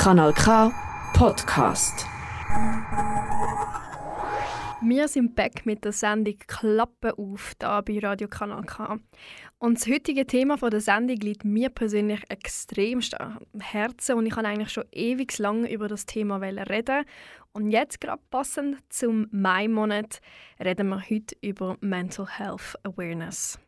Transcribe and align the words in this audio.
Kanal 0.00 0.32
K 0.32 0.72
Podcast. 1.12 2.06
Wir 4.80 5.06
sind 5.08 5.36
back 5.36 5.66
mit 5.66 5.84
der 5.84 5.92
Sendung 5.92 6.38
Klappe 6.46 7.18
auf 7.18 7.52
da 7.58 7.82
bei 7.82 7.98
Radio 7.98 8.26
Kanal 8.26 8.62
K. 8.62 8.98
Und 9.58 9.76
das 9.76 9.86
heutige 9.86 10.26
Thema 10.26 10.56
der 10.56 10.80
Sendung 10.80 11.18
liegt 11.18 11.44
mir 11.44 11.68
persönlich 11.68 12.22
extrem 12.30 13.02
stark 13.02 13.42
am 13.52 13.60
Herzen 13.60 14.16
und 14.16 14.24
ich 14.24 14.32
kann 14.32 14.46
eigentlich 14.46 14.72
schon 14.72 14.84
ewig 14.90 15.36
lang 15.36 15.66
über 15.66 15.86
das 15.86 16.06
Thema 16.06 16.36
reden. 16.38 17.04
Und 17.52 17.70
jetzt 17.70 18.00
gerade 18.00 18.22
passend 18.30 18.78
zum 18.88 19.28
Mai-Monat 19.32 20.22
reden 20.64 20.88
wir 20.88 21.02
heute 21.10 21.36
über 21.42 21.76
Mental 21.82 22.26
Health 22.26 22.74
Awareness. 22.84 23.58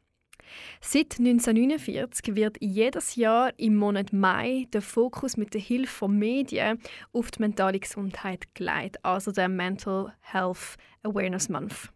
Seit 0.80 1.18
1949 1.18 2.34
wird 2.34 2.56
jedes 2.60 3.16
Jahr 3.16 3.52
im 3.58 3.76
Monat 3.76 4.12
Mai 4.12 4.66
der 4.72 4.82
Fokus 4.82 5.36
mit 5.36 5.54
der 5.54 5.60
Hilfe 5.60 5.92
von 5.92 6.18
Medien 6.18 6.78
auf 7.12 7.30
die 7.30 7.40
mentale 7.40 7.78
Gesundheit 7.78 8.54
gelegt, 8.54 9.04
also 9.04 9.32
der 9.32 9.48
Mental 9.48 10.12
Health 10.20 10.76
Awareness 11.02 11.48
Month. 11.48 11.90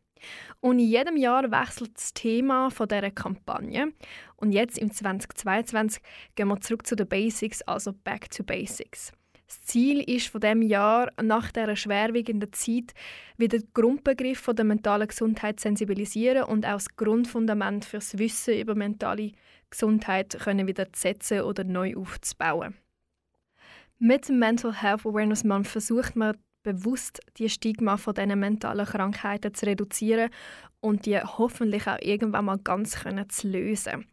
Und 0.60 0.78
in 0.78 0.86
jedem 0.86 1.16
Jahr 1.16 1.50
wechselt 1.50 1.96
das 1.96 2.14
Thema 2.14 2.70
von 2.70 2.88
dieser 2.88 3.10
Kampagne. 3.10 3.92
Und 4.36 4.52
jetzt 4.52 4.78
im 4.78 4.90
2022 4.90 6.02
gehen 6.34 6.48
wir 6.48 6.60
zurück 6.60 6.86
zu 6.86 6.96
den 6.96 7.08
Basics, 7.08 7.62
also 7.62 7.92
Back 7.92 8.30
to 8.30 8.42
Basics. 8.42 9.12
Das 9.46 9.60
Ziel 9.62 10.00
ist 10.00 10.28
von 10.28 10.40
dem 10.40 10.60
Jahr 10.60 11.12
nach 11.22 11.52
dieser 11.52 11.76
schwerwiegenden 11.76 12.52
Zeit 12.52 12.94
wieder 13.36 13.58
den 13.58 13.68
Grundbegriff 13.74 14.40
von 14.40 14.56
der 14.56 14.64
mentalen 14.64 15.06
Gesundheit 15.06 15.60
sensibilisieren 15.60 16.44
und 16.44 16.66
auch 16.66 16.72
das 16.72 16.96
Grundfundament 16.96 17.84
für 17.84 17.98
das 17.98 18.18
Wissen 18.18 18.58
über 18.58 18.74
mentale 18.74 19.32
Gesundheit 19.70 20.36
können 20.40 20.66
wieder 20.66 20.92
zu 20.92 21.00
setzen 21.00 21.42
oder 21.42 21.62
neu 21.62 21.96
aufzubauen. 21.96 22.74
Mit 23.98 24.28
dem 24.28 24.40
Mental 24.40 24.74
Health 24.74 25.06
Awareness 25.06 25.44
Month 25.44 25.68
versucht 25.68 26.16
man 26.16 26.36
bewusst 26.64 27.20
die 27.38 27.48
Stigma 27.48 27.96
von 27.96 28.14
diesen 28.14 28.38
mentalen 28.40 28.84
Krankheiten 28.84 29.54
zu 29.54 29.66
reduzieren 29.66 30.30
und 30.86 31.04
die 31.04 31.18
hoffentlich 31.18 31.86
auch 31.88 31.98
irgendwann 32.00 32.44
mal 32.44 32.58
ganz 32.58 33.02
können 33.02 33.28
zu 33.28 33.48
lösen. 33.48 34.06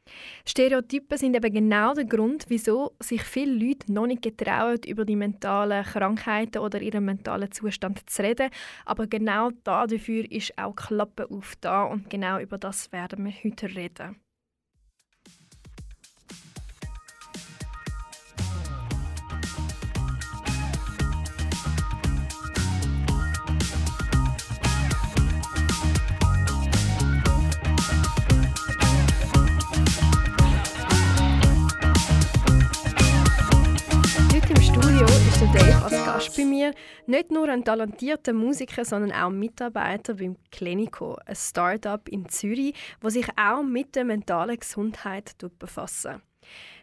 Stereotypen 0.45 1.17
sind 1.17 1.35
eben 1.35 1.53
genau 1.53 1.93
der 1.93 2.05
Grund, 2.05 2.45
wieso 2.47 2.95
sich 2.99 3.23
viele 3.23 3.53
Leute 3.53 3.91
noch 3.93 4.07
nicht 4.07 4.23
getrauen, 4.23 4.79
über 4.88 5.05
die 5.05 5.16
mentalen 5.16 5.83
Krankheiten 5.83 6.59
oder 6.59 6.81
ihren 6.81 7.05
mentalen 7.05 7.51
Zustand 7.51 8.09
zu 8.09 8.23
reden. 8.23 8.49
Aber 8.85 9.05
genau 9.07 9.51
dafür 9.63 10.29
ist 10.31 10.57
auch 10.57 10.75
Klappe 10.75 11.29
auf 11.29 11.53
da 11.61 11.83
und 11.83 12.09
genau 12.09 12.39
über 12.39 12.57
das 12.57 12.91
werden 12.91 13.25
wir 13.25 13.33
heute 13.44 13.67
reden. 13.75 14.16
Bei 36.44 36.49
mir. 36.49 36.73
Nicht 37.08 37.31
nur 37.31 37.49
ein 37.49 37.63
talentierter 37.63 38.33
Musiker, 38.33 38.86
sondern 38.86 39.11
auch 39.11 39.30
Mitarbeiter 39.30 40.16
beim 40.16 40.38
Clinico, 40.52 41.17
ein 41.25 41.35
Start-up 41.35 42.09
in 42.09 42.30
Zürich, 42.30 42.73
das 43.02 43.13
sich 43.13 43.27
auch 43.38 43.63
mit 43.63 43.95
der 43.95 44.05
mentalen 44.05 44.58
Gesundheit 44.59 45.35
befasst. 45.59 46.08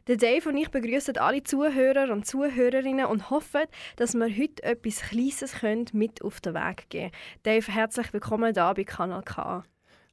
Der 0.06 0.16
Dave 0.16 0.48
und 0.48 0.56
ich 0.56 0.70
begrüßen 0.70 1.18
alle 1.18 1.42
Zuhörer 1.42 2.10
und 2.12 2.26
Zuhörerinnen 2.26 3.06
und 3.06 3.30
hoffen, 3.30 3.64
dass 3.96 4.14
wir 4.14 4.26
heute 4.26 4.62
etwas 4.62 5.02
Kleines 5.02 5.92
mit 5.92 6.22
auf 6.24 6.40
den 6.40 6.54
Weg 6.54 6.88
geben 6.88 7.10
können. 7.10 7.60
Dave, 7.60 7.72
herzlich 7.72 8.12
willkommen 8.12 8.54
hier 8.54 8.72
bei 8.74 8.84
Kanal 8.84 9.22
K. 9.22 9.62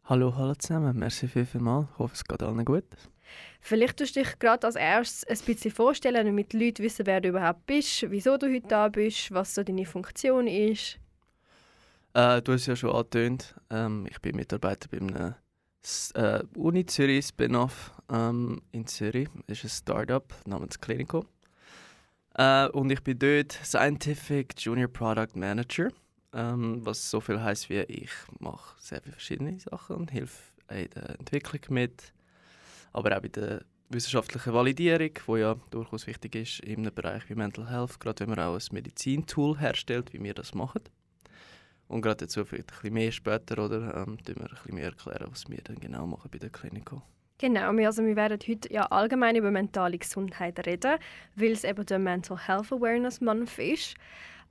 Hallo, 0.03 0.35
hallo 0.35 0.55
zusammen. 0.55 0.97
Merci 0.97 1.27
vielmals. 1.27 1.87
Ich 1.93 1.99
hoffe, 1.99 2.13
es 2.13 2.23
geht 2.23 2.43
allen 2.43 2.65
gut. 2.65 2.85
Vielleicht 3.59 3.97
tust 3.97 4.15
du 4.15 4.21
dich 4.21 4.39
gerade 4.39 4.67
als 4.67 4.75
erstes 4.75 5.25
ein 5.27 5.45
bisschen 5.45 5.71
vorstellen, 5.71 6.25
damit 6.25 6.53
die 6.53 6.65
Leute 6.65 6.83
wissen, 6.83 7.05
wer 7.05 7.21
du 7.21 7.29
überhaupt 7.29 7.65
bist, 7.65 8.09
wieso 8.09 8.37
du 8.37 8.47
heute 8.47 8.67
da 8.67 8.87
bist, 8.87 9.31
was 9.31 9.53
so 9.53 9.63
deine 9.63 9.85
Funktion 9.85 10.47
ist. 10.47 10.99
Äh, 12.13 12.41
du 12.41 12.53
hast 12.53 12.65
ja 12.65 12.75
schon 12.75 12.91
angetönt. 12.91 13.55
Ähm, 13.69 14.07
ich 14.09 14.19
bin 14.21 14.35
Mitarbeiter 14.35 14.87
bei 14.89 14.97
einem 14.97 15.35
äh, 16.15 16.43
Uni 16.55 16.85
Zürich 16.85 17.27
Spin-off 17.27 17.91
ähm, 18.11 18.61
in 18.71 18.87
Zürich. 18.87 19.29
Das 19.47 19.59
ist 19.59 19.65
ein 19.65 19.69
Startup 19.69 20.33
namens 20.45 20.79
Clinico. 20.79 21.25
Äh, 22.35 22.67
und 22.69 22.91
ich 22.91 23.03
bin 23.03 23.19
dort 23.19 23.51
Scientific 23.51 24.53
Junior 24.57 24.87
Product 24.87 25.35
Manager. 25.35 25.89
Ähm, 26.33 26.85
was 26.85 27.09
so 27.09 27.21
viel 27.21 27.41
heißt 27.41 27.69
wie 27.69 27.79
ich 27.81 28.11
mache 28.39 28.75
sehr 28.79 29.01
viele 29.01 29.13
verschiedene 29.13 29.59
Sachen 29.59 29.95
und 29.95 30.11
helfe 30.11 30.51
in 30.69 30.89
der 30.89 31.17
Entwicklung 31.19 31.61
mit 31.69 32.13
aber 32.93 33.15
auch 33.15 33.21
bei 33.21 33.27
der 33.27 33.61
wissenschaftlichen 33.89 34.53
Validierung, 34.53 35.11
die 35.27 35.39
ja 35.39 35.55
durchaus 35.71 36.07
wichtig 36.07 36.35
ist 36.35 36.59
im 36.61 36.83
Bereich 36.83 37.29
wie 37.29 37.35
Mental 37.35 37.69
Health, 37.69 37.99
gerade 37.99 38.21
wenn 38.21 38.29
man 38.29 38.39
auch 38.39 38.55
ein 38.55 38.65
Medizintool 38.71 39.59
herstellt, 39.59 40.13
wie 40.13 40.21
wir 40.21 40.33
das 40.33 40.53
machen. 40.53 40.81
Und 41.87 42.01
gerade 42.01 42.25
dazu 42.25 42.43
vielleicht 42.43 42.69
ein 42.69 42.75
bisschen 42.75 42.93
mehr 42.93 43.11
später, 43.11 43.63
oder, 43.63 43.95
ähm, 43.95 44.17
wir 44.25 44.35
ein 44.35 44.47
bisschen 44.49 44.75
mehr 44.75 44.85
erklären, 44.85 45.27
was 45.29 45.49
wir 45.49 45.61
dann 45.63 45.77
genau 45.77 46.05
machen 46.05 46.29
bei 46.29 46.37
der 46.37 46.49
Klinik. 46.49 46.91
Genau, 47.39 47.69
also 47.85 48.03
wir 48.03 48.15
werden 48.15 48.39
heute 48.47 48.73
ja 48.73 48.87
allgemein 48.87 49.35
über 49.35 49.51
mentale 49.51 49.97
Gesundheit 49.97 50.65
reden, 50.65 50.97
weil 51.35 51.51
es 51.51 51.63
eben 51.63 51.85
der 51.85 51.99
Mental 51.99 52.37
Health 52.37 52.73
Awareness 52.73 53.21
Month 53.21 53.59
ist. 53.59 53.95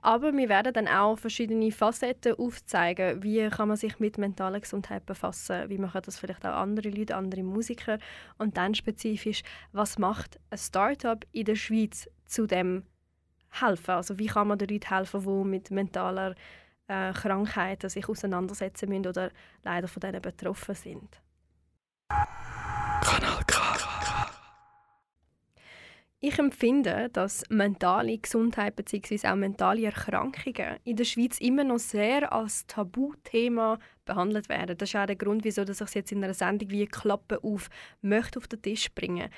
Aber 0.02 0.32
wir 0.32 0.48
werden 0.48 0.72
dann 0.72 0.88
auch 0.88 1.18
verschiedene 1.18 1.72
Facetten 1.72 2.34
aufzeigen, 2.38 3.22
wie 3.22 3.48
kann 3.48 3.68
man 3.68 3.76
sich 3.76 3.98
mit 3.98 4.18
mentaler 4.18 4.60
Gesundheit 4.60 5.04
befassen, 5.04 5.68
wie 5.68 5.78
machen 5.78 6.02
das 6.04 6.18
vielleicht 6.18 6.46
auch 6.46 6.54
andere 6.54 6.90
Leute, 6.90 7.16
andere 7.16 7.42
Musiker 7.42 7.98
und 8.38 8.56
dann 8.56 8.74
spezifisch, 8.74 9.42
was 9.72 9.98
macht 9.98 10.38
ein 10.50 10.58
Startup 10.58 11.24
in 11.32 11.44
der 11.44 11.56
Schweiz 11.56 12.08
zu 12.26 12.46
dem 12.46 12.84
helfen? 13.50 13.90
Also 13.92 14.18
wie 14.18 14.26
kann 14.26 14.48
man 14.48 14.58
den 14.58 14.68
Leuten 14.68 14.88
helfen, 14.88 15.22
die 15.22 15.48
mit 15.48 15.70
mentaler 15.70 16.34
äh, 16.88 17.12
Krankheiten 17.12 17.90
sich 17.90 18.08
auseinandersetzen 18.08 18.88
müssen 18.88 19.08
oder 19.08 19.30
leider 19.64 19.88
von 19.88 20.00
denen 20.00 20.22
betroffen 20.22 20.74
sind? 20.74 21.20
Kanal. 23.02 23.55
Ich 26.28 26.40
empfinde, 26.40 27.08
dass 27.12 27.44
mentale 27.50 28.18
Gesundheit 28.18 28.74
bzw. 28.74 29.28
auch 29.28 29.36
mentale 29.36 29.84
Erkrankungen 29.84 30.76
in 30.82 30.96
der 30.96 31.04
Schweiz 31.04 31.38
immer 31.38 31.62
noch 31.62 31.78
sehr 31.78 32.32
als 32.32 32.66
Tabuthema 32.66 33.78
behandelt 34.04 34.48
werden. 34.48 34.76
Das 34.76 34.88
ist 34.88 34.96
auch 34.96 35.06
der 35.06 35.14
Grund, 35.14 35.44
wieso 35.44 35.62
ich 35.62 35.80
es 35.80 35.94
jetzt 35.94 36.10
in 36.10 36.24
einer 36.24 36.34
Sendung 36.34 36.68
wie 36.70 36.84
Klappe 36.86 37.44
auf 37.44 37.68
möchte 38.02 38.40
auf 38.40 38.48
den 38.48 38.60
Tisch 38.60 38.92
bringen. 38.92 39.30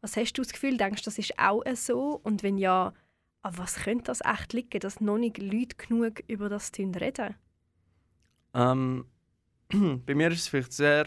Was 0.00 0.16
hast 0.16 0.32
du 0.32 0.42
das 0.42 0.52
Gefühl? 0.52 0.76
Denkst 0.76 1.02
du, 1.02 1.04
das 1.04 1.20
ist 1.20 1.38
auch 1.38 1.62
so? 1.74 2.18
Und 2.24 2.42
wenn 2.42 2.58
ja, 2.58 2.92
an 3.42 3.56
was 3.56 3.84
könnte 3.84 4.06
das 4.06 4.20
echt 4.20 4.54
liegen, 4.54 4.80
dass 4.80 5.00
noch 5.00 5.18
nicht 5.18 5.38
Leute 5.38 5.76
genug 5.76 6.20
über 6.26 6.48
das 6.48 6.72
reden? 6.76 7.36
Ähm, 8.54 9.06
bei 10.04 10.16
mir 10.16 10.32
ist 10.32 10.40
es 10.40 10.48
vielleicht 10.48 10.72
sehr 10.72 11.06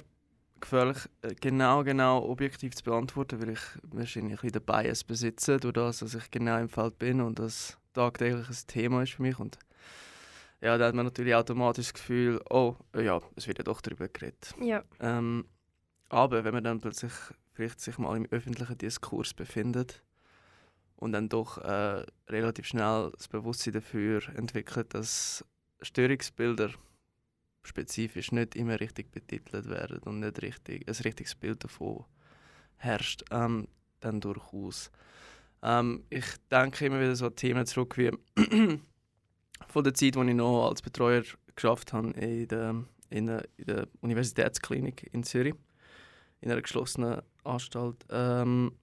gefährlich, 0.59 0.97
äh, 1.21 1.33
genau, 1.35 1.83
genau 1.83 2.23
objektiv 2.23 2.75
zu 2.75 2.83
beantworten, 2.83 3.41
weil 3.41 3.49
ich 3.49 3.61
wahrscheinlich 3.83 4.43
ein 4.43 4.51
den 4.51 4.61
Bias 4.61 5.03
besitze, 5.03 5.57
durch 5.57 5.73
das, 5.73 5.99
dass 5.99 6.15
ich 6.15 6.31
genau 6.31 6.57
im 6.59 6.69
Feld 6.69 6.99
bin 6.99 7.21
und 7.21 7.39
das 7.39 7.77
tagtäglich 7.93 8.49
ein 8.49 8.67
Thema 8.67 9.03
ist 9.03 9.13
für 9.13 9.21
mich. 9.21 9.39
Und 9.39 9.57
ja, 10.61 10.77
da 10.77 10.87
hat 10.87 10.95
man 10.95 11.05
natürlich 11.05 11.35
automatisch 11.35 11.87
das 11.87 11.93
Gefühl, 11.93 12.41
oh, 12.49 12.75
ja, 12.95 13.21
es 13.35 13.47
wird 13.47 13.59
ja 13.59 13.63
doch 13.63 13.81
darüber 13.81 14.07
geredet. 14.07 14.53
Ja. 14.61 14.83
Ähm, 14.99 15.45
aber 16.09 16.43
wenn 16.43 16.53
man 16.53 16.63
dann 16.63 16.79
plötzlich 16.79 17.11
vielleicht 17.53 17.79
sich 17.79 17.97
mal 17.97 18.15
im 18.15 18.27
öffentlichen 18.31 18.77
Diskurs 18.77 19.33
befindet 19.33 20.03
und 20.95 21.11
dann 21.11 21.29
doch 21.29 21.57
äh, 21.59 22.05
relativ 22.27 22.65
schnell 22.65 23.11
das 23.17 23.27
Bewusstsein 23.27 23.73
dafür 23.73 24.21
entwickelt, 24.35 24.93
dass 24.93 25.43
Störungsbilder 25.81 26.71
spezifisch 27.67 28.31
nicht 28.31 28.55
immer 28.55 28.79
richtig 28.79 29.11
betitelt 29.11 29.69
werden 29.69 29.99
und 29.99 30.19
nicht 30.19 30.41
richtig, 30.41 30.87
ein 30.87 30.95
richtiges 30.95 31.35
Bild 31.35 31.63
davon 31.63 32.05
herrscht, 32.77 33.23
ähm, 33.31 33.67
dann 33.99 34.21
durchaus. 34.21 34.91
Ähm, 35.61 36.03
ich 36.09 36.25
denke 36.51 36.85
immer 36.85 36.99
wieder 36.99 37.15
so 37.15 37.29
Themen 37.29 37.65
zurück 37.65 37.97
wie 37.97 38.11
von 39.67 39.83
der 39.83 39.93
Zeit, 39.93 40.17
als 40.17 40.27
ich 40.27 40.35
noch 40.35 40.69
als 40.69 40.81
Betreuer 40.81 41.23
geschafft 41.55 41.93
habe 41.93 42.11
in 42.11 42.47
der, 42.47 42.83
in 43.09 43.25
der, 43.27 43.47
in 43.57 43.65
der 43.65 43.87
Universitätsklinik 44.01 45.09
in 45.11 45.23
Zürich, 45.23 45.55
in 46.41 46.51
einer 46.51 46.61
geschlossenen 46.61 47.21
Anstalt. 47.43 48.05
Ähm, 48.09 48.73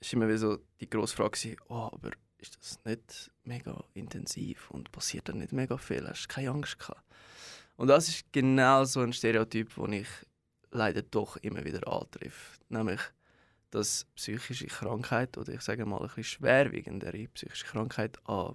ist 0.00 0.12
immer 0.12 0.26
wieder 0.26 0.38
so 0.38 0.58
die 0.80 0.88
grosse 0.88 1.14
Frage, 1.14 1.56
oh, 1.68 1.90
aber 1.92 2.10
ist 2.38 2.56
das 2.58 2.84
nicht 2.84 3.30
mega 3.44 3.84
intensiv 3.94 4.70
und 4.70 4.90
passiert 4.92 5.28
da 5.28 5.32
nicht 5.32 5.52
mega 5.52 5.76
viel? 5.76 6.08
Hast 6.08 6.24
du 6.24 6.28
keine 6.28 6.50
Angst 6.50 6.78
gehabt? 6.78 7.04
Und 7.80 7.86
das 7.88 8.10
ist 8.10 8.30
genau 8.30 8.84
so 8.84 9.00
ein 9.00 9.14
Stereotyp, 9.14 9.74
den 9.74 9.94
ich 9.94 10.08
leider 10.70 11.00
doch 11.00 11.38
immer 11.38 11.64
wieder 11.64 11.90
antreffe. 11.90 12.60
Nämlich, 12.68 13.00
dass 13.70 14.04
psychische 14.16 14.66
Krankheit 14.66 15.38
oder 15.38 15.54
ich 15.54 15.62
sage 15.62 15.86
mal 15.86 15.96
ein 15.96 16.08
bisschen 16.08 16.24
schwerwiegendere 16.24 17.26
psychische 17.28 17.64
Krankheit 17.64 18.18
an 18.28 18.54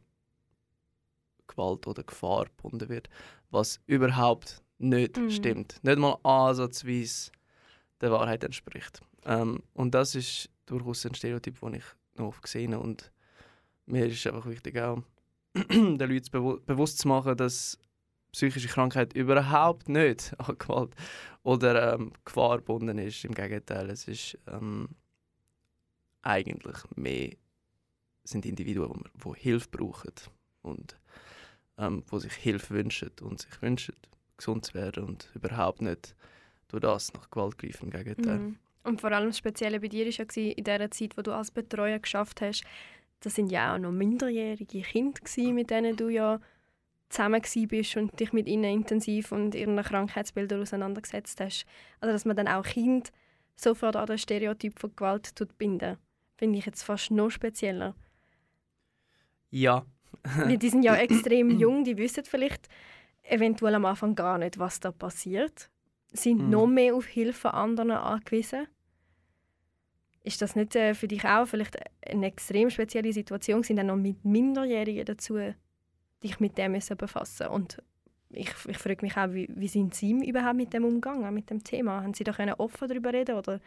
Gewalt 1.47 1.87
oder 1.87 2.03
Gefahr 2.03 2.45
gebunden 2.45 2.87
wird, 2.87 3.09
was 3.49 3.79
überhaupt 3.87 4.61
nicht 4.77 5.17
mhm. 5.17 5.31
stimmt. 5.31 5.83
Nicht 5.83 5.97
mal 5.97 6.19
ansatzweise 6.21 7.31
der 8.01 8.11
Wahrheit 8.11 8.43
entspricht. 8.43 9.01
Ähm, 9.23 9.63
und 9.73 9.95
das 9.95 10.13
ist 10.13 10.51
durchaus 10.67 11.03
ein 11.03 11.15
Stereotyp, 11.15 11.59
den 11.61 11.73
ich 11.73 11.85
noch 12.13 12.27
oft 12.27 12.43
gesehen 12.43 12.75
habe. 12.75 12.83
Und 12.83 13.11
mir 13.87 14.05
ist 14.05 14.27
einfach 14.27 14.45
wichtig, 14.45 14.77
auch 14.77 15.01
den 15.55 15.97
Leuten 15.97 16.29
bewu 16.29 16.59
bewusst 16.59 16.99
zu 16.99 17.07
machen, 17.07 17.35
dass 17.35 17.79
psychische 18.35 18.67
Krankheit 18.67 19.13
überhaupt 19.13 19.87
nicht 19.87 20.33
an 20.39 20.57
Gewalt 20.57 20.93
oder 21.43 21.93
ähm, 21.93 22.11
Gefahr 22.25 22.57
gebunden 22.57 22.97
ist. 22.97 23.23
Im 23.23 23.33
Gegenteil, 23.33 23.89
es 23.89 24.07
ist 24.07 24.37
ähm, 24.47 24.89
eigentlich 26.21 26.77
mehr 26.95 27.31
sind 28.23 28.45
Individuen, 28.45 29.03
die, 29.23 29.39
Hilfe 29.39 29.69
brauchen 29.69 30.13
und 30.63 30.99
ähm, 31.77 32.03
die 32.11 32.19
sich 32.19 32.33
Hilfe 32.33 32.73
wünschen 32.73 33.11
und 33.21 33.41
sich 33.41 33.61
wünschen, 33.61 33.95
gesund 34.35 34.65
zu 34.65 34.73
werden 34.73 35.03
und 35.03 35.29
überhaupt 35.35 35.81
nicht 35.81 36.15
durch 36.67 36.81
das 36.81 37.13
nach 37.13 37.29
Gewalt 37.29 37.57
greifen. 37.57 37.85
Im 37.85 37.91
Gegenteil. 37.91 38.39
Mhm. 38.39 38.57
Und 38.83 39.01
vor 39.01 39.11
allem 39.11 39.27
das 39.27 39.37
Spezielle 39.37 39.79
bei 39.79 39.87
dir 39.87 40.05
war 40.07 40.25
ja 40.35 40.51
in 40.51 40.63
der 40.63 40.91
Zeit, 40.91 41.17
wo 41.17 41.21
du 41.21 41.31
als 41.31 41.51
Betreuer 41.51 41.99
geschafft 41.99 42.41
hast, 42.41 42.63
das 43.19 43.35
sind 43.35 43.51
ja 43.51 43.75
auch 43.75 43.79
noch 43.79 43.91
minderjährige 43.91 44.81
Kinder 44.81 45.21
mit 45.53 45.69
denen 45.69 45.95
du 45.95 46.09
ja 46.09 46.39
zusammen 47.09 47.41
bist 47.67 47.97
und 47.97 48.19
dich 48.19 48.33
mit 48.33 48.47
ihnen 48.47 48.63
intensiv 48.65 49.31
und 49.31 49.55
ihren 49.55 49.81
Krankheitsbildern 49.81 50.61
auseinandergesetzt 50.61 51.39
hast. 51.39 51.65
Also 51.99 52.13
dass 52.13 52.25
man 52.25 52.35
dann 52.35 52.47
auch 52.47 52.63
Kind 52.63 53.11
sofort 53.55 53.95
an 53.95 54.07
den 54.07 54.17
Stereotyp 54.17 54.79
von 54.79 54.95
Gewalt 54.95 55.33
binden 55.57 55.97
finde 56.37 56.59
ich 56.59 56.65
jetzt 56.65 56.83
fast 56.83 57.11
noch 57.11 57.29
spezieller. 57.29 57.95
Ja. 59.49 59.85
Weil 60.37 60.57
die 60.57 60.69
sind 60.69 60.83
ja 60.83 60.95
extrem 60.97 61.49
jung, 61.57 61.83
die 61.85 61.97
wissen 61.97 62.25
vielleicht 62.25 62.67
eventuell 63.23 63.75
am 63.75 63.85
Anfang 63.85 64.15
gar 64.15 64.37
nicht, 64.37 64.59
was 64.59 64.81
da 64.81 64.91
passiert, 64.91 65.69
sind 66.11 66.47
mm. 66.47 66.49
noch 66.49 66.67
mehr 66.67 66.93
auf 66.93 67.05
Hilfe 67.05 67.53
anderer 67.53 68.03
angewiesen 68.03 68.67
ist 70.25 70.41
das 70.41 70.55
nicht 70.55 70.75
äh, 70.75 70.93
für 70.93 71.07
dich 71.07 71.23
auch 71.23 71.45
vielleicht 71.45 71.77
eine 72.05 72.25
extrem 72.25 72.69
spezielle 72.69 73.13
Situation, 73.13 73.63
sind 73.63 73.77
dann 73.77 73.87
noch 73.87 73.95
mit 73.95 74.25
Minderjährigen 74.25 75.05
dazu, 75.05 75.37
dich 76.25 76.39
mit 76.39 76.57
dem 76.57 76.73
müssen 76.73 76.97
befassen 76.97 77.47
Und 77.47 77.81
ich, 78.29 78.51
ich 78.67 78.77
frage 78.77 79.05
mich 79.05 79.15
auch, 79.17 79.31
wie, 79.31 79.47
wie 79.55 79.67
sind 79.67 79.93
Sie 79.93 80.11
überhaupt 80.27 80.57
mit 80.57 80.73
dem 80.73 80.83
umgegangen, 80.83 81.33
mit 81.33 81.49
dem 81.49 81.63
Thema? 81.63 82.01
Haben 82.01 82.13
Sie 82.13 82.23
da 82.23 82.33
offen 82.57 82.87
darüber 82.87 83.13
reden 83.13 83.35
oder 83.35 83.61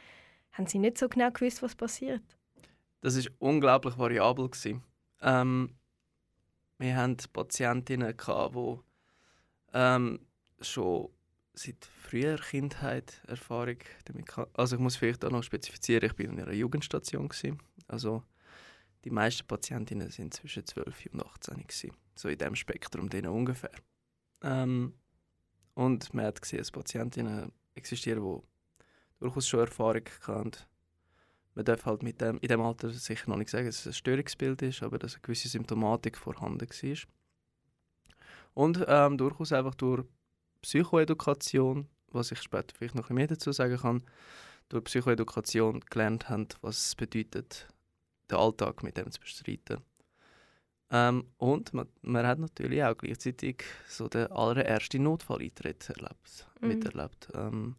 haben 0.53 0.67
Sie 0.67 0.79
nicht 0.79 0.99
so 0.99 1.09
genau 1.09 1.31
gewusst, 1.31 1.63
was 1.63 1.75
passiert? 1.75 2.23
Das 3.01 3.15
ist 3.15 3.31
unglaublich 3.39 3.97
variabel 3.97 4.51
Ähm, 5.23 5.75
wir 6.79 6.97
hatten 6.97 7.17
Patientinnen, 7.33 8.15
die 8.17 8.79
ähm, 9.73 10.21
schon 10.61 11.09
seit 11.55 11.85
früher 11.85 12.37
Kindheit 12.37 13.21
Erfahrung 13.27 13.79
damit 14.05 14.27
Also 14.55 14.77
ich 14.77 14.83
muss 14.83 14.97
vielleicht 14.97 15.25
auch 15.25 15.31
noch 15.31 15.43
spezifizieren, 15.43 16.05
ich 16.05 16.15
bin 16.15 16.33
in 16.33 16.41
einer 16.41 16.53
Jugendstation 16.53 17.29
gewesen. 17.29 17.59
Also 17.89 18.23
die 19.09 19.15
meisten 19.15 19.47
Patientinnen 19.47 20.11
sind 20.11 20.35
zwischen 20.35 20.67
12 20.67 21.07
und 21.15 21.25
18 21.25 21.67
gewesen. 21.67 21.97
So 22.15 22.29
in 22.29 22.37
dem 22.37 22.55
Spektrum 22.55 23.09
denen 23.09 23.29
ungefähr. 23.29 23.73
Ähm, 24.43 24.93
und 25.73 26.13
man 26.13 26.27
hat 26.27 26.43
gesehen, 26.43 26.59
dass 26.59 26.71
Patientinnen 26.71 27.51
existieren, 27.75 28.23
die 28.23 28.43
durchaus 29.19 29.49
schon 29.49 29.61
Erfahrung 29.61 30.05
haben. 30.27 30.51
Man 31.55 31.65
darf 31.65 31.87
halt 31.87 32.03
mit 32.03 32.21
dem, 32.21 32.37
in 32.39 32.49
dem 32.49 32.61
Alter 32.61 32.91
sicher 32.91 33.31
noch 33.31 33.39
nicht 33.39 33.49
sagen, 33.49 33.65
dass 33.65 33.81
es 33.81 33.87
ein 33.87 33.93
Störungsbild 33.95 34.61
ist, 34.61 34.83
aber 34.83 34.99
dass 34.99 35.15
eine 35.15 35.23
gewisse 35.23 35.49
Symptomatik 35.49 36.19
vorhanden 36.19 36.69
war. 36.69 36.99
Und 38.53 38.85
ähm, 38.89 39.17
durchaus 39.17 39.53
einfach 39.53 39.75
durch 39.75 40.05
Psychoedukation, 40.61 41.89
was 42.11 42.31
ich 42.31 42.43
später 42.43 42.75
vielleicht 42.77 42.95
noch 42.95 43.09
mehr 43.09 43.27
dazu 43.27 43.53
sagen 43.53 43.79
kann, 43.79 44.03
durch 44.69 44.85
Psychoedukation 44.85 45.81
gelernt 45.89 46.29
haben, 46.29 46.49
was 46.61 46.89
es 46.89 46.95
bedeutet, 46.95 47.69
den 48.31 48.39
Alltag 48.39 48.83
mit 48.83 48.97
dem 48.97 49.11
zu 49.11 49.21
bestreiten. 49.21 49.83
Ähm, 50.91 51.27
und 51.37 51.75
man, 51.75 51.89
man, 52.03 52.27
hat 52.27 52.39
natürlich 52.39 52.83
auch 52.83 52.97
gleichzeitig 52.97 53.65
so 53.89 54.09
den 54.09 54.27
allerersten 54.29 55.03
Notfalleintritt 55.03 55.91
erlebt, 55.91 56.47
mhm. 56.61 56.69
miterlebt, 56.69 57.29
ähm, 57.35 57.77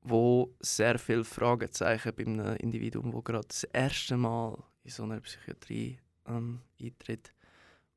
wo 0.00 0.54
sehr 0.60 0.98
viele 0.98 1.24
Fragezeichen 1.24 2.14
bei 2.14 2.24
einem 2.24 2.56
Individuum, 2.56 3.12
wo 3.12 3.20
gerade 3.22 3.46
das 3.48 3.64
erste 3.64 4.16
Mal 4.16 4.62
in 4.84 4.90
so 4.90 5.02
einer 5.02 5.20
Psychiatrie 5.20 5.98
ähm, 6.26 6.60
eintritt, 6.80 7.32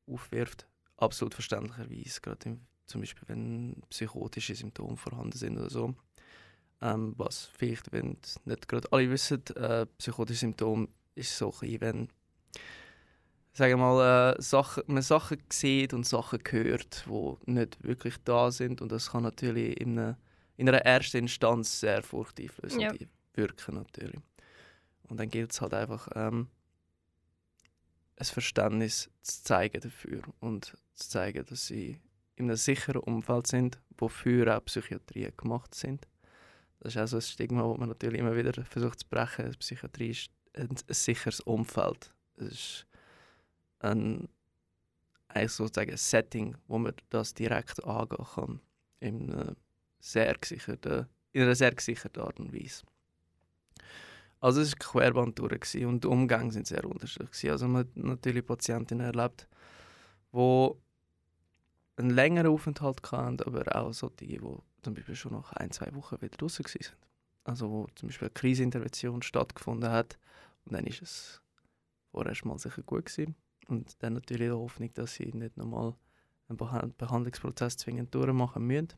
aufwirft. 0.06 0.66
Absolut 0.96 1.34
verständlicherweise, 1.34 2.20
gerade 2.20 2.48
im 2.48 2.60
zum 2.86 3.00
Beispiel 3.00 3.28
wenn 3.28 3.82
psychotische 3.90 4.54
Symptome 4.54 4.96
vorhanden 4.96 5.36
sind 5.36 5.58
oder 5.58 5.70
so. 5.70 5.94
Ähm, 6.80 7.14
was 7.16 7.46
vielleicht, 7.56 7.92
wenn 7.92 8.16
nicht 8.44 8.68
gerade 8.68 8.90
alle 8.92 9.10
wissen, 9.10 9.44
äh, 9.56 9.86
psychotische 9.98 10.40
Symptome 10.40 10.88
ist 11.16 11.36
so 11.36 11.52
ein 11.60 11.80
wenn 11.80 12.08
sagen 13.56 13.72
wir 13.72 13.76
mal, 13.78 14.34
äh, 14.36 14.42
Sachen, 14.42 14.82
man 14.86 15.02
Sachen 15.02 15.38
sieht 15.50 15.94
und 15.94 16.06
Sachen 16.06 16.40
hört, 16.50 17.06
die 17.06 17.52
nicht 17.52 17.82
wirklich 17.82 18.16
da 18.24 18.50
sind 18.50 18.82
und 18.82 18.92
das 18.92 19.12
kann 19.12 19.22
natürlich 19.22 19.80
in 19.80 19.98
einer, 19.98 20.18
in 20.58 20.68
einer 20.68 20.82
ersten 20.82 21.18
Instanz 21.18 21.80
sehr 21.80 22.02
furchteinflößend 22.02 22.82
ja. 22.82 22.92
wirken 23.34 23.76
natürlich. 23.76 24.20
Und 25.08 25.18
dann 25.18 25.30
gilt 25.30 25.52
es 25.52 25.60
halt 25.62 25.72
einfach, 25.72 26.08
ähm, 26.14 26.48
ein 28.16 28.24
Verständnis 28.24 29.10
zu 29.22 29.44
zeigen 29.44 29.80
dafür 29.80 30.22
und 30.40 30.76
zu 30.94 31.08
zeigen, 31.08 31.44
dass 31.46 31.66
sie 31.66 32.00
in 32.36 32.46
einem 32.46 32.56
sicheren 32.56 33.00
Umfeld 33.02 33.46
sind, 33.46 33.80
wofür 33.96 34.56
auch 34.56 34.64
Psychiatrien 34.66 35.32
gemacht 35.36 35.74
sind. 35.74 36.06
Das 36.80 36.94
ist 36.94 37.00
auch 37.00 37.06
so 37.06 37.16
ein 37.16 37.22
Stigma, 37.22 37.62
das 37.62 37.78
man 37.78 37.88
natürlich 37.88 38.20
immer 38.20 38.36
wieder 38.36 38.52
versucht 38.64 39.00
zu 39.00 39.08
brechen. 39.08 39.50
Psychiatrie 39.58 40.10
ist 40.10 40.30
ein, 40.56 40.76
sicheres 40.88 41.40
Umfeld. 41.40 42.12
Es 42.36 42.46
ist 42.46 42.86
ein, 43.80 44.28
eigentlich 45.28 45.52
sozusagen 45.52 45.96
Setting, 45.96 46.56
wo 46.66 46.78
man 46.78 46.94
das 47.10 47.34
direkt 47.34 47.84
angehen 47.84 48.26
kann. 48.34 48.60
In 49.00 49.32
einer 49.32 49.56
sehr 50.00 50.34
gesicherten, 50.34 51.06
in 51.32 51.42
einer 51.42 51.54
sehr 51.54 51.74
gesicherten 51.74 52.22
Art 52.22 52.40
und 52.40 52.52
Weise. 52.52 52.84
Also 54.40 54.60
es 54.60 54.72
war 54.72 54.78
Querband 54.78 55.38
durch 55.38 55.84
und 55.84 56.04
die 56.04 56.08
Umgänge 56.08 56.52
sind 56.52 56.66
sehr 56.66 56.84
unterschiedlich. 56.84 57.50
Also 57.50 57.68
man 57.68 57.80
hat 57.80 57.96
natürlich 57.96 58.46
Patientinnen 58.46 59.06
erlebt, 59.06 59.48
die 60.32 60.70
einen 61.96 62.10
längeren 62.10 62.52
Aufenthalt 62.52 63.02
gehabt, 63.02 63.46
aber 63.46 63.74
auch 63.74 63.92
so 63.92 64.08
die, 64.08 64.38
die 64.38 64.56
zum 64.82 64.94
Beispiel 64.94 65.16
schon 65.16 65.32
nach 65.32 65.52
ein, 65.54 65.70
zwei 65.70 65.94
Wochen 65.94 66.20
wieder 66.20 66.36
draußen 66.36 66.64
waren. 66.64 66.96
Also 67.44 67.70
wo 67.70 67.86
zum 67.94 68.08
Beispiel 68.08 68.26
eine 68.26 68.34
Krisenintervention 68.34 69.22
stattgefunden 69.22 69.90
hat 69.90 70.18
und 70.66 70.72
dann 70.72 70.86
ist 70.86 71.02
es 71.02 71.42
vorerst 72.10 72.44
mal 72.44 72.58
sicher 72.58 72.82
gut 72.82 73.06
gewesen. 73.06 73.34
Und 73.68 74.02
dann 74.02 74.14
natürlich 74.14 74.48
die 74.48 74.52
Hoffnung, 74.52 74.92
dass 74.94 75.14
sie 75.14 75.32
nicht 75.32 75.56
nochmal 75.56 75.94
einen 76.48 76.94
Behandlungsprozess 76.96 77.76
zwingend 77.76 78.14
durchmachen 78.14 78.66
müssen. 78.66 78.92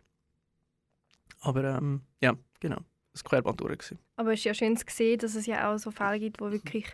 Aber 1.40 1.64
ähm, 1.64 2.02
ja, 2.20 2.36
genau, 2.60 2.78
das 3.12 3.24
Querband 3.24 3.60
durch. 3.60 3.94
Aber 4.16 4.32
es 4.32 4.40
ist 4.40 4.44
ja 4.44 4.54
schön 4.54 4.76
zu 4.76 4.84
sehen, 4.88 5.18
dass 5.18 5.34
es 5.34 5.46
ja 5.46 5.72
auch 5.72 5.78
so 5.78 5.90
Fälle 5.90 6.18
gibt, 6.18 6.40
wo 6.40 6.50
wirklich 6.50 6.86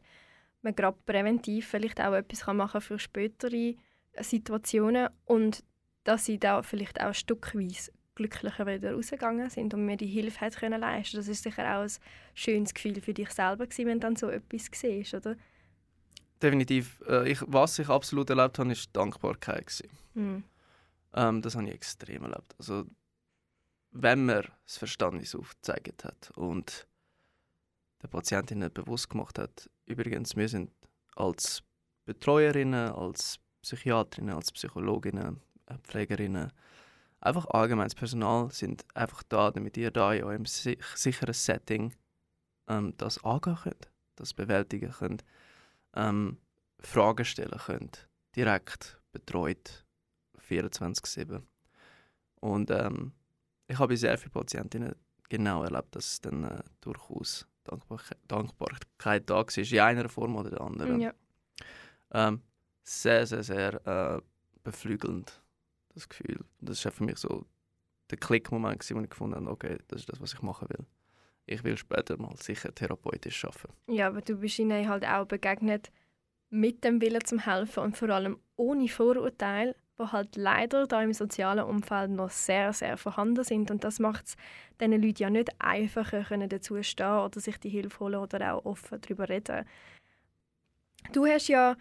man 0.63 0.75
gerade 0.75 0.99
präventiv 1.07 1.69
vielleicht 1.69 2.01
auch 2.01 2.13
etwas 2.13 2.47
machen 2.47 2.73
kann 2.73 2.81
für 2.81 2.99
spätere 2.99 3.75
Situationen 4.21 5.09
und 5.25 5.65
dass 6.05 6.25
sie 6.25 6.39
da 6.39 6.63
vielleicht 6.63 7.01
auch 7.01 7.15
stückweise 7.15 7.93
glücklicher 8.15 8.67
wieder 8.67 8.95
rausgegangen 8.95 9.51
sind 9.51 9.75
und 9.75 9.87
mir 9.87 9.97
die 9.97 10.07
Hilfe 10.07 10.41
hat 10.41 10.57
können 10.57 10.81
leisten. 10.81 11.17
Das 11.17 11.29
ist 11.29 11.43
sicher 11.43 11.77
auch 11.77 11.83
ein 11.83 11.91
schönes 12.35 12.75
Gefühl 12.75 13.01
für 13.01 13.15
dich 13.15 13.31
selber 13.31 13.67
gewesen, 13.67 13.87
wenn 13.87 14.01
du 14.01 14.07
dann 14.07 14.17
so 14.17 14.29
etwas 14.29 14.69
siehst, 14.73 15.15
oder? 15.15 15.37
Definitiv. 16.43 17.03
Äh, 17.09 17.31
ich, 17.31 17.41
was 17.47 17.79
ich 17.79 17.89
absolut 17.89 18.31
erlebt 18.31 18.59
habe, 18.59 18.73
ist 18.73 18.95
Dankbarkeit 18.95 19.83
Mhm. 20.15 20.45
Ähm, 21.13 21.43
das 21.43 21.57
habe 21.57 21.67
ich 21.67 21.75
extrem 21.75 22.23
erlebt. 22.23 22.55
Also 22.59 22.85
wenn 23.91 24.27
man 24.27 24.45
das 24.65 24.77
Verständnis 24.77 25.35
aufgezeigt 25.35 26.05
hat 26.05 26.31
und 26.35 26.87
der 28.03 28.09
Patientin 28.09 28.69
bewusst 28.73 29.09
gemacht 29.09 29.39
hat, 29.39 29.71
übrigens, 29.87 30.37
wir 30.37 30.49
sind 30.49 30.71
als 31.15 31.63
Betreuerinnen, 32.05 32.91
als 32.91 33.39
Psychiaterinnen, 33.63 34.35
als 34.35 34.53
Psychologinnen, 34.53 35.41
äh, 35.67 35.79
Pflegerinnen, 35.85 36.53
einfach 37.25 37.47
allgemeines 37.47 37.95
Personal 37.95 38.51
sind 38.51 38.85
einfach 38.95 39.23
da, 39.25 39.51
damit 39.51 39.77
ihr 39.77 39.91
da 39.91 40.13
in 40.13 40.25
eurem 40.25 40.45
sicheren 40.45 41.35
Setting 41.35 41.95
ähm, 42.69 42.95
das 42.97 43.23
angehen 43.25 43.57
könnt, 43.57 43.91
das 44.17 44.35
bewältigen 44.35 44.93
könnt, 44.93 45.25
ähm, 45.95 46.39
Fragen 46.81 47.25
stellen 47.25 47.59
könnt, 47.59 48.09
direkt 48.37 49.01
betreut, 49.13 49.85
24-7. 50.49 51.43
Und 52.41 52.71
ähm, 52.71 53.13
ich 53.67 53.79
habe 53.79 53.97
sehr 53.97 54.19
vielen 54.19 54.33
Patientinnen 54.33 54.95
genau 55.31 55.65
erlebt, 55.65 55.97
dass 55.97 56.07
es 56.07 56.21
dann 56.21 56.45
äh, 56.45 56.63
durchaus 56.81 57.47
Dankbarkeit, 57.65 58.19
Dankbarkeit 58.29 59.31
da 59.31 59.37
war, 59.37 59.59
in 59.59 59.81
einer 59.81 60.09
Form 60.11 60.37
oder 60.37 60.51
der 60.51 60.61
anderen. 60.61 61.01
Ja. 61.01 61.15
Ähm, 62.13 62.43
sehr, 62.83 63.27
sehr, 63.27 63.43
sehr 63.43 63.87
äh, 63.87 64.21
beflügelnd, 64.63 65.43
das 65.95 66.09
Gefühl. 66.09 66.45
Das 66.61 66.85
war 66.85 66.93
für 66.93 67.05
mich 67.05 67.19
so 67.19 67.47
der 68.11 68.19
Klickmoment, 68.19 68.89
wo 68.91 69.01
ich 69.01 69.11
gefunden 69.11 69.37
habe, 69.37 69.51
okay, 69.51 69.79
das 69.89 70.01
ist 70.01 70.13
das, 70.13 70.21
was 70.21 70.35
ich 70.35 70.43
machen 70.43 70.69
will. 70.69 70.87
Ich 71.47 71.63
will 71.65 71.77
später 71.77 72.17
mal 72.17 72.37
sicher 72.37 72.75
therapeutisch 72.75 73.45
arbeiten. 73.45 73.75
Ja, 73.89 74.09
aber 74.09 74.23
du 74.23 74.37
bist 74.37 74.59
ihnen 74.59 74.89
halt 74.89 75.07
auch 75.07 75.27
begegnet 75.27 75.91
mit 76.51 76.85
dem 76.85 77.01
Willen 77.01 77.25
zum 77.25 77.41
Helfen 77.41 77.83
und 77.83 77.97
vor 77.97 78.11
allem 78.11 78.39
ohne 78.57 78.89
Vorurteile, 78.89 79.75
die 79.99 80.05
halt 80.05 80.37
leider 80.37 80.87
da 80.87 81.03
im 81.03 81.13
sozialen 81.13 81.65
Umfeld 81.65 82.11
noch 82.11 82.31
sehr, 82.31 82.73
sehr 82.73 82.97
vorhanden 82.97 83.45
sind. 83.45 83.71
Und 83.71 83.85
das 83.85 83.99
macht 83.99 84.27
es 84.27 84.37
diesen 84.81 85.03
Leuten 85.03 85.23
ja 85.23 85.31
nicht 85.31 85.51
einfacher, 85.59 86.25
können 86.25 86.49
dazu 86.49 86.83
stehen 86.83 87.19
oder 87.19 87.41
sich 87.41 87.59
die 87.59 87.69
Hilfe 87.69 88.01
holen 88.01 88.17
oder 88.17 88.55
auch 88.55 88.65
offen 88.65 89.01
darüber 89.01 89.29
reden. 89.29 89.67
Du 91.13 91.27
hast 91.27 91.49
ja 91.49 91.77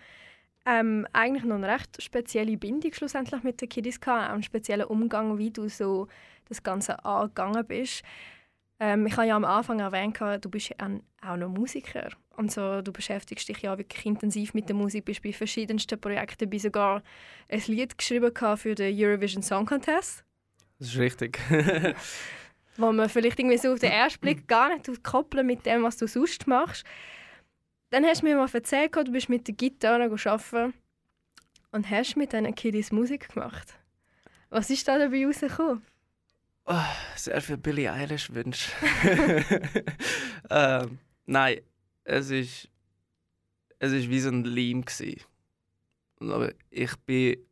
ähm, 0.66 1.08
eigentlich 1.14 1.44
noch 1.44 1.56
eine 1.56 1.68
recht 1.68 2.02
spezielle 2.02 2.58
Bindung 2.58 2.94
schlussendlich 2.94 3.44
mit 3.44 3.62
den 3.62 3.70
Kiddies 3.70 4.00
gehabt, 4.00 4.30
auch 4.30 4.34
einen 4.34 4.44
speziellen 4.44 4.86
Umgang, 4.86 5.38
wie 5.38 5.52
du 5.52 5.68
so 5.68 6.08
das 6.48 6.64
Ganze 6.64 7.04
angegangen 7.04 7.66
bist. 7.66 8.04
Ähm, 8.80 9.06
ich 9.06 9.16
habe 9.18 9.28
ja 9.28 9.36
am 9.36 9.46
Anfang 9.46 9.80
erwähnt, 9.80 10.20
du 10.20 10.50
bist 10.50 10.74
auch 10.80 11.38
noch 11.38 11.50
Musiker. 11.50 12.10
Und 12.36 12.52
so, 12.52 12.82
du 12.82 12.92
beschäftigst 12.92 13.48
dich 13.48 13.60
ja 13.60 13.78
wirklich 13.78 14.06
intensiv 14.06 14.54
mit 14.54 14.68
der 14.68 14.76
Musik, 14.76 15.06
bist 15.06 15.22
bei 15.22 15.32
verschiedensten 15.34 16.00
Projekten, 16.00 16.50
bist 16.50 16.64
sogar 16.64 17.04
ein 17.48 17.62
Lied 17.68 17.98
geschrieben 17.98 18.32
für 18.58 18.74
den 18.74 18.96
Eurovision 18.98 19.44
Song 19.44 19.66
Contest. 19.66 20.24
Das 20.80 20.88
ist 20.90 20.98
richtig. 20.98 21.40
wo 22.78 22.92
man 22.92 23.10
vielleicht 23.10 23.40
irgendwie 23.40 23.58
so 23.58 23.74
auf 23.74 23.80
den 23.80 23.92
ersten 23.92 24.20
Blick 24.20 24.48
gar 24.48 24.70
nicht 24.74 25.04
koppeln 25.04 25.46
mit 25.46 25.66
dem, 25.66 25.84
was 25.84 25.98
du 25.98 26.08
sonst 26.08 26.48
machst. 26.48 26.86
Dann 27.94 28.06
hast 28.06 28.24
du 28.24 28.26
mir 28.26 28.36
mal 28.36 28.50
erzählt, 28.52 28.96
du 28.96 29.12
bist 29.12 29.30
mit 29.30 29.48
der 29.48 29.54
Gitarre 29.54 30.06
arbeiten 30.06 30.74
und 31.72 31.88
hast 31.92 32.18
mit 32.18 32.34
diesen 32.34 32.56
Kiddies 32.56 32.92
Musik 32.92 33.30
gemacht. 33.32 33.76
Was 34.50 34.72
ist 34.72 34.88
da 34.88 34.98
dabei 34.98 35.28
rausgekommen? 35.28 35.86
Oh, 36.66 36.74
sehr 37.16 37.40
viel 37.40 37.58
Billie 37.58 37.94
Eilish 37.94 38.34
Wünsche. 38.34 38.72
ähm, 40.50 40.98
nein, 41.28 41.60
es 42.04 42.32
ist, 42.32 42.68
es 43.78 43.92
ist 43.92 44.10
wie 44.10 44.22
so 44.22 44.30
ein 44.30 44.44
Leim 44.44 44.84
Aber 46.20 46.52
ich 46.72 46.96
bin 47.06 47.46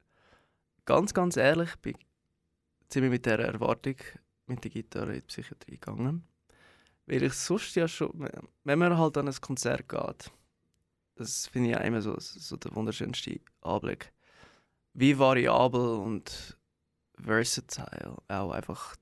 ganz, 0.85 1.13
ganz 1.13 1.37
ehrlich, 1.37 1.75
bin 1.83 1.93
ziemlich 2.89 3.11
mit 3.11 3.27
der 3.27 3.37
Erwartung 3.37 3.97
mit 4.47 4.63
der 4.63 4.71
Gitarre 4.71 5.09
in 5.09 5.19
die 5.19 5.21
Psychiatrie 5.21 5.77
gegangen. 5.77 6.30
Weil 7.05 7.23
ich 7.23 7.33
sonst 7.33 7.75
ja 7.75 7.87
schon, 7.87 8.29
wenn 8.63 8.79
man 8.79 8.97
halt 8.97 9.17
an 9.17 9.27
ein 9.27 9.41
Konzert 9.41 9.89
geht, 9.89 10.31
das 11.15 11.47
finde 11.47 11.69
ich 11.69 11.75
ja 11.75 11.81
immer 11.81 12.01
so, 12.01 12.15
so 12.19 12.55
der 12.57 12.73
wunderschönste 12.75 13.39
Anblick. 13.61 14.13
Wie 14.93 15.17
variabel 15.17 15.99
und 15.99 16.57
versatile 17.15 18.17
auch 18.27 18.51
einfach 18.51 18.95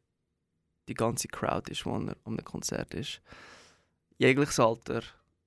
die 0.87 0.93
ganze 0.93 1.27
Crowd 1.27 1.71
ist, 1.71 1.85
die 1.85 1.89
um 1.89 2.09
ein 2.09 2.43
Konzert 2.43 2.93
ist. 2.93 3.21
Jegliches 4.17 4.59
Alter, 4.59 5.01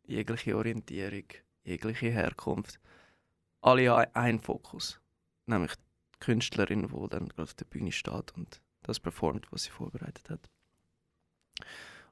jegliche 0.07 0.57
Orientierung, 0.57 1.25
jegliche 1.65 2.11
Herkunft. 2.11 2.81
Alle 3.61 3.91
haben 3.91 4.15
einen 4.15 4.41
Fokus, 4.41 5.01
nämlich 5.47 5.75
die 6.15 6.19
Künstlerin, 6.21 6.89
die 6.89 7.09
dann 7.09 7.31
auf 7.37 7.55
der 7.55 7.65
Bühne 7.67 7.93
steht 7.93 8.33
und 8.35 8.63
das 8.83 8.99
performt, 8.99 9.47
was 9.51 9.65
sie 9.65 9.71
vorbereitet 9.71 10.31
hat. 10.31 10.51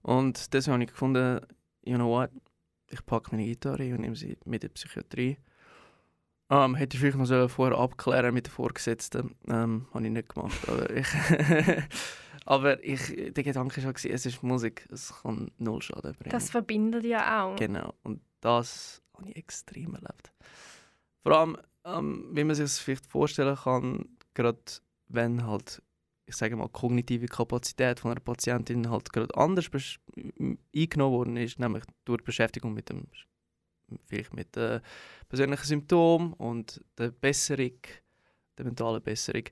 Und 0.02 0.52
deswegen 0.52 0.74
habe 0.74 0.84
ich 0.84 0.90
gefunden, 0.90 1.40
you 1.84 1.96
know 1.96 2.08
what, 2.08 2.30
ich 2.90 3.04
packe 3.04 3.30
meine 3.32 3.46
Gitarre 3.46 3.94
und 3.94 4.00
nehme 4.00 4.16
sie 4.16 4.36
mit 4.44 4.64
in 4.64 4.68
die 4.68 4.74
Psychiatrie. 4.74 5.38
Ähm, 6.50 6.74
hätte 6.74 6.96
ich 6.96 7.00
vielleicht 7.00 7.16
noch 7.16 7.48
vorher 7.48 7.78
abklären 7.78 8.34
mit 8.34 8.48
den 8.48 8.50
Vorgesetzten. 8.50 9.36
Ähm, 9.46 9.86
habe 9.94 10.04
ich 10.04 10.10
nicht 10.10 10.34
gemacht. 10.34 10.68
Aber 10.68 10.90
ich, 10.90 11.06
aber 12.44 12.82
ich, 12.82 13.32
der 13.32 13.44
Gedanke 13.44 13.76
war 13.84 13.96
schon, 13.96 14.10
es 14.10 14.26
ist 14.26 14.42
Musik, 14.42 14.88
es 14.90 15.14
kann 15.22 15.52
null 15.58 15.80
Schaden 15.80 16.12
bringen. 16.14 16.30
Das 16.30 16.50
verbindet 16.50 17.04
ja 17.04 17.44
auch. 17.44 17.56
Genau, 17.56 17.94
und 18.02 18.20
das 18.40 19.00
habe 19.16 19.28
ich 19.28 19.36
extrem 19.36 19.94
erlebt. 19.94 20.32
Vor 21.22 21.38
allem, 21.38 21.56
ähm, 21.84 22.30
wie 22.32 22.42
man 22.42 22.56
sich 22.56 22.64
das 22.64 22.80
vielleicht 22.80 23.06
vorstellen 23.06 23.56
kann, 23.56 24.08
gerade 24.34 24.58
wenn 25.06 25.46
halt 25.46 25.82
ich 26.30 26.36
sage 26.36 26.56
mal, 26.56 26.68
kognitive 26.68 27.26
Kapazität 27.26 27.98
von 27.98 28.12
einer 28.12 28.20
Patientin 28.20 28.88
halt 28.88 29.12
gerade 29.12 29.36
anders 29.36 29.68
eingenommen 30.74 31.12
worden 31.12 31.36
ist, 31.36 31.58
nämlich 31.58 31.84
durch 32.04 32.20
die 32.20 32.24
Beschäftigung 32.24 32.72
mit 32.72 32.88
dem 32.88 33.06
vielleicht 34.06 34.32
mit 34.32 34.54
den 34.54 34.80
persönlichen 35.28 35.64
Symptomen 35.64 36.32
und 36.34 36.80
der 36.96 37.10
Besserung, 37.10 37.78
der 38.56 38.64
mentalen 38.64 39.02
Besserung. 39.02 39.42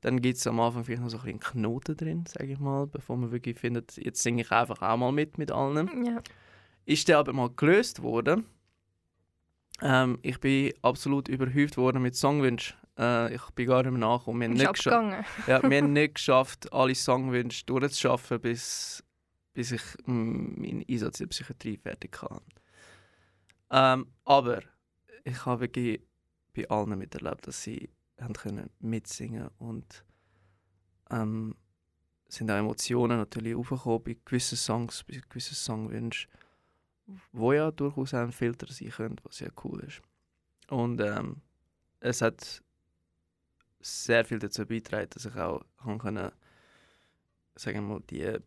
Dann 0.00 0.22
gibt 0.22 0.38
es 0.38 0.46
am 0.46 0.60
Anfang 0.60 0.84
vielleicht 0.84 1.02
noch 1.02 1.10
so 1.10 1.18
ein 1.18 1.24
bisschen 1.24 1.40
Knoten 1.40 1.96
drin, 1.96 2.24
sage 2.26 2.52
ich 2.52 2.60
mal, 2.60 2.86
bevor 2.86 3.16
man 3.16 3.32
wirklich 3.32 3.58
findet, 3.58 3.96
jetzt 3.96 4.22
singe 4.22 4.42
ich 4.42 4.52
einfach 4.52 4.80
auch 4.80 4.96
mal 4.96 5.10
mit 5.10 5.38
mit 5.38 5.50
allen. 5.50 6.04
Ja. 6.04 6.22
Ist 6.84 7.08
der 7.08 7.18
aber 7.18 7.32
mal 7.32 7.50
gelöst 7.50 8.02
worden. 8.02 8.46
Ähm, 9.80 10.18
ich 10.22 10.38
bin 10.38 10.72
absolut 10.82 11.26
überhäuft 11.26 11.76
worden 11.76 12.02
mit 12.02 12.14
Songwünschen. 12.14 12.76
Äh, 12.98 13.34
ich 13.34 13.42
bin 13.50 13.66
gar 13.66 13.82
nicht 13.82 13.92
mehr 13.92 14.00
nachgekommen. 14.00 14.40
Wir 14.40 14.48
nicht, 14.48 14.84
ja, 15.46 15.62
wir 15.62 15.78
haben 15.78 15.92
nicht 15.92 16.16
geschafft, 16.16 16.72
alle 16.72 16.94
Songwünsche 16.94 17.64
durchzuschaffen, 17.66 18.40
bis, 18.40 19.02
bis 19.54 19.72
ich 19.72 19.82
meinen 20.04 20.84
Einsatz 20.88 21.20
in 21.20 21.26
der 21.26 21.30
Psychiatrie 21.30 21.76
fertig 21.76 22.20
hatte. 22.20 22.42
Ähm, 23.70 24.06
aber 24.24 24.62
ich 25.24 25.46
habe 25.46 25.62
wirklich 25.62 26.02
bei 26.54 26.68
allen 26.68 26.98
miterlebt, 26.98 27.46
dass 27.46 27.62
sie 27.62 27.88
haben 28.20 28.34
können 28.34 28.70
mitsingen 28.80 29.48
und 29.58 30.04
ähm, 31.10 31.56
sind 32.28 32.50
auch 32.50 32.56
Emotionen 32.56 33.18
natürlich 33.18 33.54
aufgekommen 33.54 34.02
bei 34.04 34.16
gewissen 34.24 34.56
Songs, 34.56 35.04
bei 35.04 35.20
gewissen 35.28 35.54
Songwünschen, 35.54 36.30
wo 37.32 37.52
ja 37.52 37.70
durchaus 37.70 38.14
auch 38.14 38.20
ein 38.20 38.32
Filter 38.32 38.66
sein 38.72 38.90
können, 38.90 39.16
was 39.22 39.36
sehr 39.36 39.50
cool 39.64 39.80
ist. 39.80 40.02
Und 40.68 41.00
ähm, 41.00 41.42
es 42.00 42.22
hat 42.22 42.62
sehr 43.82 44.24
viel 44.24 44.38
dazu 44.38 44.66
beitragen, 44.66 45.10
dass 45.10 45.26
ich 45.26 45.36
auch 45.36 45.64
können, 45.98 46.30
sagen 47.56 47.88
wir 47.88 47.94
mal, 47.94 48.02
die 48.08 48.38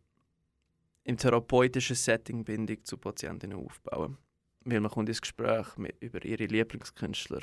im 1.03 1.17
therapeutischen 1.17 1.95
Setting 1.95 2.43
Bindung 2.43 2.83
zu 2.83 2.97
Patientinnen 2.97 3.57
aufbauen. 3.57 4.17
Weil 4.61 4.79
man 4.79 4.91
kommt 4.91 5.09
ins 5.09 5.21
Gespräch 5.21 5.77
mit, 5.77 5.95
über 6.01 6.23
ihre 6.25 6.45
Lieblingskünstler 6.45 7.41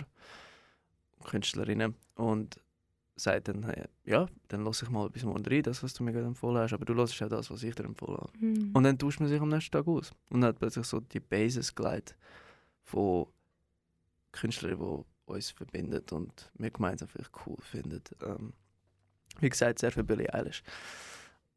und 1.18 1.26
Künstlerinnen 1.26 1.94
und 2.16 2.60
sagt 3.14 3.48
dann, 3.48 3.64
hey, 3.64 3.84
ja, 4.04 4.26
dann 4.48 4.64
lass 4.64 4.82
ich 4.82 4.90
mal 4.90 5.08
bis 5.08 5.22
morgen 5.22 5.44
rein, 5.46 5.62
das, 5.62 5.82
was 5.82 5.94
du 5.94 6.02
mir 6.02 6.12
gerade 6.12 6.26
empfohlen 6.26 6.58
hast, 6.58 6.72
aber 6.72 6.84
du 6.84 6.94
lässt 6.94 7.22
auch 7.22 7.28
das, 7.28 7.50
was 7.50 7.62
ich 7.62 7.74
dir 7.74 7.84
empfohlen 7.84 8.18
habe. 8.18 8.32
Mhm. 8.38 8.70
Und 8.72 8.82
dann 8.82 8.98
tauscht 8.98 9.20
man 9.20 9.28
sich 9.28 9.40
am 9.40 9.48
nächsten 9.48 9.70
Tag 9.70 9.86
aus. 9.86 10.12
Und 10.30 10.40
dann 10.40 10.48
hat 10.48 10.58
plötzlich 10.58 10.86
so 10.86 10.98
die 10.98 11.20
Basis 11.20 11.72
geleitet 11.72 12.16
von 12.82 13.26
Künstlern, 14.32 14.78
die 14.78 15.04
uns 15.26 15.50
verbindet 15.50 16.12
und 16.12 16.50
wir 16.54 16.70
gemeinsam 16.70 17.08
vielleicht 17.08 17.32
cool 17.46 17.58
findet. 17.60 18.14
Ähm, 18.22 18.52
wie 19.40 19.48
gesagt, 19.48 19.78
sehr 19.78 19.92
viel 19.92 20.04
Billie 20.04 20.32
Eilish. 20.32 20.62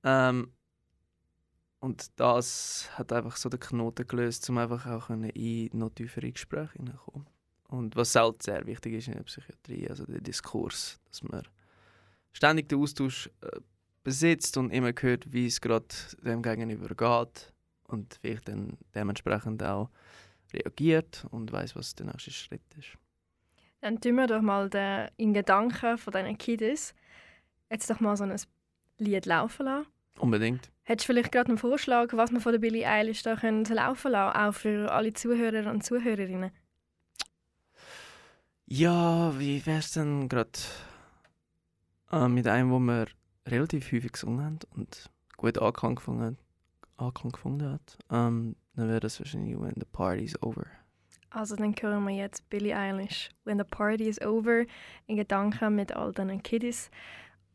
Ähm, 0.03 0.51
und 1.79 2.07
das 2.19 2.89
hat 2.93 3.12
einfach 3.12 3.36
so 3.36 3.50
den 3.50 3.60
Knoten 3.60 4.07
gelöst, 4.07 4.50
um 4.50 4.57
einfach 4.57 4.86
auch 4.88 5.10
in 5.10 5.69
noch 5.74 5.89
tiefere 5.89 6.31
Gespräche 6.31 6.74
hineinkommen. 6.74 7.27
Und 7.67 7.95
was 7.95 8.15
halt 8.15 8.43
sehr 8.43 8.65
wichtig 8.65 8.93
ist 8.93 9.07
in 9.07 9.13
der 9.15 9.24
Psychiatrie, 9.24 9.89
also 9.89 10.05
der 10.05 10.22
Diskurs, 10.22 11.00
dass 11.05 11.24
man 11.24 11.43
ständig 12.31 12.69
den 12.69 12.79
Austausch 12.79 13.29
äh, 13.41 13.60
besitzt 14.03 14.57
und 14.57 14.72
immer 14.72 14.93
hört, 15.00 15.31
wie 15.34 15.48
es 15.48 15.62
gerade 15.62 15.88
dem 16.24 16.41
Gegenüber 16.41 16.88
geht 16.88 17.53
und 17.88 18.17
vielleicht 18.22 18.48
dann 18.48 18.77
dementsprechend 18.93 19.63
auch 19.63 19.89
reagiert 20.53 21.25
und 21.31 21.51
weiß, 21.51 21.75
was 21.75 21.95
der 21.95 22.05
nächste 22.05 22.31
Schritt 22.31 22.62
ist. 22.77 22.98
Dann 23.86 24.01
tun 24.01 24.15
wir 24.15 24.25
doch 24.25 24.42
mal 24.42 24.68
den, 24.68 25.10
in 25.15 25.36
Gedanken 25.36 26.00
von 26.00 26.12
diesen 26.12 26.39
Kiddies 26.39 26.96
jetzt 27.70 27.88
doch 27.88 28.00
mal 28.00 28.18
so 28.18 28.24
ein 28.24 28.36
Lied 28.98 29.27
laufen 29.27 29.68
lassen. 29.68 29.86
Unbedingt. 30.18 30.72
Hättest 30.86 31.08
du 31.08 31.13
vielleicht 31.13 31.32
gerade 31.32 31.50
einen 31.50 31.60
Vorschlag, 31.60 32.12
was 32.13 32.32
wir 32.32 32.42
von 32.42 32.51
der 32.51 32.58
Billie 32.58 32.89
Eilish 32.89 33.22
da 33.22 33.36
können 33.36 33.63
laufen 33.63 34.12
lassen 34.13 34.38
auch 34.39 34.54
für 34.56 34.92
alle 34.92 35.13
Zuhörer 35.13 35.70
und 35.70 35.84
Zuhörerinnen? 35.84 36.50
Ja, 38.65 39.38
wie 39.38 39.63
wäre 39.68 39.77
es 39.77 39.92
denn 39.92 40.30
gerade 40.30 40.50
äh, 42.12 42.27
mit 42.27 42.48
einem, 42.48 42.72
wo 42.72 42.80
wir 42.80 43.06
relativ 43.46 43.92
häufig 43.92 44.13
gesungen 44.13 44.44
haben 44.44 44.60
und 44.75 45.12
gut 45.38 45.60
Anklang 45.60 45.94
gefunden, 45.94 46.39
Anklang 46.98 47.34
gefunden 47.34 47.74
hat? 47.74 48.00
Ähm, 48.10 48.56
dann 48.75 48.88
wäre 48.88 49.01
das 49.01 49.20
wahrscheinlich 49.20 49.60
When 49.60 49.75
the 49.75 49.86
Party's 49.86 50.42
Over. 50.42 50.65
Also 51.29 51.55
dann 51.55 51.75
hören 51.79 52.05
wir 52.05 52.15
jetzt 52.15 52.50
Billie 52.50 52.75
Eilish, 52.75 53.29
When 53.44 53.58
the 53.58 53.63
Party 53.63 54.08
is 54.08 54.22
Over, 54.22 54.65
in 55.08 55.17
Gedanken 55.17 55.75
mit 55.75 55.96
all 55.96 56.12
diesen 56.12 56.41
Kiddies 56.41 56.89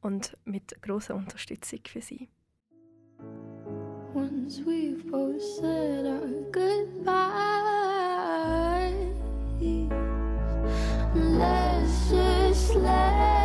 und 0.03 0.37
mit 0.45 0.81
großer 0.83 1.15
Unterstützung 1.15 1.81
für 1.87 2.01
sie. 2.01 2.29
Times 4.51 4.67
we've 4.67 5.09
both 5.11 5.41
said 5.41 6.07
our 6.07 6.27
goodbyes. 6.51 7.15
Let's 11.15 12.11
just 12.11 12.75
let 12.75 13.40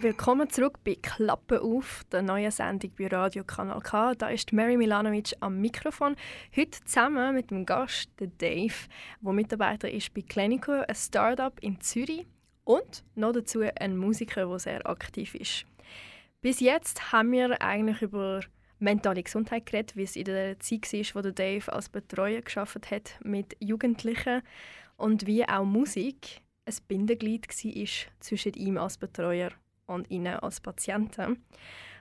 Willkommen 0.00 0.48
zurück 0.48 0.78
bei 0.84 0.94
Klappe 0.94 1.60
auf, 1.60 2.04
der 2.12 2.22
neuen 2.22 2.52
Sendung 2.52 2.92
bei 2.96 3.08
Radio 3.08 3.42
Kanal 3.42 3.80
K. 3.80 4.14
Da 4.14 4.28
ist 4.28 4.52
Mary 4.52 4.76
Milanovic 4.76 5.34
am 5.40 5.60
Mikrofon. 5.60 6.14
Heute 6.54 6.78
zusammen 6.84 7.34
mit 7.34 7.50
dem 7.50 7.66
Gast, 7.66 8.08
der 8.20 8.28
Dave, 8.28 8.74
der 9.20 9.32
Mitarbeiter 9.32 9.90
ist 9.90 10.14
bei 10.14 10.22
Clinico, 10.22 10.70
ein 10.70 10.94
Startup 10.94 11.52
in 11.60 11.80
Zürich. 11.80 12.28
Und 12.62 13.02
noch 13.16 13.32
dazu 13.32 13.62
ein 13.80 13.96
Musiker, 13.96 14.46
der 14.46 14.58
sehr 14.60 14.86
aktiv 14.88 15.34
ist. 15.34 15.66
Bis 16.42 16.60
jetzt 16.60 17.10
haben 17.10 17.32
wir 17.32 17.60
eigentlich 17.60 18.00
über 18.00 18.42
mentale 18.78 19.24
Gesundheit 19.24 19.66
geredet, 19.66 19.96
wie 19.96 20.04
es 20.04 20.14
in 20.14 20.26
der 20.26 20.60
Zeit 20.60 20.92
war, 20.92 21.14
wo 21.14 21.22
der 21.22 21.32
Dave 21.32 21.72
als 21.72 21.88
Betreuer 21.88 22.42
geschafft 22.42 22.92
hat 22.92 23.18
mit 23.24 23.56
Jugendlichen 23.58 24.42
und 24.96 25.26
wie 25.26 25.48
auch 25.48 25.64
Musik 25.64 26.42
ein 26.66 26.74
Bindeglied 26.86 27.48
war 27.48 28.12
zwischen 28.20 28.52
ihm 28.54 28.78
als 28.78 28.96
Betreuer 28.96 29.50
und 29.88 30.10
ihnen 30.10 30.36
als 30.36 30.60
Patienten. 30.60 31.44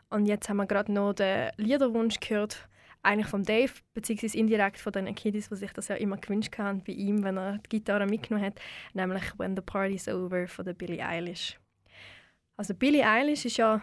Und 0.09 0.25
jetzt 0.25 0.47
haben 0.47 0.57
wir 0.57 0.67
gerade 0.67 0.91
noch 0.91 1.13
den 1.13 1.49
Liederwunsch 1.57 2.19
gehört, 2.19 2.67
eigentlich 3.03 3.27
von 3.27 3.43
Dave, 3.43 3.71
beziehungsweise 3.93 4.37
indirekt 4.37 4.79
von 4.79 4.91
den 4.91 5.13
Kiddies, 5.15 5.49
die 5.49 5.55
sich 5.55 5.71
das 5.71 5.87
ja 5.87 5.95
immer 5.95 6.17
gewünscht 6.17 6.57
haben 6.57 6.83
bei 6.83 6.93
ihm, 6.93 7.23
wenn 7.23 7.37
er 7.37 7.57
die 7.59 7.69
Gitarre 7.69 8.05
mitgenommen 8.05 8.45
hat, 8.45 8.59
nämlich 8.93 9.23
«When 9.37 9.55
the 9.55 9.61
Party's 9.61 10.07
Over» 10.07 10.47
von 10.47 10.65
der 10.65 10.73
Billie 10.73 11.05
Eilish. 11.05 11.59
Also 12.57 12.73
Billie 12.73 13.07
Eilish 13.07 13.45
ist 13.45 13.57
ja 13.57 13.81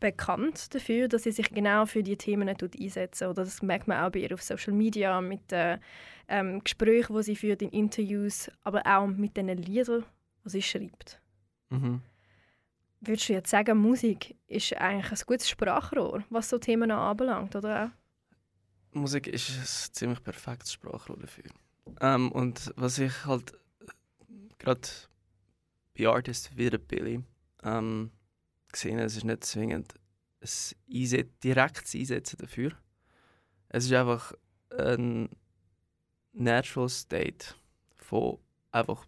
bekannt 0.00 0.74
dafür, 0.74 1.08
dass 1.08 1.22
sie 1.22 1.32
sich 1.32 1.50
genau 1.50 1.86
für 1.86 2.02
die 2.02 2.16
Themen 2.16 2.48
einsetzt. 2.48 3.22
Oder 3.22 3.44
das 3.44 3.62
merkt 3.62 3.88
man 3.88 4.04
auch 4.04 4.10
bei 4.10 4.20
ihr 4.20 4.34
auf 4.34 4.42
Social 4.42 4.74
Media, 4.74 5.20
mit 5.20 5.50
den 5.50 5.78
ähm, 6.28 6.62
Gesprächen, 6.62 7.16
die 7.16 7.22
sie 7.22 7.36
führt 7.36 7.62
in 7.62 7.70
Interviews, 7.70 8.50
aber 8.62 8.82
auch 8.84 9.06
mit 9.06 9.36
den 9.36 9.48
Liedern, 9.48 10.04
die 10.44 10.50
sie 10.50 10.62
schreibt. 10.62 11.20
Mhm. 11.70 12.02
Würdest 13.06 13.28
du 13.28 13.34
jetzt 13.34 13.50
sagen, 13.50 13.78
Musik 13.78 14.36
ist 14.48 14.72
eigentlich 14.76 15.10
ein 15.12 15.26
gutes 15.26 15.48
Sprachrohr, 15.48 16.24
was 16.30 16.48
so 16.48 16.58
Themen 16.58 16.90
anbelangt, 16.90 17.54
oder 17.54 17.92
Musik 18.92 19.26
ist 19.26 19.50
ein 19.50 19.92
ziemlich 19.92 20.22
perfektes 20.22 20.72
Sprachrohr 20.72 21.18
dafür. 21.18 21.44
Ähm, 22.00 22.32
und 22.32 22.72
was 22.76 22.98
ich 22.98 23.24
halt 23.26 23.52
gerade 24.58 24.88
bei 25.96 26.08
Artists 26.08 26.56
wie 26.56 26.70
der 26.70 26.78
Billy 26.78 27.22
ähm, 27.62 28.10
gesehen 28.72 28.98
es 28.98 29.16
ist 29.16 29.24
nicht 29.24 29.44
zwingend 29.44 29.94
ein 30.40 31.30
direktes 31.42 31.94
Einsetzen 31.94 32.38
dafür. 32.38 32.72
Es 33.68 33.86
ist 33.86 33.92
einfach 33.92 34.32
ein 34.70 35.28
natural 36.32 36.88
state 36.88 37.54
von 37.96 38.38
einfach 38.70 39.06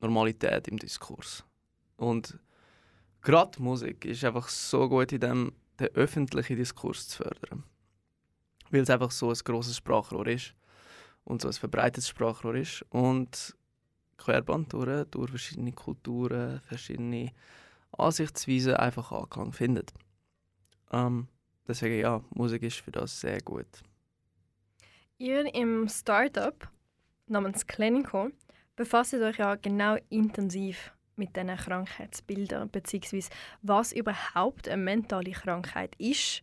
Normalität 0.00 0.68
im 0.68 0.78
Diskurs. 0.78 1.44
Und 1.96 2.38
gerade 3.26 3.60
Musik 3.60 4.04
ist 4.04 4.24
einfach 4.24 4.48
so 4.48 4.88
gut 4.88 5.10
in 5.12 5.20
dem, 5.20 5.52
den 5.80 5.88
öffentlichen 5.88 6.56
Diskurs 6.56 7.08
zu 7.08 7.24
fördern. 7.24 7.64
Weil 8.70 8.82
es 8.82 8.90
einfach 8.90 9.10
so 9.10 9.30
ein 9.30 9.38
grosses 9.44 9.76
Sprachrohr 9.76 10.28
ist 10.28 10.54
und 11.24 11.42
so 11.42 11.48
ein 11.48 11.54
verbreitetes 11.54 12.08
Sprachrohr 12.08 12.54
ist. 12.54 12.84
Und 12.90 13.56
querband 14.16 14.72
durch, 14.72 15.06
durch 15.10 15.30
verschiedene 15.30 15.72
Kulturen, 15.72 16.60
verschiedene 16.60 17.32
Ansichtsweisen 17.90 18.74
einfach 18.74 19.10
Anklang 19.10 19.52
findet. 19.52 19.92
Ähm, 20.92 21.26
deswegen 21.66 21.98
ja, 21.98 22.22
Musik 22.30 22.62
ist 22.62 22.80
für 22.80 22.92
das 22.92 23.20
sehr 23.20 23.40
gut. 23.40 23.66
Ihr 25.18 25.52
im 25.52 25.88
Startup 25.88 26.68
namens 27.26 27.66
Clinico 27.66 28.30
befasst 28.76 29.14
euch 29.14 29.38
ja 29.38 29.56
genau 29.56 29.96
intensiv 30.10 30.92
mit 31.16 31.36
diesen 31.36 31.56
Krankheitsbildern, 31.56 32.70
beziehungsweise 32.70 33.30
was 33.62 33.92
überhaupt 33.92 34.68
eine 34.68 34.82
mentale 34.82 35.32
Krankheit 35.32 35.94
ist 35.98 36.42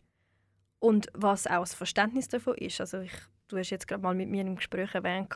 und 0.80 1.08
was 1.14 1.46
auch 1.46 1.60
das 1.60 1.74
Verständnis 1.74 2.28
davon 2.28 2.56
ist. 2.56 2.80
Also 2.80 3.00
ich, 3.00 3.12
du 3.48 3.58
hast 3.58 3.70
jetzt 3.70 3.88
gerade 3.88 4.02
mal 4.02 4.14
mit 4.14 4.28
mir 4.28 4.42
im 4.42 4.56
Gespräch 4.56 4.94
erwähnt, 4.94 5.34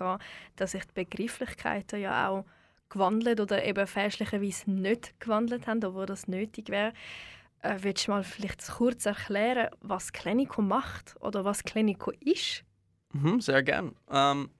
dass 0.57 0.73
sich 0.73 0.85
die 0.85 1.05
Begrifflichkeiten 1.05 2.01
ja 2.01 2.29
auch 2.29 2.45
gewandelt 2.89 3.41
oder 3.41 3.65
eben 3.65 3.87
fälschlicherweise 3.87 4.71
nicht 4.71 5.19
gewandelt 5.21 5.67
haben, 5.67 5.85
obwohl 5.85 6.07
das 6.07 6.27
nötig 6.27 6.69
wäre. 6.71 6.93
Äh, 7.61 7.77
willst 7.81 8.07
du 8.07 8.13
mal 8.13 8.25
vielleicht 8.25 8.67
kurz 8.69 9.05
erklären, 9.07 9.69
was 9.81 10.13
Clinico 10.13 10.63
macht 10.63 11.17
oder 11.21 11.45
was 11.45 11.65
Clinico 11.65 12.13
ist? 12.21 12.65
Mhm, 13.13 13.41
sehr 13.41 13.63
gern. 13.63 13.95
Ähm, 14.11 14.51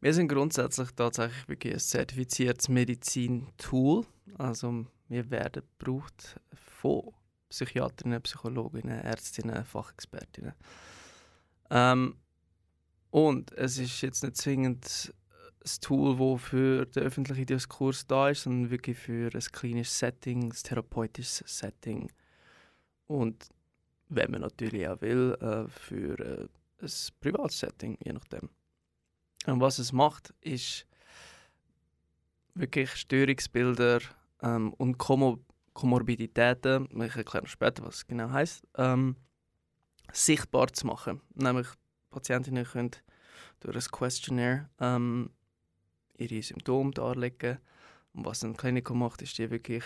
wir 0.00 0.14
sind 0.14 0.28
grundsätzlich 0.28 0.90
tatsächlich 0.92 1.48
wirklich 1.48 1.74
ein 1.74 1.80
zertifiziertes 1.80 2.68
Medizin-Tool. 2.68 4.06
Also 4.36 4.86
wir 5.08 5.30
werden 5.30 5.62
gebraucht 5.78 6.40
von 6.54 7.12
Psychiaterinnen, 7.48 8.22
Psychologinnen, 8.22 9.00
Ärztinnen, 9.00 9.64
Fachexpertinnen. 9.64 10.52
Ähm, 11.70 12.16
und 13.10 13.52
es 13.52 13.78
ist 13.78 14.00
jetzt 14.02 14.22
nicht 14.22 14.36
zwingend 14.36 15.14
ein 15.64 15.80
Tool, 15.80 16.16
das 16.16 16.48
für 16.48 16.86
den 16.86 17.02
öffentlichen 17.02 17.46
Diskurs 17.46 18.06
da 18.06 18.28
ist, 18.28 18.42
sondern 18.42 18.70
wirklich 18.70 18.98
für 18.98 19.30
ein 19.34 19.40
klinisches 19.40 19.98
Setting, 19.98 20.44
ein 20.44 20.52
therapeutisches 20.52 21.42
Setting. 21.46 22.12
Und 23.06 23.48
wenn 24.08 24.30
man 24.30 24.42
natürlich 24.42 24.86
auch 24.88 25.00
will, 25.00 25.36
äh, 25.40 25.68
für 25.68 26.18
äh, 26.18 26.48
ein 26.82 26.90
privates 27.20 27.58
Setting, 27.58 27.98
je 28.04 28.12
nachdem. 28.12 28.50
Und 29.48 29.60
was 29.60 29.78
es 29.78 29.92
macht, 29.92 30.34
ist 30.42 30.86
wirklich 32.54 32.90
Störungsbilder 32.90 34.00
ähm, 34.42 34.74
und 34.74 34.98
Komor 34.98 35.38
Komorbiditäten, 35.72 36.88
ich 36.90 37.14
erkläre 37.14 37.46
später, 37.46 37.84
was 37.84 37.98
es 37.98 38.06
genau 38.06 38.30
heißt, 38.30 38.66
ähm, 38.78 39.14
sichtbar 40.12 40.66
zu 40.72 40.88
machen. 40.88 41.20
Nämlich 41.34 41.68
Patientinnen 42.10 42.64
können 42.64 42.90
durch 43.60 43.76
ein 43.76 43.92
Questionnaire 43.92 44.68
ähm, 44.80 45.30
ihre 46.16 46.42
Symptome 46.42 46.90
darlegen. 46.90 47.58
Und 48.12 48.24
was 48.24 48.42
ein 48.42 48.56
Klinikum 48.56 48.98
macht, 48.98 49.22
ist 49.22 49.38
die 49.38 49.52
wirklich 49.52 49.84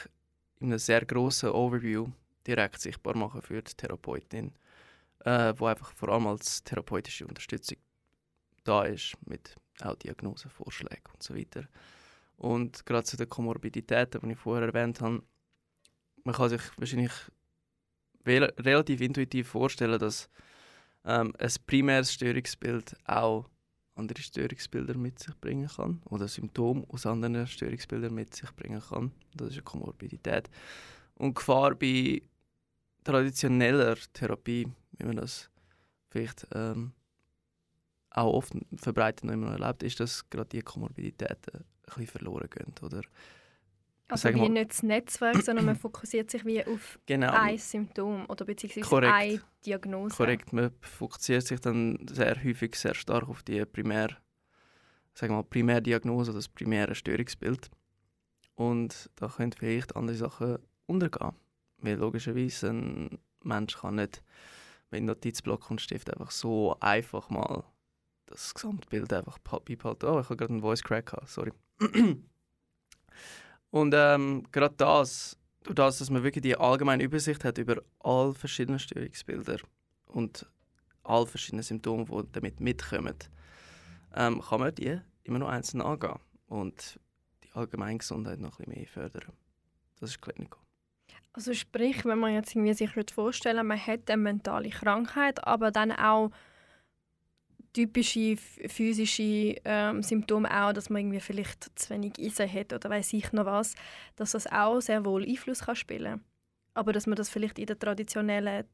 in 0.60 0.68
einem 0.68 0.78
sehr 0.78 1.04
grossen 1.04 1.50
Overview 1.50 2.06
direkt 2.46 2.80
sichtbar 2.80 3.14
machen 3.14 3.42
für 3.42 3.60
die 3.60 3.74
Therapeutin, 3.74 4.54
äh, 5.26 5.52
wo 5.58 5.66
einfach 5.66 5.92
vor 5.92 6.08
allem 6.08 6.26
als 6.26 6.64
therapeutische 6.64 7.26
Unterstützung 7.26 7.76
da 8.64 8.84
ist 8.84 9.16
mit 9.26 9.56
auch 9.80 9.96
Diagnosen, 9.96 10.50
Vorschlägen 10.50 11.10
und 11.12 11.22
so 11.22 11.34
weiter. 11.34 11.66
Und 12.36 12.84
gerade 12.86 13.04
zu 13.04 13.16
den 13.16 13.28
Komorbiditäten, 13.28 14.20
die 14.22 14.32
ich 14.32 14.38
vorher 14.38 14.66
erwähnt 14.66 15.00
habe, 15.00 15.22
man 16.24 16.34
kann 16.34 16.48
sich 16.48 16.62
wahrscheinlich 16.76 17.12
relativ 18.24 19.00
intuitiv 19.00 19.48
vorstellen, 19.48 19.98
dass 19.98 20.28
ähm, 21.04 21.34
ein 21.38 21.50
primäres 21.66 22.12
Störungsbild 22.12 22.96
auch 23.06 23.48
andere 23.94 24.22
Störungsbilder 24.22 24.96
mit 24.96 25.18
sich 25.18 25.34
bringen 25.40 25.68
kann 25.68 26.00
oder 26.06 26.28
Symptome 26.28 26.84
aus 26.88 27.06
anderen 27.06 27.46
Störungsbildern 27.46 28.14
mit 28.14 28.34
sich 28.34 28.50
bringen 28.52 28.80
kann. 28.80 29.12
Das 29.34 29.48
ist 29.48 29.54
eine 29.54 29.62
Komorbidität. 29.62 30.48
Und 31.14 31.34
Gefahr 31.34 31.74
bei 31.74 32.22
traditioneller 33.04 33.96
Therapie, 34.12 34.68
wie 34.92 35.04
man 35.04 35.16
das 35.16 35.50
vielleicht 36.08 36.46
ähm, 36.54 36.92
auch 38.14 38.34
oft 38.34 38.52
verbreitet 38.76 39.24
noch 39.24 39.34
immer 39.34 39.52
erlebt, 39.52 39.82
ist, 39.82 40.00
dass 40.00 40.28
gerade 40.28 40.48
die 40.48 40.62
Komorbiditäten 40.62 41.54
ein 41.54 41.64
bisschen 41.86 42.06
verloren 42.06 42.48
gehen. 42.50 42.72
Oder, 42.82 43.02
also 44.08 44.28
wie 44.28 44.36
mal, 44.36 44.48
nicht 44.50 44.70
das 44.70 44.82
Netzwerk, 44.82 45.42
sondern 45.42 45.64
man 45.64 45.76
fokussiert 45.76 46.30
sich 46.30 46.44
wie 46.44 46.64
auf 46.64 46.98
genau. 47.06 47.32
ein 47.32 47.58
Symptom 47.58 48.26
oder 48.28 48.44
beziehungsweise 48.44 48.88
Korrekt. 48.88 49.12
eine 49.12 49.40
Diagnose. 49.64 50.16
Korrekt, 50.16 50.52
man 50.52 50.70
fokussiert 50.80 51.46
sich 51.46 51.60
dann 51.60 52.06
sehr 52.10 52.36
häufig 52.44 52.74
sehr 52.76 52.94
stark 52.94 53.28
auf 53.28 53.42
die 53.42 53.64
Primär, 53.64 54.08
sagen 55.14 55.34
mal, 55.34 55.42
Primärdiagnose, 55.42 56.32
das 56.32 56.48
primäre 56.48 56.94
Störungsbild. 56.94 57.70
Und 58.54 59.10
da 59.16 59.28
können 59.28 59.52
vielleicht 59.52 59.96
andere 59.96 60.16
Sachen 60.16 60.58
untergehen. 60.86 61.32
Weil 61.78 61.96
logischerweise 61.96 62.68
ein 62.68 63.18
Mensch 63.42 63.76
kann 63.78 63.96
nicht 63.96 64.22
mit 64.90 65.02
Notizblock 65.02 65.70
und 65.70 65.80
Stift 65.80 66.12
einfach 66.12 66.30
so 66.30 66.76
einfach 66.80 67.30
mal 67.30 67.64
das 68.32 68.54
Gesamtbild 68.54 69.12
einfach 69.12 69.38
beibehalten. 69.38 70.06
Oh, 70.06 70.20
ich 70.20 70.24
habe 70.24 70.36
gerade 70.36 70.52
einen 70.52 70.62
Voice 70.62 70.82
Crack 70.82 71.06
gehabt, 71.06 71.28
sorry. 71.28 71.52
Und 73.70 73.94
ähm, 73.96 74.46
gerade 74.52 74.74
das, 74.76 75.38
durch 75.64 75.74
das, 75.74 75.98
dass 75.98 76.10
man 76.10 76.22
wirklich 76.22 76.42
die 76.42 76.56
allgemeine 76.56 77.02
Übersicht 77.02 77.44
hat 77.44 77.58
über 77.58 77.82
all 78.00 78.34
verschiedene 78.34 78.78
Störungsbilder 78.78 79.58
und 80.06 80.46
all 81.04 81.26
verschiedene 81.26 81.62
Symptome, 81.62 82.04
die 82.04 82.32
damit 82.32 82.60
mitkommen, 82.60 83.16
ähm, 84.14 84.42
kann 84.42 84.60
man 84.60 84.74
die 84.74 85.00
immer 85.24 85.38
noch 85.38 85.48
einzeln 85.48 85.80
angehen 85.80 86.18
und 86.48 87.00
die 87.44 87.52
Allgemeingesundheit 87.54 88.40
noch 88.40 88.58
ein 88.58 88.66
bisschen 88.66 88.74
mehr 88.74 88.86
fördern. 88.86 89.32
Das 89.98 90.10
ist 90.10 90.20
Clinical. 90.20 90.60
Also 91.32 91.54
sprich, 91.54 92.04
wenn 92.04 92.18
man 92.18 92.34
jetzt 92.34 92.54
irgendwie 92.54 92.74
sich 92.74 92.90
vorstellen 93.14 93.66
man 93.66 93.78
hat 93.78 94.10
eine 94.10 94.20
mentale 94.20 94.68
Krankheit, 94.68 95.42
aber 95.46 95.70
dann 95.70 95.92
auch 95.92 96.30
typische 97.72 98.18
ph- 98.36 98.68
physische 98.68 99.56
ähm, 99.64 100.02
Symptome 100.02 100.48
auch, 100.50 100.72
dass 100.72 100.90
man 100.90 101.00
irgendwie 101.02 101.20
vielleicht 101.20 101.70
zu 101.78 101.90
wenig 101.90 102.14
Eisen 102.18 102.52
hat 102.52 102.72
oder 102.72 102.90
weiß 102.90 103.12
ich 103.14 103.32
noch 103.32 103.46
was, 103.46 103.74
dass 104.16 104.32
das 104.32 104.46
auch 104.46 104.80
sehr 104.80 105.04
wohl 105.04 105.24
Einfluss 105.26 105.60
kann 105.60 105.76
spielen 105.76 106.22
aber 106.74 106.92
dass 106.94 107.06
man 107.06 107.16
das 107.16 107.28
vielleicht 107.28 107.58
in 107.58 107.66
der 107.66 107.78
traditionellen 107.78 108.64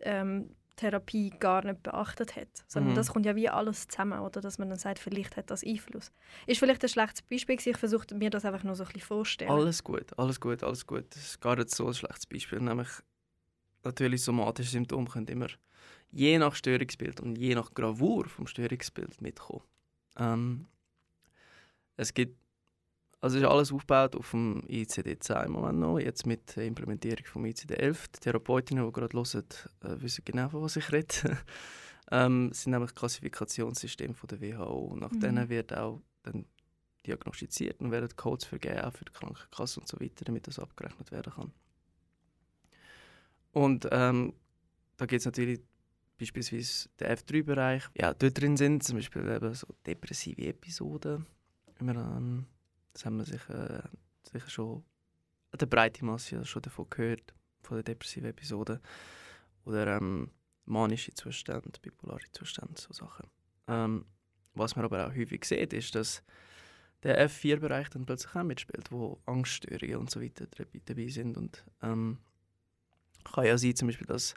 ähm, 0.00 0.56
Therapie 0.76 1.30
gar 1.38 1.62
nicht 1.64 1.82
beachtet 1.82 2.34
hat, 2.36 2.48
sondern 2.66 2.92
Mhm. 2.92 2.96
das 2.96 3.12
kommt 3.12 3.26
ja 3.26 3.36
wie 3.36 3.48
alles 3.50 3.86
zusammen 3.86 4.18
oder 4.20 4.40
dass 4.40 4.58
man 4.58 4.70
dann 4.70 4.78
sagt, 4.78 4.98
vielleicht 4.98 5.36
hat 5.36 5.50
das 5.50 5.62
Einfluss. 5.62 6.10
Ist 6.46 6.58
vielleicht 6.58 6.82
ein 6.82 6.88
schlechtes 6.88 7.22
Beispiel 7.22 7.56
gewesen, 7.56 7.68
ich 7.70 7.76
versuche 7.76 8.14
mir 8.14 8.30
das 8.30 8.44
einfach 8.46 8.64
nur 8.64 8.74
so 8.74 8.82
ein 8.82 8.86
bisschen 8.88 9.02
vorzustellen. 9.06 9.52
Alles 9.52 9.84
gut, 9.84 10.18
alles 10.18 10.40
gut, 10.40 10.64
alles 10.64 10.86
gut. 10.86 11.04
Das 11.10 11.22
ist 11.22 11.40
gar 11.40 11.54
nicht 11.56 11.70
so 11.70 11.86
ein 11.86 11.94
schlechtes 11.94 12.26
Beispiel. 12.26 12.60
Nämlich 12.60 12.88
natürlich 13.84 14.22
somatische 14.22 14.70
Symptome 14.70 15.06
können 15.08 15.28
immer 15.28 15.46
je 16.14 16.38
nach 16.38 16.54
Störungsbild 16.54 17.20
und 17.20 17.36
je 17.36 17.54
nach 17.54 17.74
Gravur 17.74 18.26
vom 18.28 18.46
Störungsbild 18.46 19.20
mitkommen. 19.20 19.64
Ähm, 20.16 20.66
es 21.96 22.14
gibt, 22.14 22.38
also 23.20 23.38
ist 23.38 23.44
alles 23.44 23.72
aufgebaut 23.72 24.14
auf 24.14 24.30
dem 24.30 24.62
ICD-10 24.68 25.46
im 25.46 25.52
Moment 25.52 25.80
noch, 25.80 25.98
jetzt 25.98 26.24
mit 26.26 26.56
der 26.56 26.66
Implementierung 26.66 27.24
vom 27.26 27.44
ICD-11. 27.44 28.12
Die 28.14 28.20
Therapeutinnen, 28.20 28.86
die 28.86 28.92
gerade 28.92 29.16
hören, 29.16 29.44
äh, 29.82 30.00
wissen 30.02 30.24
genau, 30.24 30.48
von 30.48 30.62
was 30.62 30.76
ich 30.76 30.92
rede. 30.92 31.38
ähm, 32.12 32.50
es 32.52 32.62
sind 32.62 32.72
nämlich 32.72 32.94
Klassifikationssysteme 32.94 34.14
von 34.14 34.28
der 34.28 34.40
WHO 34.40 34.96
nach 34.96 35.10
Mhm. 35.10 35.20
denen 35.20 35.48
wird 35.48 35.76
auch 35.76 36.00
dann 36.22 36.46
diagnostiziert 37.06 37.80
und 37.80 37.90
werden 37.90 38.16
Codes 38.16 38.44
vergeben, 38.44 38.80
auch 38.80 38.92
für 38.92 39.04
die 39.04 39.12
Krankenkasse 39.12 39.80
und 39.80 39.88
so 39.88 40.00
weiter, 40.00 40.24
damit 40.24 40.46
das 40.46 40.58
abgerechnet 40.58 41.10
werden 41.10 41.32
kann. 41.32 41.52
Und 43.52 43.86
ähm, 43.92 44.32
da 44.96 45.06
gibt 45.06 45.20
es 45.20 45.26
natürlich 45.26 45.60
beispielsweise 46.18 46.88
den 47.00 47.08
F3-Bereich. 47.08 47.84
Ja, 47.96 48.14
dort 48.14 48.40
drin 48.40 48.56
sind 48.56 48.82
zum 48.82 48.96
Beispiel 48.96 49.28
eben 49.28 49.54
so 49.54 49.66
depressive 49.86 50.46
Episoden. 50.46 51.26
Immer, 51.80 51.96
ähm, 51.96 52.46
das 52.92 53.04
haben 53.04 53.16
wir 53.16 53.24
sicher, 53.24 53.88
sicher 54.22 54.48
schon 54.50 54.84
an 55.50 55.58
der 55.58 55.66
breiten 55.66 56.06
Masse 56.06 56.44
schon 56.44 56.62
davon 56.62 56.86
gehört, 56.90 57.34
von 57.62 57.76
den 57.78 57.84
depressiven 57.84 58.28
Episoden. 58.28 58.80
Oder 59.64 59.96
ähm, 59.96 60.30
manische 60.66 61.14
Zustände, 61.14 61.78
bipolare 61.80 62.30
Zustände, 62.32 62.74
so 62.80 62.92
Sachen. 62.92 63.28
Ähm, 63.66 64.04
was 64.54 64.76
man 64.76 64.84
aber 64.84 65.06
auch 65.06 65.14
häufig 65.14 65.44
sieht, 65.44 65.72
ist, 65.72 65.94
dass 65.94 66.22
der 67.02 67.28
F4-Bereich 67.28 67.90
dann 67.90 68.06
plötzlich 68.06 68.34
auch 68.34 68.42
mitspielt, 68.42 68.90
wo 68.90 69.20
Angststörungen 69.26 69.96
und 69.96 70.10
so 70.10 70.22
weiter 70.22 70.46
dabei- 70.86 71.08
sind. 71.08 71.36
Und 71.36 71.64
ähm, 71.82 72.18
kann 73.24 73.46
ja 73.46 73.58
sein, 73.58 73.76
zum 73.76 73.88
Beispiel, 73.88 74.06
dass 74.06 74.34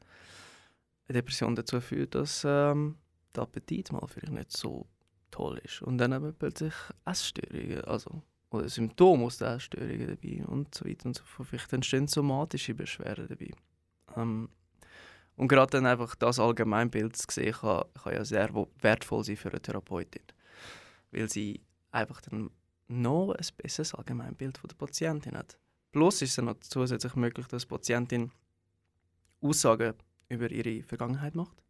Depression 1.14 1.56
dazu 1.56 1.80
führt, 1.80 2.16
dass 2.16 2.44
ähm, 2.46 2.98
der 3.36 3.44
Appetit 3.44 3.92
mal 3.92 4.06
vielleicht 4.08 4.34
nicht 4.34 4.52
so 4.56 4.88
toll 5.32 5.60
ist. 5.64 5.82
Und 5.82 5.98
dann 5.98 6.14
eben 6.14 6.34
plötzlich 6.34 6.74
Essstörungen, 7.06 7.84
also 7.86 8.24
oder 8.50 8.70
Symptome 8.70 9.26
aus 9.26 9.38
der 9.38 9.56
Essstörungen 9.56 10.08
dabei 10.08 10.46
und 10.46 10.74
so 10.74 10.86
weiter 10.86 11.08
und 11.08 11.16
so 11.16 11.24
fort. 11.24 11.50
Vielleicht 11.50 11.74
entstehen 11.74 12.08
somatische 12.08 12.74
Beschwerden 12.74 13.28
dabei. 13.28 13.52
Ähm, 14.16 14.50
und 15.36 15.50
gerade 15.50 15.72
dann 15.72 15.86
einfach 15.86 16.16
das 16.16 16.40
Allgemeinbild 16.40 17.16
zu 17.16 17.28
sehen, 17.30 17.54
kann, 17.54 17.84
kann 18.02 18.14
ja 18.14 18.26
sehr 18.26 18.50
wertvoll 18.82 19.24
sein 19.24 19.38
für 19.38 19.50
eine 19.50 19.62
Therapeutin. 19.62 20.24
Weil 21.12 21.30
sie 21.30 21.62
einfach 21.92 22.22
dann 22.22 22.50
noch 22.88 23.34
ein 23.34 23.46
besseres 23.58 23.94
Allgemeinbild 23.94 24.58
von 24.58 24.68
der 24.70 24.76
Patientin 24.76 25.38
hat. 25.38 25.58
Plus 25.92 26.22
ist 26.22 26.38
es 26.38 26.44
noch 26.44 26.60
zusätzlich 26.62 27.16
möglich, 27.16 27.48
dass 27.48 27.64
die 27.64 27.68
Patientin 27.68 28.32
Aussagen 29.42 29.94
über 30.30 30.52
ihre 30.52 30.84
Vergangenheit 30.84 31.36
macht. 31.36 31.64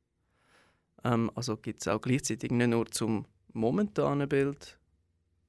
Ähm, 1.03 1.31
also 1.35 1.57
gibt 1.57 1.81
es 1.81 1.87
auch 1.87 2.01
gleichzeitig 2.01 2.51
nicht 2.51 2.69
nur 2.69 2.85
zum 2.87 3.25
momentanen 3.53 4.27
Bild, 4.27 4.79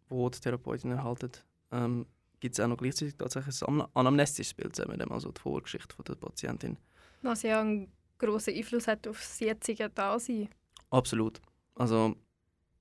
wo 0.08 0.28
die 0.28 0.40
Therapeutin 0.40 0.92
erhalten, 0.92 1.32
ähm, 1.70 2.06
gibt 2.40 2.54
es 2.54 2.60
auch 2.60 2.68
noch 2.68 2.76
gleichzeitig 2.76 3.16
tatsächlich 3.16 3.60
ein 3.62 3.80
anam- 3.80 3.88
anamnestisches 3.94 4.54
Bild, 4.54 4.76
sagen 4.76 4.90
wir 4.90 4.98
dem, 4.98 5.12
also 5.12 5.32
die 5.32 5.40
Vorgeschichte 5.40 5.94
von 5.94 6.04
der 6.04 6.14
Patientin. 6.14 6.76
Was 7.22 7.42
ja 7.42 7.60
einen 7.60 7.92
grossen 8.18 8.54
Einfluss 8.54 8.86
hat 8.86 9.06
auf 9.08 9.18
das 9.18 9.40
jetzige 9.40 9.90
Dasein. 9.90 10.48
Absolut. 10.90 11.40
Also 11.74 12.14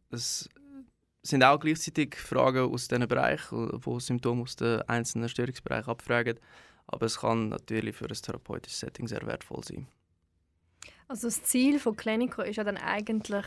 es 0.10 0.48
sind 1.24 1.44
auch 1.44 1.60
gleichzeitig 1.60 2.16
Fragen 2.16 2.72
aus 2.72 2.88
diesen 2.88 3.08
Bereich, 3.08 3.42
wo 3.52 4.00
Symptome 4.00 4.44
aus 4.44 4.56
den 4.56 4.82
einzelnen 4.84 5.28
Störungsbereichen 5.28 5.90
abfragen. 5.90 6.40
Aber 6.86 7.06
es 7.06 7.20
kann 7.20 7.50
natürlich 7.50 7.96
für 7.96 8.06
ein 8.06 8.14
therapeutisches 8.14 8.80
Setting 8.80 9.08
sehr 9.08 9.26
wertvoll 9.26 9.64
sein. 9.64 9.88
Also 11.08 11.28
das 11.28 11.42
Ziel 11.44 11.80
von 11.80 11.96
Clinico 11.96 12.42
ist 12.42 12.58
ja 12.58 12.64
dann 12.64 12.78
eigentlich 12.78 13.46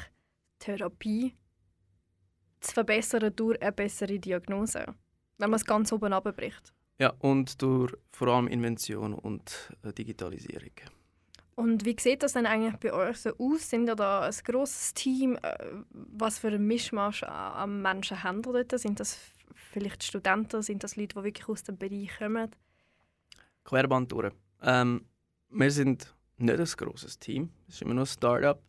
Therapie 0.59 1.35
zu 2.61 2.73
verbessern 2.73 3.33
durch 3.35 3.61
eine 3.61 3.73
bessere 3.73 4.19
Diagnose, 4.19 4.87
wenn 5.39 5.51
man 5.51 5.59
es 5.59 5.65
ganz 5.65 5.93
oben 5.93 6.13
abbricht. 6.13 6.73
Ja, 6.99 7.15
und 7.19 7.61
durch 7.63 7.95
vor 8.13 8.29
allem 8.29 8.47
Invention 8.47 9.15
und 9.15 9.73
äh, 9.83 9.93
Digitalisierung. 9.93 10.73
Und 11.55 11.85
wie 11.85 11.97
sieht 11.99 12.23
das 12.23 12.35
denn 12.35 12.47
eigentlich 12.47 12.77
bei 12.77 12.93
euch 12.93 13.19
so 13.19 13.31
aus? 13.39 13.69
Sind 13.69 13.89
ihr 13.89 13.97
da 13.97 14.21
ein 14.23 14.35
grosses 14.45 14.95
Team? 14.95 15.39
Äh, 15.43 15.57
Was 15.91 16.39
für 16.39 16.49
ein 16.49 16.67
Mischmasch 16.67 17.23
an 17.23 17.83
Menschen 17.83 18.23
haben 18.23 18.43
ihr 18.47 18.65
dort? 18.65 18.79
Sind 18.79 19.01
das 19.01 19.19
vielleicht 19.55 20.03
Studenten? 20.03 20.63
Sind 20.63 20.85
das 20.85 20.97
Leute, 20.97 21.17
die 21.17 21.25
wirklich 21.25 21.49
aus 21.49 21.63
dem 21.63 21.77
Bereich 21.77 22.11
kommen? 22.19 22.51
Querband 23.65 24.13
durch. 24.13 24.33
Ähm, 24.63 25.05
wir 25.51 25.71
sind 25.71 26.15
nicht 26.41 26.59
ein 26.59 26.67
grosses 26.87 27.19
Team. 27.19 27.51
Es 27.69 27.77
ist 27.77 27.83
immer 27.83 27.95
noch 27.95 28.03
ein 28.03 28.07
Start-up. 28.07 28.63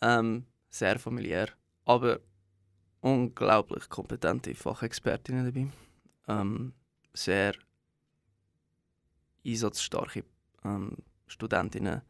Ähm, 0.00 0.46
sehr 0.70 0.98
familiär. 0.98 1.48
Aber 1.84 2.20
unglaublich 3.00 3.88
kompetente 3.88 4.54
Fachexpertinnen 4.54 5.44
dabei. 5.44 5.68
Ähm, 6.28 6.72
sehr 7.12 7.54
einsatzstarke 9.46 10.24
ähm, 10.64 10.96
Studentinnen. 11.26 12.02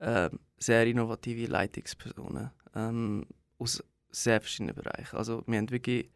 Ähm, 0.00 0.40
sehr 0.58 0.86
innovative 0.86 1.46
Leitungspersonen. 1.46 2.50
Ähm, 2.74 3.26
aus 3.58 3.82
sehr 4.10 4.40
verschiedenen 4.40 4.74
Bereichen. 4.74 5.16
Also 5.16 5.44
wir 5.46 5.58
haben 5.58 5.70
wirklich 5.70 6.10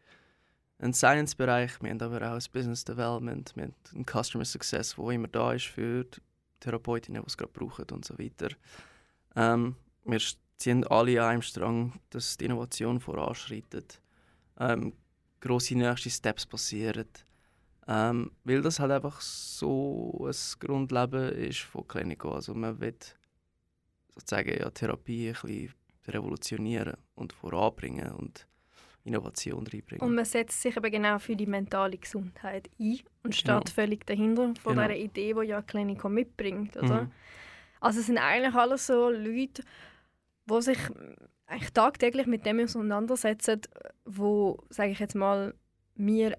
einen 0.79 0.93
Science-Bereich, 0.93 1.81
wir 1.81 1.89
haben 1.89 2.01
aber 2.01 2.17
auch 2.17 2.35
ein 2.35 2.51
Business 2.51 2.83
Development, 2.83 3.55
wir 3.55 3.63
haben 3.63 3.75
einen 3.93 4.05
Customer 4.05 4.43
Success, 4.43 4.97
wo 4.97 5.09
immer 5.09 5.27
da 5.27 5.53
ist 5.53 5.67
für 5.67 6.03
die 6.03 6.19
Therapeutinnen, 6.65 7.21
die 7.21 7.27
es 7.27 7.37
gerade 7.37 7.53
brauchen 7.53 7.85
und 7.91 8.05
so 8.05 8.17
weiter. 8.17 8.49
Ähm, 9.35 9.75
wir 10.03 10.19
ziehen 10.57 10.83
alle 10.87 11.21
an 11.21 11.29
einem 11.29 11.41
Strang, 11.41 11.93
dass 12.09 12.37
die 12.37 12.45
Innovation 12.45 12.99
voranschreitet, 12.99 14.01
ähm, 14.59 14.93
grosse 15.39 15.75
nächste 15.75 16.09
Steps 16.09 16.45
passieren, 16.45 17.07
ähm, 17.87 18.31
weil 18.43 18.61
das 18.61 18.79
halt 18.79 18.91
einfach 18.91 19.21
so 19.21 20.27
ein 20.27 20.59
Grundleben 20.59 21.29
ist 21.33 21.59
von 21.59 21.87
Clinico. 21.87 22.33
Also 22.33 22.53
man 22.53 22.79
will 22.79 22.95
sozusagen 24.15 24.57
ja, 24.57 24.69
Therapie 24.71 25.29
ein 25.29 25.33
bisschen 25.33 25.73
revolutionieren 26.07 26.97
und 27.15 27.33
voranbringen 27.33 28.11
und 28.13 28.47
Innovation 29.05 29.65
reinbringen. 29.67 30.05
Und 30.05 30.15
man 30.15 30.25
setzt 30.25 30.61
sich 30.61 30.75
eben 30.75 30.91
genau 30.91 31.19
für 31.19 31.35
die 31.35 31.45
mentale 31.45 31.97
Gesundheit 31.97 32.69
ein 32.79 32.99
und 33.23 33.33
steht 33.35 33.45
Genau. 33.47 33.61
völlig 33.73 34.05
dahinter 34.05 34.53
von 34.61 34.75
Genau. 34.75 34.87
dieser 34.87 34.97
Idee, 34.99 35.33
die 35.33 35.47
ja 35.47 35.61
Clinico 35.61 36.09
mitbringt. 36.09 36.75
Oder? 36.75 37.03
Mhm. 37.03 37.11
Also 37.79 37.99
es 37.99 38.07
sind 38.07 38.17
eigentlich 38.17 38.53
alles 38.55 38.87
so 38.87 39.09
Leute, 39.09 39.63
die 40.49 40.61
sich 40.61 40.77
eigentlich 41.47 41.71
tagtäglich 41.71 42.25
mit 42.27 42.45
dem 42.45 42.59
auseinandersetzen, 42.59 43.61
wo, 44.05 44.57
sage 44.69 44.91
ich 44.91 44.99
jetzt 44.99 45.15
mal, 45.15 45.53
wir 45.95 46.37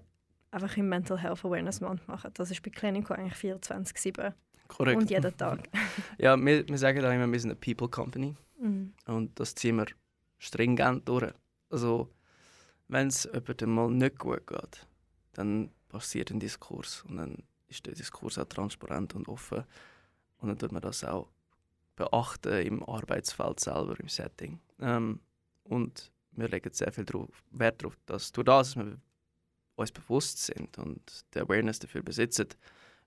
einfach 0.51 0.75
im 0.77 0.89
Mental 0.89 1.17
Health 1.17 1.43
Awareness 1.45 1.81
Month 1.81 2.05
machen. 2.07 2.31
Das 2.33 2.51
ist 2.51 2.61
bei 2.61 2.69
Clinico 2.69 3.13
eigentlich 3.13 3.33
24-7 3.35 4.33
Korrekt. 4.67 5.01
und 5.01 5.09
jeden 5.09 5.35
Tag. 5.37 5.69
Ja, 6.17 6.35
wir, 6.37 6.67
wir 6.67 6.77
sagen 6.77 7.03
auch 7.05 7.11
immer, 7.11 7.31
wir 7.31 7.39
sind 7.39 7.51
eine 7.51 7.59
People 7.59 7.87
Company 7.89 8.35
Mhm. 8.59 8.93
und 9.05 9.39
das 9.39 9.53
ziehen 9.55 9.75
wir 9.77 9.85
stringent 10.39 11.07
durch. 11.07 11.31
Also, 11.69 12.09
wenn 12.87 13.07
es 13.07 13.25
jemandem 13.25 13.73
mal 13.73 13.89
nicht 13.89 14.19
gut 14.19 14.47
geht, 14.47 14.87
dann 15.33 15.71
passiert 15.89 16.31
ein 16.31 16.39
Diskurs 16.39 17.03
und 17.07 17.17
dann 17.17 17.43
ist 17.67 17.85
der 17.85 17.93
Diskurs 17.93 18.37
auch 18.37 18.45
transparent 18.45 19.15
und 19.15 19.27
offen 19.27 19.63
und 20.37 20.49
dann 20.49 20.57
tut 20.57 20.71
man 20.71 20.81
das 20.81 21.03
auch 21.03 21.29
beachten 21.95 22.65
im 22.65 22.83
Arbeitsfeld 22.83 23.59
selber, 23.59 23.99
im 23.99 24.07
Setting. 24.07 24.59
Ähm, 24.79 25.19
und 25.63 26.11
wir 26.31 26.47
legen 26.47 26.71
sehr 26.73 26.91
viel 26.91 27.05
drauf, 27.05 27.43
Wert 27.51 27.81
darauf, 27.81 27.97
dass 28.05 28.31
durch 28.31 28.45
das, 28.45 28.73
dass 28.73 28.85
wir 28.85 28.97
uns 29.75 29.91
bewusst 29.91 30.37
sind 30.45 30.77
und 30.77 31.25
die 31.33 31.39
Awareness 31.39 31.79
dafür 31.79 32.03
besitzen, 32.03 32.47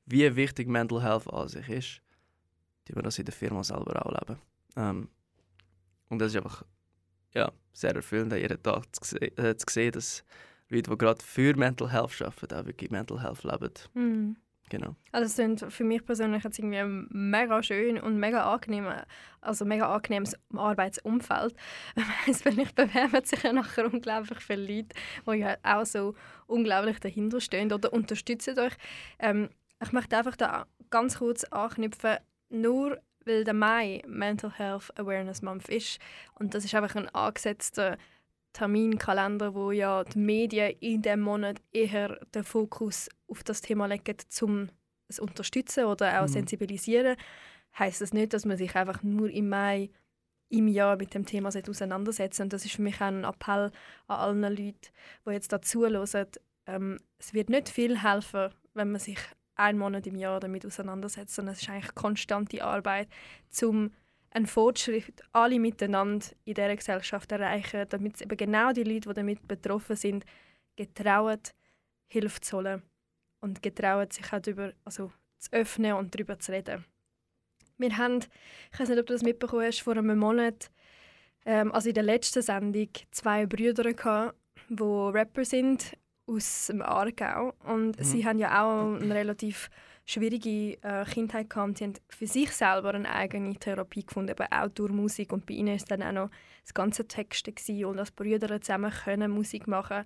wie 0.06 0.34
wichtig 0.34 0.68
Mental 0.68 1.02
Health 1.02 1.32
an 1.32 1.48
sich 1.48 1.68
ist, 1.68 2.02
tun 2.84 2.96
wir 2.96 3.02
das 3.02 3.18
in 3.18 3.24
der 3.24 3.34
Firma 3.34 3.62
selber 3.62 4.04
auch 4.04 4.12
leben. 4.12 4.40
Ähm, 4.76 5.08
und 6.08 6.18
das 6.18 6.32
ist 6.32 6.36
einfach, 6.36 6.64
ja, 7.32 7.52
sehr 7.72 7.94
erfüllend, 7.94 8.32
jeden 8.32 8.62
Tag 8.62 8.84
zu, 8.92 9.04
sehen, 9.04 9.36
äh, 9.38 9.56
zu 9.56 9.66
sehen, 9.68 9.92
dass 9.92 10.24
Leute, 10.68 10.90
die 10.90 10.98
gerade 10.98 11.22
für 11.24 11.56
Mental 11.56 11.90
Health 11.90 12.22
arbeiten, 12.22 12.54
auch 12.54 12.66
wirklich 12.66 12.90
Mental 12.90 13.22
Health 13.22 13.44
leben. 13.44 13.72
Mhm. 13.94 14.36
Genau. 14.70 14.94
Also 15.10 15.26
es 15.26 15.34
sind 15.34 15.72
für 15.72 15.82
mich 15.82 16.06
persönlich 16.06 16.44
jetzt 16.44 16.58
irgendwie 16.58 17.06
mega 17.10 17.60
schön 17.60 17.98
und 18.00 18.18
mega 18.18 18.52
angenehm, 18.54 18.86
also 19.40 19.64
mega 19.64 19.92
angenehmes 19.92 20.36
Arbeitsumfeld. 20.54 21.54
Ich 22.26 22.74
bewerben 22.74 23.24
sich 23.24 23.42
ja 23.42 23.52
nachher 23.52 23.92
unglaublich 23.92 24.38
viele 24.38 24.62
Leute, 24.62 24.94
die 25.26 25.38
ja 25.38 25.56
auch 25.64 25.84
so 25.84 26.14
unglaublich 26.46 27.00
dahinter 27.00 27.40
stehen 27.40 27.72
oder 27.72 27.92
unterstützen 27.92 28.58
euch. 28.60 28.74
Ähm, 29.18 29.50
ich 29.82 29.90
möchte 29.90 30.16
einfach 30.16 30.36
da 30.36 30.66
ganz 30.90 31.18
kurz 31.18 31.42
anknüpfen, 31.44 32.18
nur 32.50 33.00
weil 33.24 33.44
der 33.44 33.54
Mai 33.54 34.02
Mental 34.06 34.50
Health 34.52 34.98
Awareness 34.98 35.42
Month 35.42 35.68
ist 35.68 35.98
und 36.34 36.54
das 36.54 36.64
ist 36.64 36.74
einfach 36.74 36.96
ein 36.96 37.08
angesetzter 37.14 37.96
Terminkalender, 38.52 39.54
wo 39.54 39.70
ja 39.70 40.02
die 40.04 40.18
Medien 40.18 40.74
in 40.80 41.02
diesem 41.02 41.20
Monat 41.20 41.60
eher 41.72 42.18
den 42.34 42.44
Fokus 42.44 43.08
auf 43.28 43.44
das 43.44 43.60
Thema 43.60 43.86
legen, 43.86 44.16
um 44.42 44.68
es 45.08 45.16
zu 45.16 45.22
unterstützen 45.22 45.84
oder 45.84 46.20
auch 46.20 46.26
Mhm. 46.26 46.32
sensibilisieren, 46.32 47.16
heißt 47.78 48.00
das 48.00 48.12
nicht, 48.12 48.32
dass 48.32 48.44
man 48.44 48.56
sich 48.56 48.74
einfach 48.74 49.02
nur 49.02 49.30
im 49.30 49.48
Mai 49.48 49.90
im 50.48 50.66
Jahr 50.66 50.96
mit 50.96 51.14
dem 51.14 51.24
Thema 51.26 51.48
auseinandersetzen 51.48 52.42
Und 52.42 52.52
das 52.52 52.64
ist 52.64 52.74
für 52.74 52.82
mich 52.82 52.96
auch 52.96 53.06
ein 53.06 53.22
Appell 53.24 53.70
an 54.08 54.16
allen 54.16 54.40
Leuten, 54.42 54.80
die 55.24 55.30
jetzt 55.30 55.52
dazu 55.52 55.86
hören. 55.86 56.26
Ähm, 56.66 56.98
es 57.18 57.32
wird 57.32 57.50
nicht 57.50 57.68
viel 57.68 58.02
helfen, 58.02 58.50
wenn 58.74 58.90
man 58.90 59.00
sich 59.00 59.18
einen 59.60 59.78
Monat 59.78 60.06
im 60.06 60.16
Jahr 60.16 60.40
damit 60.40 60.64
auseinandersetzt, 60.64 61.34
sondern 61.34 61.54
es 61.54 61.62
ist 61.62 61.70
eigentlich 61.70 61.94
konstante 61.94 62.64
Arbeit, 62.64 63.08
um 63.62 63.92
einen 64.30 64.46
Fortschritt 64.46 65.22
alle 65.32 65.58
miteinander 65.58 66.26
in 66.44 66.54
dieser 66.54 66.76
Gesellschaft 66.76 67.30
erreichen, 67.32 67.86
damit 67.88 68.20
eben 68.20 68.36
genau 68.36 68.72
die 68.72 68.84
Leute, 68.84 69.08
die 69.08 69.14
damit 69.14 69.46
betroffen 69.46 69.96
sind, 69.96 70.24
getrauen, 70.76 71.40
Hilfe 72.06 72.40
zu 72.40 72.58
holen 72.58 72.82
und 73.40 73.62
getrauen, 73.62 74.10
sich 74.10 74.32
auch 74.32 74.40
darüber, 74.40 74.72
also 74.84 75.12
zu 75.38 75.52
öffnen 75.52 75.94
und 75.94 76.14
darüber 76.14 76.38
zu 76.38 76.52
reden. 76.52 76.84
Wir 77.78 77.96
haben, 77.96 78.20
ich 78.72 78.80
weiß 78.80 78.88
nicht, 78.88 78.98
ob 78.98 79.06
du 79.06 79.14
das 79.14 79.22
mitbekommen 79.22 79.64
hast, 79.66 79.80
vor 79.80 79.96
einem 79.96 80.18
Monat, 80.18 80.70
ähm, 81.44 81.72
also 81.72 81.88
in 81.88 81.94
der 81.94 82.04
letzten 82.04 82.42
Sendung, 82.42 82.88
zwei 83.10 83.46
Brüder 83.46 83.92
gehabt, 83.92 84.36
die 84.68 84.82
Rapper 84.82 85.44
sind 85.44 85.96
aus 86.30 86.66
dem 86.68 86.82
Aargau 86.82 87.54
und 87.64 87.98
Mhm. 87.98 88.04
sie 88.04 88.24
haben 88.24 88.38
ja 88.38 88.62
auch 88.62 89.00
eine 89.00 89.14
relativ 89.14 89.68
schwierige 90.06 90.78
äh, 90.82 91.04
Kindheit 91.04 91.50
gehabt. 91.50 91.78
Sie 91.78 91.84
haben 91.84 91.94
für 92.08 92.26
sich 92.26 92.50
selber 92.52 92.94
eine 92.94 93.08
eigene 93.10 93.54
Therapie 93.54 94.04
gefunden, 94.04 94.30
eben 94.30 94.52
auch 94.52 94.68
durch 94.68 94.92
Musik. 94.92 95.32
Und 95.32 95.46
bei 95.46 95.54
ihnen 95.54 95.74
ist 95.76 95.90
dann 95.90 96.02
auch 96.02 96.12
noch 96.12 96.30
das 96.62 96.74
ganze 96.74 97.06
Texte 97.06 97.52
gewesen 97.52 97.84
und 97.84 97.98
als 97.98 98.10
Brüder 98.10 98.60
zusammen 98.60 98.90
können 98.90 99.30
Musik 99.30 99.66
machen. 99.68 100.04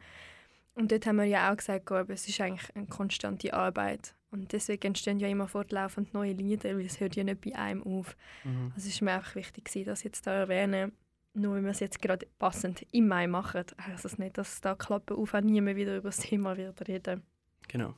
Und 0.74 0.90
dort 0.90 1.06
haben 1.06 1.16
wir 1.16 1.24
ja 1.24 1.52
auch 1.52 1.56
gesagt, 1.56 1.90
oh, 1.90 2.04
es 2.08 2.28
ist 2.28 2.40
eigentlich 2.40 2.74
eine 2.74 2.86
konstante 2.86 3.54
Arbeit. 3.54 4.14
Und 4.30 4.52
deswegen 4.52 4.88
entstehen 4.88 5.20
ja 5.20 5.28
immer 5.28 5.46
fortlaufend 5.46 6.12
neue 6.12 6.32
Lieder, 6.32 6.76
weil 6.76 6.84
es 6.86 6.98
hört 6.98 7.14
ja 7.14 7.22
nicht 7.22 7.40
bei 7.40 7.54
einem 7.54 7.82
auf. 7.84 8.16
Mhm. 8.42 8.72
Also 8.74 8.88
es 8.88 8.94
ist 8.94 9.00
mir 9.00 9.12
einfach 9.12 9.36
wichtig, 9.36 9.70
das 9.84 10.02
jetzt 10.02 10.26
da 10.26 10.32
erwähnen. 10.32 10.92
Nur 11.36 11.56
wenn 11.56 11.64
wir 11.64 11.72
es 11.72 11.80
jetzt 11.80 12.00
gerade 12.00 12.28
passend 12.38 12.86
im 12.92 13.08
Mai 13.08 13.26
machen, 13.26 13.64
heißt 13.80 14.04
das 14.04 14.18
nicht, 14.18 14.38
dass 14.38 14.60
da 14.60 14.76
Klappe 14.76 15.16
auf 15.16 15.34
auch 15.34 15.40
niemand 15.40 15.76
wieder 15.76 15.96
über 15.96 16.08
das 16.08 16.18
Thema 16.18 16.56
wird 16.56 16.86
reden. 16.86 17.22
Genau. 17.66 17.94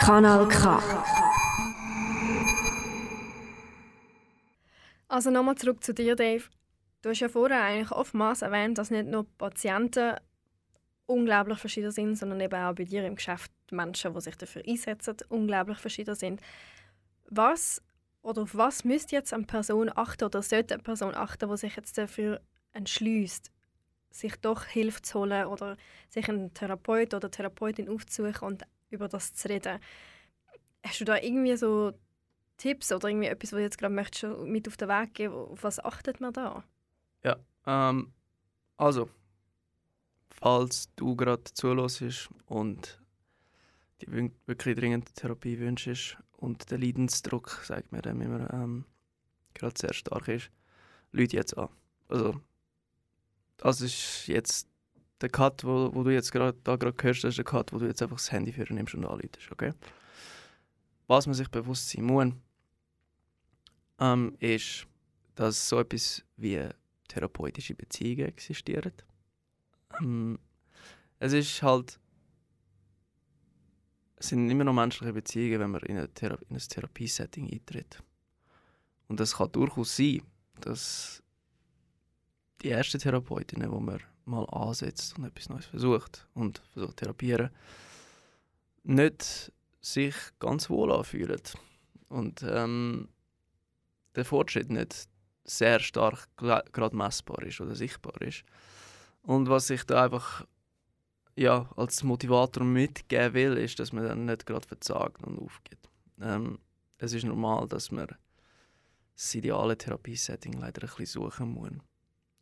Kanal 0.00 0.48
K. 0.48 0.82
Also 5.06 5.30
nochmal 5.30 5.54
zurück 5.54 5.84
zu 5.84 5.94
dir, 5.94 6.16
Dave. 6.16 6.44
Du 7.02 7.10
hast 7.10 7.20
ja 7.20 7.28
vorher 7.28 7.62
eigentlich 7.62 7.92
oftmals 7.92 8.42
erwähnt, 8.42 8.78
dass 8.78 8.90
nicht 8.90 9.06
nur 9.06 9.24
Patienten 9.38 10.16
unglaublich 11.06 11.58
verschieden 11.58 11.92
sind, 11.92 12.16
sondern 12.16 12.40
eben 12.40 12.60
auch 12.60 12.74
bei 12.74 12.84
dir 12.84 13.04
im 13.06 13.14
Geschäft 13.14 13.52
Menschen, 13.70 14.14
die 14.14 14.20
sich 14.20 14.36
dafür 14.36 14.62
einsetzen, 14.66 15.16
unglaublich 15.28 15.78
verschieden 15.78 16.16
sind. 16.16 16.40
Was 17.28 17.82
oder 18.22 18.42
auf 18.42 18.54
was 18.54 18.84
müsste 18.84 19.16
jetzt 19.16 19.32
eine 19.32 19.44
Person 19.44 19.90
achten 19.94 20.24
oder 20.24 20.42
sollte 20.42 20.74
eine 20.74 20.82
Person 20.82 21.14
achten, 21.14 21.48
die 21.48 21.56
sich 21.56 21.76
jetzt 21.76 21.96
dafür 21.96 22.40
entschließt, 22.72 23.50
sich 24.10 24.36
doch 24.36 24.64
Hilfe 24.64 25.02
zu 25.02 25.20
holen 25.20 25.46
oder 25.46 25.76
sich 26.08 26.28
einen 26.28 26.52
Therapeut 26.54 27.14
oder 27.14 27.30
Therapeutin 27.30 27.88
aufzusuchen 27.88 28.46
und 28.46 28.62
über 28.90 29.08
das 29.08 29.34
zu 29.34 29.48
reden? 29.48 29.80
Hast 30.84 31.00
du 31.00 31.04
da 31.04 31.16
irgendwie 31.16 31.56
so 31.56 31.92
Tipps 32.56 32.92
oder 32.92 33.08
irgendwie 33.08 33.28
etwas, 33.28 33.52
was 33.52 33.56
du 33.56 33.62
jetzt 33.62 33.78
gerade 33.78 33.94
möchtest, 33.94 34.38
mit 34.44 34.68
auf 34.68 34.76
den 34.76 34.88
Weg 34.88 35.14
geben 35.14 35.34
Auf 35.34 35.62
was 35.62 35.82
achtet 35.82 36.20
man 36.20 36.32
da? 36.32 36.62
Ähm, 37.66 38.12
also, 38.76 39.08
falls 40.30 40.88
du 40.96 41.16
gerade 41.16 41.44
zulässt 41.44 42.30
und 42.46 42.99
die 44.02 44.30
wirklich 44.46 44.76
dringende 44.76 45.12
Therapie 45.12 45.58
wünschst 45.58 46.16
und 46.36 46.70
der 46.70 46.78
Leidensdruck, 46.78 47.62
sagt 47.64 47.92
mir 47.92 48.02
dann 48.02 48.20
immer, 48.20 48.52
ähm, 48.52 48.84
gerade 49.54 49.78
sehr 49.78 49.92
stark 49.92 50.28
ist, 50.28 50.50
Leute 51.12 51.36
jetzt 51.36 51.56
an. 51.56 51.68
Also, 52.08 52.40
das 53.58 53.80
ist 53.80 54.26
jetzt 54.26 54.68
der 55.20 55.28
Cut, 55.28 55.64
wo, 55.64 55.94
wo 55.94 56.02
du 56.02 56.10
jetzt 56.10 56.32
gerade 56.32 56.58
da 56.64 56.76
gerade 56.76 56.96
hörst, 57.02 57.24
das 57.24 57.30
ist 57.30 57.38
der 57.38 57.44
Cut, 57.44 57.72
wo 57.72 57.78
du 57.78 57.86
jetzt 57.86 58.02
einfach 58.02 58.16
das 58.16 58.32
Handy 58.32 58.52
für 58.52 58.72
nimmst 58.72 58.94
und 58.94 59.04
anläutest, 59.04 59.50
okay? 59.52 59.72
Was 61.06 61.26
man 61.26 61.34
sich 61.34 61.48
bewusst 61.48 61.90
sein 61.90 62.04
muss, 62.04 62.32
ähm, 63.98 64.36
ist, 64.38 64.86
dass 65.34 65.68
so 65.68 65.80
etwas 65.80 66.24
wie 66.36 66.68
therapeutische 67.08 67.74
Beziehungen 67.74 68.26
existieren. 68.26 68.92
Ähm, 70.00 70.38
es 71.18 71.32
ist 71.32 71.62
halt. 71.62 71.98
Sind 74.20 74.50
immer 74.50 74.64
noch 74.64 74.74
menschliche 74.74 75.12
Beziehungen, 75.12 75.60
wenn 75.60 75.70
man 75.70 75.82
in, 75.82 75.96
eine 75.96 76.08
Thera 76.08 76.38
in 76.48 76.56
ein 76.56 76.60
Therapiesetting 76.60 77.50
eintritt. 77.50 78.02
Und 79.08 79.18
es 79.20 79.36
kann 79.36 79.50
durchaus 79.50 79.96
sein, 79.96 80.22
dass 80.60 81.22
die 82.62 82.70
ersten 82.70 83.00
Therapeutinnen, 83.00 83.70
wo 83.70 83.80
man 83.80 84.00
mal 84.26 84.44
ansetzt 84.50 85.18
und 85.18 85.24
etwas 85.24 85.48
Neues 85.48 85.66
versucht 85.66 86.28
und 86.34 86.62
versucht 86.72 86.98
therapieren, 86.98 87.50
nicht 88.84 89.52
sich 89.80 90.14
ganz 90.38 90.68
wohl 90.70 90.92
anfühlen. 90.92 91.40
Und 92.08 92.42
ähm, 92.42 93.08
der 94.14 94.24
Fortschritt 94.24 94.70
nicht 94.70 95.08
sehr 95.44 95.80
stark 95.80 96.28
gerade 96.36 96.96
messbar 96.96 97.42
ist 97.42 97.60
oder 97.60 97.74
sichtbar 97.74 98.20
ist. 98.22 98.44
Und 99.22 99.48
was 99.48 99.70
ich 99.70 99.84
da 99.84 100.04
einfach 100.04 100.46
ja, 101.40 101.70
als 101.74 102.02
Motivator 102.02 102.64
mitgeben 102.64 103.32
will, 103.32 103.56
ist, 103.56 103.78
dass 103.78 103.94
man 103.94 104.04
dann 104.04 104.26
nicht 104.26 104.44
gerade 104.44 104.66
verzagt 104.66 105.22
und 105.24 105.38
aufgibt. 105.38 105.88
Ähm, 106.20 106.58
es 106.98 107.14
ist 107.14 107.24
normal, 107.24 107.66
dass 107.66 107.90
man 107.90 108.08
das 109.14 109.34
ideale 109.34 109.78
Therapiesetting 109.78 110.52
leider 110.52 110.82
ein 110.82 110.88
bisschen 110.88 111.06
suchen 111.06 111.48
muss. 111.54 111.70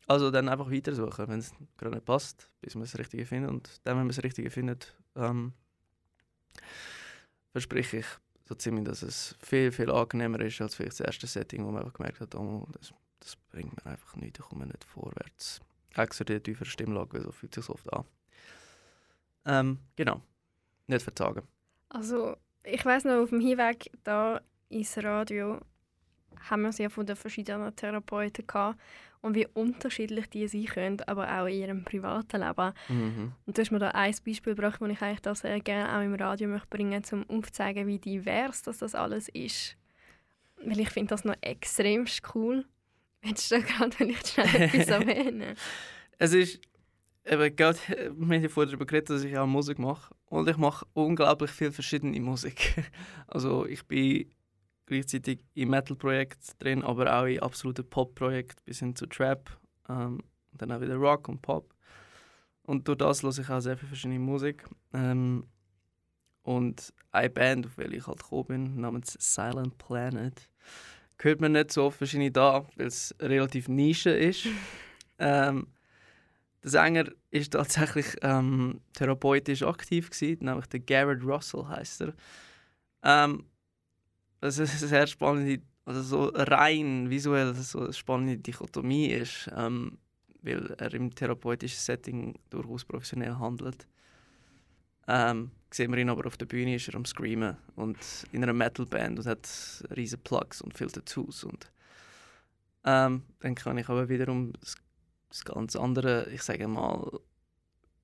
Also 0.09 0.33
dann 0.33 0.49
einfach 0.49 0.69
weitersuchen, 0.69 1.29
wenn 1.29 1.39
es 1.39 1.53
gerade 1.77 1.95
nicht 1.95 2.07
passt, 2.07 2.51
bis 2.61 2.75
man 2.75 2.85
das 2.85 2.99
Richtige 2.99 3.25
findet. 3.25 3.51
Und 3.51 3.81
dann, 3.85 3.99
wenn 3.99 4.07
man 4.07 4.09
das 4.09 4.25
Richtige 4.25 4.51
findet, 4.51 4.97
ähm, 5.15 5.53
verspreche 7.53 7.99
ich 7.99 8.07
so 8.47 8.57
ziemlich, 8.57 8.85
dass 8.85 9.03
es 9.03 9.37
viel, 9.41 9.71
viel 9.71 9.93
angenehmer 9.93 10.41
ist 10.41 10.61
als 10.61 10.75
vielleicht 10.75 10.99
das 10.99 11.07
erste 11.07 11.29
Setting, 11.29 11.65
wo 11.65 11.71
man 11.71 11.85
einfach 11.85 11.95
gemerkt 11.95 12.19
hat, 12.21 12.35
oh, 12.35 12.67
das, 12.73 12.93
das 13.21 13.37
bringt 13.37 13.77
mir 13.77 13.93
einfach 13.93 14.17
nichts, 14.17 14.41
ich 14.41 14.45
komme 14.45 14.67
nicht 14.67 14.83
vorwärts. 14.83 15.61
Extra 15.95 16.25
die 16.25 16.41
tiefere 16.41 16.69
Stimmlage, 16.69 17.21
so 17.21 17.31
fühlt 17.31 17.55
sich 17.55 17.69
oft 17.69 17.93
an. 17.93 18.05
Ähm, 19.49 19.79
genau. 19.97 20.21
Nicht 20.87 21.03
verzagen. 21.03 21.43
Also, 21.89 22.37
ich 22.65 22.85
weiß 22.85 23.05
noch, 23.05 23.23
auf 23.23 23.31
dem 23.31 23.41
Hinweg 23.41 23.91
da 24.05 24.41
ins 24.69 24.97
Radio 24.99 25.61
haben 26.49 26.63
wir 26.63 26.73
sehr 26.73 26.91
von 26.91 27.07
den 27.07 27.17
verschiedenen 27.17 27.75
Therapeuten 27.75 28.47
gehabt 28.47 28.79
und 29.21 29.35
wie 29.35 29.47
unterschiedlich 29.47 30.29
die 30.31 30.47
sein 30.47 30.67
können, 30.67 31.01
aber 31.07 31.41
auch 31.41 31.47
in 31.47 31.61
ihrem 31.61 31.85
privaten 31.85 32.41
Leben. 32.41 32.73
Mhm. 32.89 33.33
Und 33.47 33.57
du 33.57 33.61
hast 33.61 33.71
mir 33.71 33.79
da 33.79 33.89
ein 33.89 34.15
Beispiel 34.25 34.55
gebracht, 34.55 34.81
das 34.81 34.91
ich 34.91 35.03
eigentlich 35.03 35.21
da 35.21 35.35
sehr 35.35 35.61
gerne 35.61 35.97
auch 35.97 36.03
im 36.03 36.15
Radio 36.15 36.49
möchte 36.49 36.69
bringen 36.69 36.91
möchte, 36.91 37.17
um 37.17 37.29
aufzuzeigen, 37.29 37.87
wie 37.87 37.99
divers 37.99 38.63
das, 38.63 38.79
das 38.79 38.95
alles 38.95 39.29
ist. 39.31 39.77
Weil 40.65 40.81
ich 40.81 40.91
finde 40.91 41.11
das 41.11 41.25
noch 41.25 41.37
extremst 41.41 42.23
cool. 42.35 42.65
Willst 43.23 43.51
du 43.51 43.57
da 43.57 43.61
gerade 43.67 43.97
vielleicht 43.97 44.29
schnell 44.29 44.63
etwas 44.63 44.89
erwähnen? 44.89 45.57
Es 46.19 46.33
ist, 46.33 46.61
eben, 47.31 47.57
gerade, 47.57 47.79
wir 47.89 48.09
haben 48.09 48.43
ja 48.43 48.49
vorher 48.49 48.71
darüber 48.71 48.87
geredet, 48.87 49.11
dass 49.11 49.25
ich 49.25 49.37
auch 49.37 49.47
Musik 49.47 49.79
mache. 49.79 50.15
Und 50.27 50.49
ich 50.49 50.57
mache 50.57 50.87
unglaublich 50.95 51.51
viel 51.51 51.73
verschiedene 51.73 52.21
Musik. 52.21 52.75
Also 53.27 53.67
ich 53.67 53.87
bin 53.87 54.31
gleichzeitig 54.87 55.41
im 55.55 55.71
Metal-Projekt 55.71 56.63
drin, 56.63 56.83
aber 56.83 57.21
auch 57.21 57.27
in 57.27 57.41
absoluten 57.41 57.89
Pop-Projekt 57.89 58.65
bis 58.65 58.79
hin 58.79 58.97
zu 58.97 59.07
Trap. 59.07 59.51
Ähm, 59.89 60.23
und 60.53 60.63
dann 60.63 60.73
auch 60.73 60.81
wieder 60.81 60.97
Rock 60.97 61.29
und 61.29 61.43
Pop. 61.43 61.75
Und 62.63 62.89
durch 62.89 62.99
das 62.99 63.23
höre 63.23 63.39
ich 63.39 63.51
auch 63.51 63.61
sehr 63.61 63.77
viel 63.77 63.89
verschiedene 63.89 64.19
Musik. 64.19 64.65
Ähm, 64.93 65.45
und 66.43 66.95
eine 67.13 67.31
Band, 67.31 67.67
auf 67.67 67.77
welche 67.77 67.97
ich 67.97 68.07
halt 68.07 68.21
gekommen 68.23 68.45
bin, 68.47 68.81
namens 68.81 69.17
Silent 69.21 69.77
Planet, 69.77 70.49
hört 71.19 71.41
man 71.41 71.53
nicht 71.53 71.73
so 71.73 71.85
oft 71.85 71.99
verschiedene 71.99 72.31
da, 72.31 72.67
weil 72.77 72.87
es 72.87 73.15
relativ 73.21 73.69
Nische 73.69 74.11
ist. 74.11 74.47
Ähm, 75.21 75.67
der 76.63 76.71
Sänger 76.71 77.05
ist 77.31 77.53
tatsächlich 77.53 78.17
ähm, 78.23 78.81
therapeutisch 78.93 79.63
aktiv 79.63 80.11
gewesen, 80.11 80.45
nämlich 80.45 80.67
der 80.67 80.81
Garrett 80.81 81.23
Russell 81.23 81.67
heißt 81.67 82.03
er. 82.03 82.15
Ähm, 83.03 83.45
das 84.41 84.59
ist 84.59 84.83
eine 84.83 84.89
sehr 84.89 85.07
spannende, 85.07 85.63
also 85.85 86.03
so 86.03 86.33
rein 86.35 87.11
visuell 87.11 87.55
so 87.55 87.81
eine 87.81 87.93
spannende 87.93 88.39
Dichotomie 88.39 89.07
ist, 89.07 89.51
ähm, 89.57 89.99
weil 90.43 90.75
er 90.79 90.93
im 90.95 91.15
therapeutischen 91.15 91.79
Setting 91.79 92.39
durchaus 92.51 92.85
professionell 92.85 93.37
handelt. 93.37 93.87
Ähm, 95.07 95.51
sehen 95.73 95.91
wir 95.91 95.99
ihn 95.99 96.11
aber 96.11 96.27
auf 96.27 96.37
der 96.37 96.47
Bühne 96.47 96.75
ist 96.75 96.89
er 96.89 96.95
am 96.95 97.05
Screamen 97.05 97.57
und 97.77 97.97
in 98.33 98.43
einer 98.43 98.53
Metalband 98.53 99.19
und 99.19 99.27
hat 99.27 99.49
riesige 99.97 100.23
Plugs 100.23 100.61
und 100.61 100.77
viele 100.77 100.93
Tattoos 100.93 101.45
und 101.45 101.71
ähm, 102.85 103.23
dann 103.41 103.55
kann 103.55 103.79
ich 103.79 103.89
aber 103.89 104.09
wiederum 104.09 104.53
das, 105.29 105.45
ganz 105.45 105.77
andere, 105.77 106.29
ich 106.31 106.43
sage 106.43 106.67
mal 106.69 107.21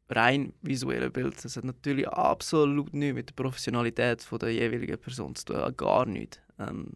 rein 0.08 0.52
visuelle 0.62 1.10
Bild, 1.10 1.42
das 1.44 1.56
hat 1.56 1.64
natürlich 1.64 2.08
absolut 2.08 2.92
nichts 2.92 3.14
mit 3.14 3.28
der 3.30 3.34
Professionalität 3.42 4.22
von 4.22 4.38
der 4.38 4.52
jeweiligen 4.52 4.98
Person 4.98 5.34
zu 5.34 5.46
tun, 5.46 5.76
gar 5.76 6.04
nichts. 6.06 6.40
Ähm, 6.58 6.92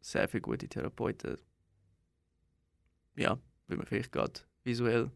sehr 0.00 0.28
viele 0.28 0.42
gute 0.42 0.68
Therapeuten, 0.68 1.36
ja, 3.16 3.38
wie 3.68 3.76
man 3.76 3.86
vielleicht 3.86 4.12
gerade 4.12 4.40
visuell, 4.64 5.10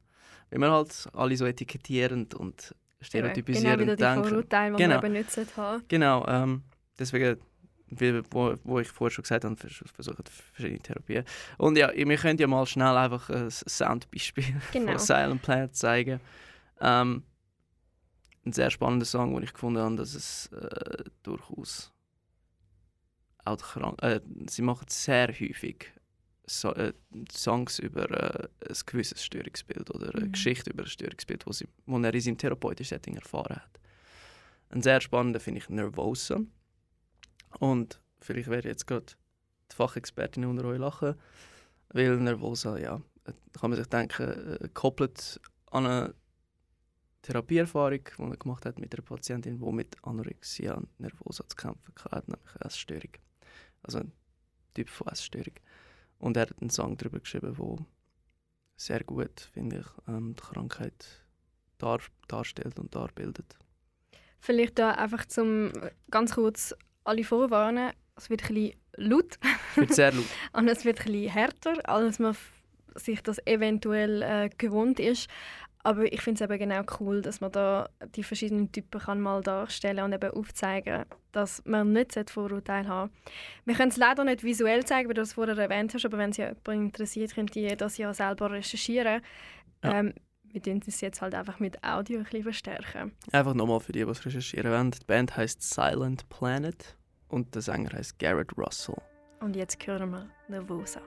wenn 0.50 0.60
man 0.60 0.70
halt 0.70 1.08
alle 1.12 1.36
so 1.36 1.44
etikettierend 1.44 2.34
und 2.34 2.74
stereotypisierend 3.00 3.80
Genau 3.80 3.82
wieder 3.82 3.96
die 3.96 4.02
denken. 4.02 4.28
Vorurteile, 4.28 4.76
die 4.76 4.82
Genau. 4.82 4.96
man 5.00 5.04
eben 5.04 5.12
nicht 5.36 5.56
haben 5.56 5.82
Genau, 5.88 6.26
ähm, 6.26 6.62
deswegen, 6.98 7.40
wie, 7.88 8.20
wo, 8.30 8.54
wo 8.64 8.80
ich 8.80 8.88
vorher 8.88 9.12
schon 9.14 9.22
gesagt 9.22 9.44
habe, 9.44 9.56
vers- 9.56 9.84
versuche 9.94 10.22
ich 10.26 10.32
verschiedene 10.32 10.80
Therapien. 10.80 11.24
Und 11.58 11.76
ja, 11.78 11.90
wir 11.94 12.16
können 12.16 12.38
ja 12.38 12.46
mal 12.46 12.66
schnell 12.66 12.96
einfach 12.96 13.30
ein 13.30 13.50
Soundbeispiel 13.50 14.56
Genau. 14.72 14.92
von 14.92 14.98
Silent 14.98 15.42
Planet 15.42 15.74
zeigen. 15.76 16.20
Ähm, 16.80 17.22
ein 18.44 18.52
sehr 18.52 18.70
spannender 18.70 19.06
Song, 19.06 19.34
den 19.34 19.42
ich 19.44 19.52
gefunden 19.52 19.80
habe, 19.80 19.96
dass 19.96 20.14
es 20.14 20.46
äh, 20.52 21.04
durchaus 21.22 21.92
auch 23.44 23.56
krank, 23.58 24.02
äh, 24.02 24.20
sie 24.48 24.62
machen 24.62 24.86
sehr 24.88 25.28
häufig 25.28 25.92
so, 26.48 26.72
äh, 26.74 26.92
Songs 27.30 27.78
über 27.78 28.08
äh, 28.10 28.48
ein 28.68 28.76
gewisses 28.86 29.24
Störungsbild 29.24 29.90
oder 29.90 30.14
eine 30.14 30.26
Mhm. 30.26 30.32
Geschichte 30.32 30.70
über 30.70 30.82
ein 30.84 30.88
Störungsbild, 30.88 31.46
wo, 31.46 31.52
sie, 31.52 31.66
wo 31.86 31.98
er 31.98 32.14
in 32.14 32.20
seinem 32.20 32.38
therapeutischen 32.38 32.96
Setting 32.96 33.16
erfahren 33.16 33.56
hat. 33.56 33.80
Ein 34.70 34.82
sehr 34.82 35.00
spannender 35.00 35.40
finde 35.40 35.58
ich 35.60 35.68
Nervosa. 35.68 36.40
Und 37.58 38.00
vielleicht 38.20 38.48
wäre 38.48 38.68
jetzt 38.68 38.86
gerade 38.86 39.06
die 39.70 39.74
Fachexpertin 39.74 40.44
unter 40.44 40.64
euch 40.64 40.78
lachen, 40.78 41.14
weil 41.88 42.16
Nervosa, 42.18 42.78
ja, 42.78 43.00
äh, 43.24 43.32
kann 43.58 43.70
man 43.70 43.78
sich 43.78 43.88
denken, 43.88 44.54
äh, 44.54 44.58
gekoppelt 44.60 45.40
an 45.70 45.86
eine 45.86 46.14
Therapieerfahrung, 47.22 48.04
die 48.18 48.22
er 48.22 48.36
gemacht 48.36 48.64
hat 48.66 48.78
mit 48.78 48.94
einer 48.94 49.02
Patientin, 49.02 49.58
die 49.58 49.72
mit 49.72 49.96
Anorexia 50.02 50.80
nervosa 50.98 51.44
zu 51.48 51.56
kämpfen 51.56 51.92
hat, 52.10 52.28
nämlich 52.28 52.60
Essstörung. 52.60 53.10
Also 53.82 53.98
ein 53.98 54.12
Typ 54.74 54.88
von 54.88 55.08
Essstörung. 55.08 55.54
Und 56.18 56.36
er 56.36 56.42
hat 56.42 56.60
einen 56.60 56.70
Song 56.70 56.96
darüber 56.96 57.18
geschrieben, 57.18 57.54
der 57.56 57.86
sehr 58.76 59.02
gut, 59.02 59.40
finde 59.52 59.80
ich, 59.80 60.08
ähm, 60.08 60.34
die 60.34 60.42
Krankheit 60.42 61.24
dar 61.78 62.00
darstellt 62.28 62.78
und 62.78 62.94
darbildet. 62.94 63.56
Vielleicht 64.38 64.78
da 64.78 64.92
einfach 64.92 65.26
zum 65.26 65.72
ganz 66.10 66.34
kurz 66.34 66.74
alle 67.06 67.24
vorwarnen, 67.24 67.92
es 68.16 68.30
wird 68.30 68.42
ein 68.42 68.54
bisschen 68.54 68.72
laut 68.96 69.38
Es 69.72 69.76
wird 69.76 69.94
sehr 69.94 70.12
laut. 70.12 70.24
und 70.52 70.68
es 70.68 70.84
wird 70.84 71.00
ein 71.00 71.12
bisschen 71.12 71.30
härter, 71.30 71.88
als 71.88 72.18
man 72.18 72.36
sich 72.94 73.22
das 73.22 73.38
eventuell 73.46 74.22
äh, 74.22 74.50
gewohnt 74.56 75.00
ist. 75.00 75.28
Aber 75.86 76.12
ich 76.12 76.20
finde 76.20 76.42
es 76.42 76.50
eben 76.50 76.58
genau 76.58 76.82
cool, 76.98 77.22
dass 77.22 77.40
man 77.40 77.52
da 77.52 77.88
die 78.16 78.24
verschiedenen 78.24 78.72
Typen 78.72 79.00
kann 79.00 79.20
mal 79.20 79.40
darstellen 79.40 80.04
und 80.04 80.12
eben 80.12 80.32
aufzeigen, 80.32 81.04
dass 81.30 81.62
man 81.64 81.92
nicht 81.92 82.28
Vorurteile 82.28 82.88
haben 82.88 83.12
Wir 83.66 83.76
können 83.76 83.90
es 83.90 83.96
leider 83.96 84.24
nicht 84.24 84.42
visuell 84.42 84.84
zeigen, 84.84 85.08
wie 85.08 85.14
du 85.14 85.20
das 85.20 85.34
vorher 85.34 85.56
erwähnt 85.56 85.94
hast, 85.94 86.04
aber 86.04 86.18
wenn 86.18 86.30
es 86.30 86.38
ja 86.38 86.48
jemand 86.48 86.86
interessiert, 86.86 87.36
könnt 87.36 87.54
ihr 87.54 87.76
das 87.76 87.98
ja 87.98 88.12
selber 88.12 88.50
recherchieren. 88.50 89.22
Ja. 89.84 90.00
Ähm, 90.00 90.14
wir 90.56 90.62
tun 90.62 90.80
das 90.84 91.02
jetzt 91.02 91.20
halt 91.20 91.34
einfach 91.34 91.60
mit 91.60 91.84
Audio 91.84 92.18
ein 92.18 92.24
bisschen 92.24 92.42
verstärken. 92.42 93.12
Einfach 93.30 93.52
nochmal 93.52 93.80
für 93.80 93.92
die, 93.92 94.04
die 94.04 94.10
es 94.10 94.24
recherchieren 94.24 94.70
wollen. 94.72 94.90
Die 94.90 95.04
Band 95.06 95.36
heißt 95.36 95.62
Silent 95.62 96.26
Planet 96.30 96.96
und 97.28 97.54
der 97.54 97.60
Sänger 97.60 97.92
heißt 97.92 98.18
Garrett 98.18 98.56
Russell. 98.56 98.96
Und 99.40 99.54
jetzt 99.54 99.86
hören 99.86 100.10
wir 100.10 100.30
Nervosa. 100.48 101.02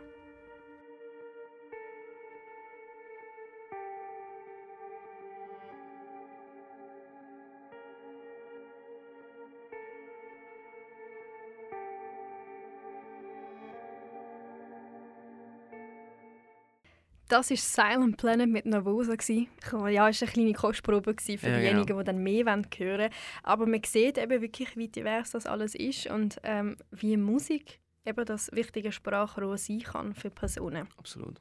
Das 17.30 17.50
war 17.52 17.58
Silent 17.58 18.18
Planet 18.18 18.50
mit 18.50 18.66
Nervosa. 18.66 19.14
Ja, 19.14 20.10
es 20.10 20.22
war 20.22 20.28
eine 20.28 20.32
kleine 20.32 20.54
Kostprobe 20.54 21.16
für 21.16 21.32
Ja, 21.32 21.60
diejenigen, 21.60 21.98
die 21.98 22.04
dann 22.04 22.18
mehr 22.24 22.44
hören 22.46 22.68
wollen. 22.78 23.12
Aber 23.44 23.66
man 23.66 23.82
sieht 23.86 24.18
eben 24.18 24.42
wirklich, 24.42 24.76
wie 24.76 24.88
divers 24.90 25.32
das 25.32 25.46
alles 25.46 25.76
ist 25.76 26.08
und 26.08 26.42
ähm, 26.44 26.76
wie 26.92 27.16
Musik 27.16 27.80
eben 28.06 28.26
das 28.26 28.52
wichtige 28.52 28.92
Sprachrohr 28.92 29.58
sein 29.58 29.82
kann 29.82 30.14
für 30.16 30.32
Personen. 30.32 30.88
Absolut. 30.98 31.40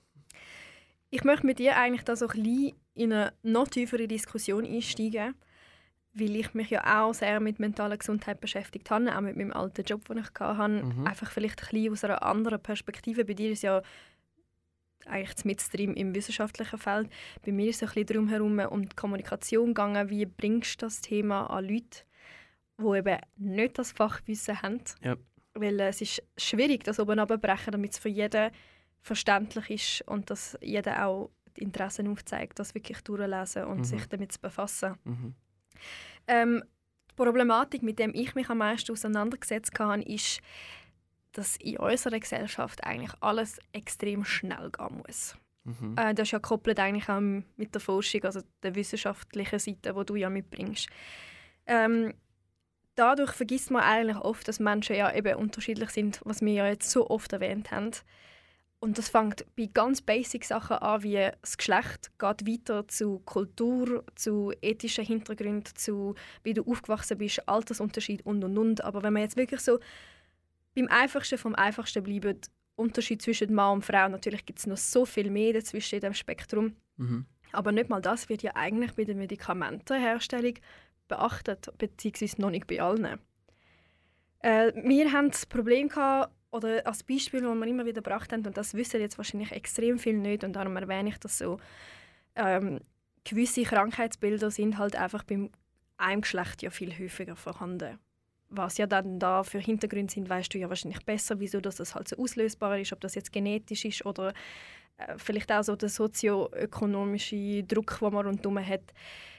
Ich 1.11 1.24
möchte 1.24 1.46
mit 1.46 1.59
dir 1.59 1.77
eigentlich 1.77 2.05
da 2.05 2.14
so 2.16 2.29
ein 2.29 2.42
bisschen 2.42 2.74
in 2.94 3.12
eine 3.12 3.33
noch 3.42 3.68
tiefere 3.68 4.07
Diskussion 4.07 4.66
einsteigen, 4.66 5.35
weil 6.12 6.37
ich 6.37 6.53
mich 6.53 6.68
ja 6.68 7.03
auch 7.03 7.14
sehr 7.14 7.40
mit 7.40 7.61
mentaler 7.61 7.96
Gesundheit 7.96 8.40
beschäftigt 8.40 8.90
habe, 8.90 9.16
auch 9.16 9.20
mit 9.22 9.37
meinem 9.37 9.53
alten 9.53 9.85
Job, 9.85 10.07
den 10.07 10.18
ich 10.18 10.29
hatte. 10.38 10.85
Mhm. 10.85 11.07
Einfach 11.07 11.31
vielleicht 11.31 11.62
ein 11.62 11.68
bisschen 11.70 11.92
aus 11.92 12.05
einer 12.05 12.22
anderen 12.22 12.61
Perspektive. 12.61 13.24
Bei 13.24 13.33
dir 13.33 13.53
ist 13.53 13.62
ja 13.62 13.81
eigentlich 15.09 15.44
mit 15.44 15.73
drin 15.73 15.94
im 15.94 16.14
wissenschaftlichen 16.14 16.79
Feld. 16.79 17.11
Bei 17.44 17.53
mir 17.53 17.68
ist 17.68 17.83
es 17.83 17.90
ein 17.90 18.05
bisschen 18.05 18.07
darum 18.07 18.29
herum 18.29 18.59
um 18.71 18.88
die 18.88 18.97
Kommunikation 18.97 19.68
gegangen. 19.68 20.11
Wie 20.11 20.27
bringst 20.27 20.81
du 20.83 20.87
das 20.87 21.01
Thema 21.01 21.47
an 21.47 21.64
Leute, 21.68 22.05
die 22.79 22.97
eben 22.99 23.18
nicht 23.37 23.79
das 23.79 23.92
Fachwissen 23.92 24.62
haben? 24.62 24.81
Ja. 25.03 25.16
Weil 25.55 25.81
äh, 25.81 25.88
es 25.88 26.01
ist 26.01 26.23
schwierig, 26.37 26.85
das 26.85 27.01
oben 27.01 27.18
runterzubrechen, 27.18 27.73
damit 27.73 27.92
es 27.92 27.99
für 27.99 28.09
jeden 28.09 28.51
verständlich 29.01 29.71
ist 29.71 30.09
und 30.09 30.31
dass 30.31 30.57
jeder 30.61 31.07
auch 31.07 31.31
die 31.57 31.62
Interessen 31.62 32.09
aufzeigt, 32.09 32.59
das 32.59 32.75
wirklich 32.75 33.01
durchlesen 33.03 33.64
und 33.64 33.79
Mhm. 33.79 33.85
sich 33.85 34.07
damit 34.07 34.33
zu 34.33 34.40
befassen. 34.40 34.97
Mhm. 35.05 35.35
Ähm, 36.27 36.62
die 37.11 37.14
Problematik, 37.14 37.83
mit 37.83 37.99
der 37.99 38.14
ich 38.14 38.35
mich 38.35 38.49
am 38.49 38.59
meisten 38.59 38.92
auseinandergesetzt 38.92 39.79
habe, 39.79 40.03
ist, 40.03 40.40
dass 41.33 41.57
in 41.57 41.79
unserer 41.79 42.19
Gesellschaft 42.19 42.85
eigentlich 42.85 43.12
alles 43.21 43.59
extrem 43.73 44.25
schnell 44.25 44.71
gehen 44.71 45.03
muss. 45.07 45.37
Mhm. 45.64 45.95
Äh, 45.97 46.14
das 46.14 46.29
ist 46.29 46.33
ja 46.33 46.38
gekoppelt 46.38 46.79
eigentlich 46.81 47.09
auch 47.09 47.21
mit 47.21 47.75
der 47.75 47.81
Forschung, 47.81 48.25
also 48.25 48.41
der 48.62 48.75
wissenschaftlichen 48.75 49.59
Seite, 49.59 49.95
die 49.95 50.05
du 50.07 50.17
ja 50.17 50.31
mitbringst. 50.31 50.88
Ähm, 51.67 52.14
dadurch 52.95 53.33
vergisst 53.33 53.71
man 53.71 53.83
eigentlich 53.83 54.19
oft, 54.19 54.49
dass 54.49 54.61
Menschen 54.61 54.97
ja 54.97 55.14
eben 55.14 55.37
unterschiedlich 55.37 55.91
sind, 55.91 56.21
was 56.25 56.41
wir 56.41 56.53
ja 56.53 56.67
jetzt 56.67 56.91
so 56.91 57.09
oft 57.09 57.33
erwähnt 57.33 57.71
haben. 57.71 57.93
Und 58.81 58.97
das 58.97 59.09
fängt 59.09 59.45
bei 59.57 59.69
ganz 59.73 60.01
basic 60.01 60.45
Sachen 60.45 60.77
an, 60.77 61.03
wie 61.03 61.31
das 61.41 61.59
Geschlecht, 61.59 62.17
geht 62.19 62.47
weiter 62.47 62.87
zu 62.87 63.19
Kultur, 63.21 64.05
zu 64.14 64.53
ethischen 64.62 65.05
Hintergründen, 65.05 65.75
zu 65.75 66.14
wie 66.45 66.55
du 66.55 66.62
aufgewachsen 66.62 67.19
bist, 67.19 67.47
Altersunterschied 67.49 68.25
und 68.25 68.45
und 68.45 68.57
und. 68.57 68.85
Aber 68.85 69.03
wenn 69.03 69.12
man 69.12 69.23
jetzt 69.23 69.37
wirklich 69.37 69.61
so 69.61 69.81
beim 70.79 70.88
Einfachsten 70.88 71.38
vom 71.38 71.55
Einfachsten 71.55 72.03
bleibt, 72.03 72.51
Unterschied 72.77 73.21
zwischen 73.21 73.53
Mann 73.55 73.75
und 73.75 73.85
Frau, 73.85 74.09
natürlich 74.09 74.47
gibt 74.47 74.61
es 74.61 74.67
noch 74.67 74.77
so 74.77 75.05
viel 75.05 75.31
mehr 75.31 75.53
dazwischen 75.53 75.97
in 75.97 76.01
dem 76.01 76.14
Spektrum. 76.14 76.76
Mhm. 76.97 77.26
Aber 77.53 77.72
nicht 77.72 77.89
mal 77.89 78.01
das 78.01 78.29
wird 78.29 78.43
ja 78.43 78.53
eigentlich 78.55 78.93
bei 78.93 79.05
der 79.05 79.16
Medikamentenherstellung 79.16 80.55
beachtet, 81.09 81.72
beziehungsweise 81.79 82.41
noch 82.41 82.51
nicht 82.51 82.66
bei 82.66 82.81
allen. 82.81 83.18
Äh, 84.41 84.72
wir 84.74 85.12
haben 85.12 85.31
das 85.31 85.47
Problem 85.47 85.89
gehabt, 85.89 86.33
oder 86.51 86.87
als 86.87 87.03
Beispiel, 87.03 87.43
das 87.43 87.55
wir 87.55 87.66
immer 87.66 87.85
wieder 87.85 88.01
gebracht 88.01 88.33
haben, 88.33 88.47
und 88.47 88.57
das 88.57 88.74
wissen 88.74 89.01
jetzt 89.01 89.18
wahrscheinlich 89.18 89.53
extrem 89.53 89.99
viele 89.99 90.18
nicht, 90.18 90.45
und 90.45 90.55
darum 90.55 90.76
erwähne 90.76 91.09
ich 91.09 91.18
das 91.18 91.39
so, 91.39 91.59
ähm, 92.37 92.81
gewisse 93.24 93.64
Krankheitsbilder 93.64 94.51
sind 94.51 94.79
halt 94.79 94.95
einfach 94.97 95.24
beim 95.24 95.51
einem 95.97 96.20
Geschlecht 96.20 96.62
ja 96.62 96.70
viel 96.70 96.97
häufiger 96.97 97.35
vorhanden. 97.35 97.99
Was 98.51 98.78
ja 98.78 98.86
dann 98.86 99.18
da 99.18 99.42
für 99.42 99.59
Hintergründe 99.59 100.12
sind, 100.12 100.28
weißt 100.28 100.55
du 100.55 100.59
ja 100.59 100.68
wahrscheinlich 100.68 101.05
besser, 101.05 101.38
wieso 101.38 101.61
dass 101.61 101.76
das 101.76 101.94
halt 101.94 102.09
so 102.09 102.16
auslösbar 102.16 102.78
ist, 102.78 102.92
ob 102.92 103.01
das 103.01 103.14
jetzt 103.14 103.32
genetisch 103.32 103.84
ist 103.84 104.07
oder 104.07 104.32
äh, 104.96 105.14
vielleicht 105.18 105.53
auch 105.53 105.62
so 105.62 105.76
der 105.76 105.88
sozioökonomische 105.88 107.62
Druck, 107.64 107.99
den 108.01 108.12
man 108.12 108.26
rundherum 108.26 108.59
hat. 108.59 108.94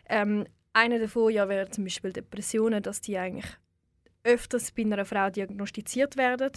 Ähm, 0.07 0.45
einer 0.74 0.99
davon 0.99 1.34
ja 1.34 1.49
wäre 1.49 1.70
zum 1.70 1.86
Beispiel 1.86 2.14
Depressionen, 2.14 2.84
dass 2.84 3.01
die 3.01 3.18
eigentlich 3.18 3.57
öfters 4.24 4.72
bei 4.72 4.84
einer 4.84 5.05
Frau 5.05 5.30
diagnostiziert 5.30 6.18
werden 6.18 6.51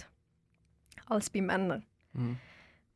als 1.07 1.29
bei 1.29 1.41
Männern. 1.41 1.85
Mhm. 2.13 2.37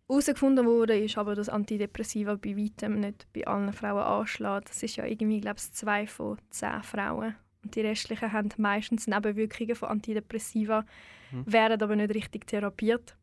Herausgefunden 0.07 0.65
wurde 0.65 0.97
ist 0.97 1.17
aber, 1.17 1.35
dass 1.35 1.49
Antidepressiva 1.49 2.35
bei 2.35 2.55
weitem 2.55 2.99
nicht 3.01 3.27
bei 3.33 3.45
allen 3.45 3.73
Frauen 3.73 4.03
anschlägt. 4.03 4.69
Das 4.69 4.81
ist 4.81 4.95
ja 4.95 5.05
irgendwie, 5.05 5.41
glaube 5.41 5.57
ich, 5.59 5.73
zwei 5.73 6.07
von 6.07 6.37
zehn 6.49 6.81
Frauen. 6.83 7.35
Und 7.67 7.75
die 7.75 7.81
restlichen 7.81 8.31
haben 8.31 8.47
meistens 8.55 9.07
Nebenwirkungen 9.07 9.75
von 9.75 9.89
Antidepressiva, 9.89 10.85
Mhm. 11.31 11.51
werden 11.51 11.81
aber 11.81 11.97
nicht 11.97 12.15
richtig 12.15 12.47
therapiert. 12.47 13.17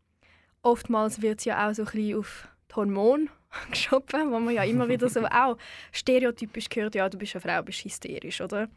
Oftmals 0.60 1.22
wird 1.22 1.38
es 1.38 1.46
ja 1.46 1.66
auch 1.66 1.72
so 1.72 1.84
ein 1.84 1.90
bisschen 1.92 2.18
auf 2.18 2.46
die 2.70 2.74
Hormone 2.76 3.28
geschoben, 3.70 4.30
wo 4.30 4.38
man 4.38 4.52
ja 4.52 4.64
immer 4.64 4.86
wieder 4.90 5.08
so 5.08 5.24
auch 5.30 5.56
stereotypisch 5.92 6.68
gehört, 6.68 6.94
ja, 6.94 7.08
du 7.08 7.16
bist 7.16 7.34
eine 7.34 7.40
Frau, 7.40 7.62
bist 7.62 7.82
hysterisch, 7.82 8.42
oder? 8.42 8.68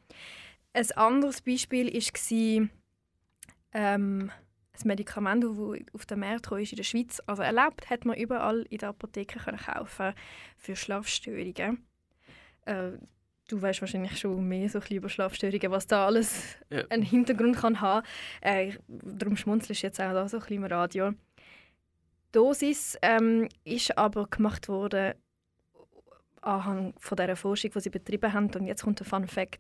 Ein 0.72 0.92
anderes 0.94 1.42
Beispiel 1.42 1.94
war 1.94 2.70
ähm, 3.74 4.32
ein 4.72 4.88
Medikament, 4.88 5.44
das 5.44 5.58
auf 5.94 6.06
den 6.06 6.20
Markt 6.22 6.50
ist 6.50 6.72
in 6.72 6.78
der 6.78 6.84
Schweiz. 6.84 7.22
Also 7.26 7.44
erlaubt 7.44 7.90
hat 7.90 8.06
man 8.06 8.16
überall 8.16 8.62
in 8.70 8.78
der 8.78 8.90
Apotheke 8.90 9.40
kaufen 9.40 10.14
für 10.56 10.76
Schlafstörungen. 10.78 11.86
Äh, 12.66 12.92
du 13.48 13.62
weißt 13.62 13.82
wahrscheinlich 13.82 14.18
schon 14.20 14.48
mehr 14.48 14.70
so 14.70 14.78
ein 14.78 14.82
bisschen 14.82 14.98
über 14.98 15.10
Schlafstörungen, 15.10 15.72
was 15.72 15.88
da 15.88 16.06
alles 16.06 16.58
Ja. 16.70 16.84
einen 16.90 17.04
Hintergrund 17.04 17.58
kann 17.58 17.82
haben. 17.82 18.06
Äh, 18.42 18.74
darum 18.88 19.38
schmunzelst 19.38 19.82
du 19.84 19.88
jetzt 19.88 20.00
auch 20.00 20.14
da 20.14 20.28
so 20.28 20.38
ein 20.38 20.42
bisschen 20.42 20.58
im 20.58 20.66
Radio. 20.66 21.12
Die 21.12 21.18
Dosis 22.34 22.98
ähm, 23.02 23.48
ist 23.64 23.98
aber 23.98 24.28
gemacht 24.28 24.68
worden 24.68 25.14
anhand 26.42 27.00
von 27.00 27.16
dieser 27.16 27.36
Forschung, 27.36 27.72
die 27.72 27.80
sie 27.80 27.90
betrieben 27.90 28.32
haben. 28.34 28.52
Und 28.54 28.68
jetzt 28.68 28.84
kommt 28.84 29.00
der 29.00 29.08
Fun 29.08 29.28
Fact. 29.28 29.60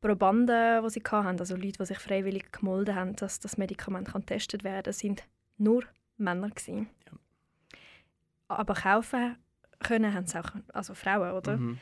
Probanden, 0.00 0.84
die 0.84 0.90
sie 0.90 1.02
hatten, 1.10 1.40
also 1.40 1.56
Leute, 1.56 1.78
die 1.78 1.84
sich 1.86 1.98
freiwillig 1.98 2.52
gemolden 2.52 2.94
haben, 2.94 3.16
dass 3.16 3.40
das 3.40 3.58
Medikament 3.58 4.06
kann 4.08 4.20
getestet 4.20 4.62
werden 4.62 4.84
kann, 4.84 4.92
sind 4.92 5.24
nur 5.56 5.82
Männer. 6.16 6.50
Gewesen. 6.50 6.88
Ja. 7.06 7.18
Aber 8.46 8.74
kaufen 8.74 9.36
können 9.80 10.14
haben 10.14 10.24
es 10.24 10.36
auch 10.36 10.50
also 10.72 10.94
Frauen, 10.94 11.32
oder? 11.32 11.56
Mhm. 11.56 11.78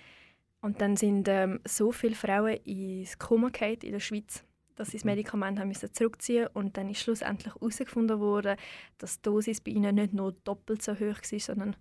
Und 0.61 0.81
dann 0.81 0.97
sind 0.97 1.29
ähm, 1.29 1.61
so 1.67 1.93
viele 1.93 2.15
Frauen 2.15 2.57
ins 2.65 3.19
Koma 3.19 3.51
gefallen 3.51 3.79
in 3.83 3.93
der 3.93 4.01
Schweiz, 4.01 4.45
dass 4.75 4.91
sie 4.91 4.97
das 4.99 5.05
Mhm. 5.05 5.11
Medikament 5.11 5.59
haben 5.59 5.69
müssen 5.69 5.93
zurückziehen 5.93 6.49
und 6.55 6.77
dann 6.77 6.89
ist 6.91 7.01
schlussendlich 7.01 7.55
herausgefunden 7.55 8.19
worden, 8.21 8.57
dass 8.99 9.17
die 9.17 9.23
Dosis 9.23 9.61
bei 9.61 9.71
ihnen 9.73 9.95
nicht 9.95 10.13
nur 10.13 10.33
doppelt 10.45 10.83
so 10.83 10.95
hoch 10.95 10.99
war, 11.01 11.39
sondern 11.41 11.77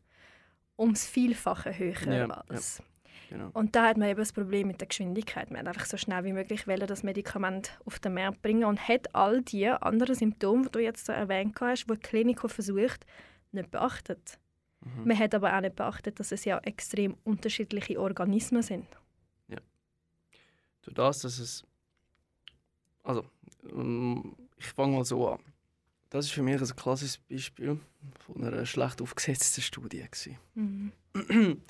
ums 0.78 1.06
Vielfache 1.08 1.78
höher 1.78 2.14
Ja, 2.14 2.26
als. 2.48 2.84
Genau. 3.30 3.50
Und 3.54 3.76
da 3.76 3.88
hat 3.88 3.98
man 3.98 4.10
eben 4.10 4.20
das 4.20 4.34
Problem 4.34 4.68
mit 4.68 4.82
der 4.82 4.88
Geschwindigkeit. 4.88 5.50
Man 5.50 5.62
hat 5.62 5.68
einfach 5.70 5.86
so 5.86 5.98
schnell 5.98 6.24
wie 6.26 6.34
möglich 6.34 6.68
wollen, 6.68 6.86
das 6.86 7.02
Medikament 7.02 7.80
auf 7.86 7.98
den 8.00 8.14
Markt 8.14 8.42
bringen 8.42 8.66
und 8.66 8.88
hat 8.88 9.16
all 9.16 9.42
die 9.42 9.68
anderen 9.68 10.16
Symptome, 10.16 10.66
die 10.66 10.72
du 10.72 10.80
jetzt 10.80 11.06
so 11.06 11.12
erwähnt 11.12 11.60
hast, 11.60 11.86
die 11.86 11.94
die 11.94 12.00
Klinik 12.00 12.40
versucht, 12.42 13.06
nicht 13.52 13.72
beachtet. 13.72 14.38
Mhm. 14.86 15.08
Man 15.08 15.20
hat 15.20 15.36
aber 15.36 15.56
auch 15.56 15.62
nicht 15.62 15.76
beachtet, 15.76 16.20
dass 16.20 16.32
es 16.32 16.46
ja 16.46 16.58
extrem 16.60 17.18
unterschiedliche 17.24 18.00
Organismen 18.00 18.62
sind. 18.62 18.88
Durch 20.86 20.96
das, 20.96 21.20
dass 21.20 21.40
es. 21.40 21.64
Also, 23.04 23.26
ähm, 23.72 24.36
ich 24.58 24.68
fange 24.68 24.98
mal 24.98 25.06
so 25.06 25.30
an. 25.30 25.40
Das 26.10 26.26
ist 26.26 26.32
für 26.32 26.44
mich 26.44 26.62
ein 26.62 26.76
klassisches 26.76 27.18
Beispiel 27.18 27.80
von 28.20 28.44
einer 28.44 28.66
schlecht 28.66 29.02
aufgesetzten 29.02 29.64
Studie. 29.64 30.06
Mhm. 30.54 30.92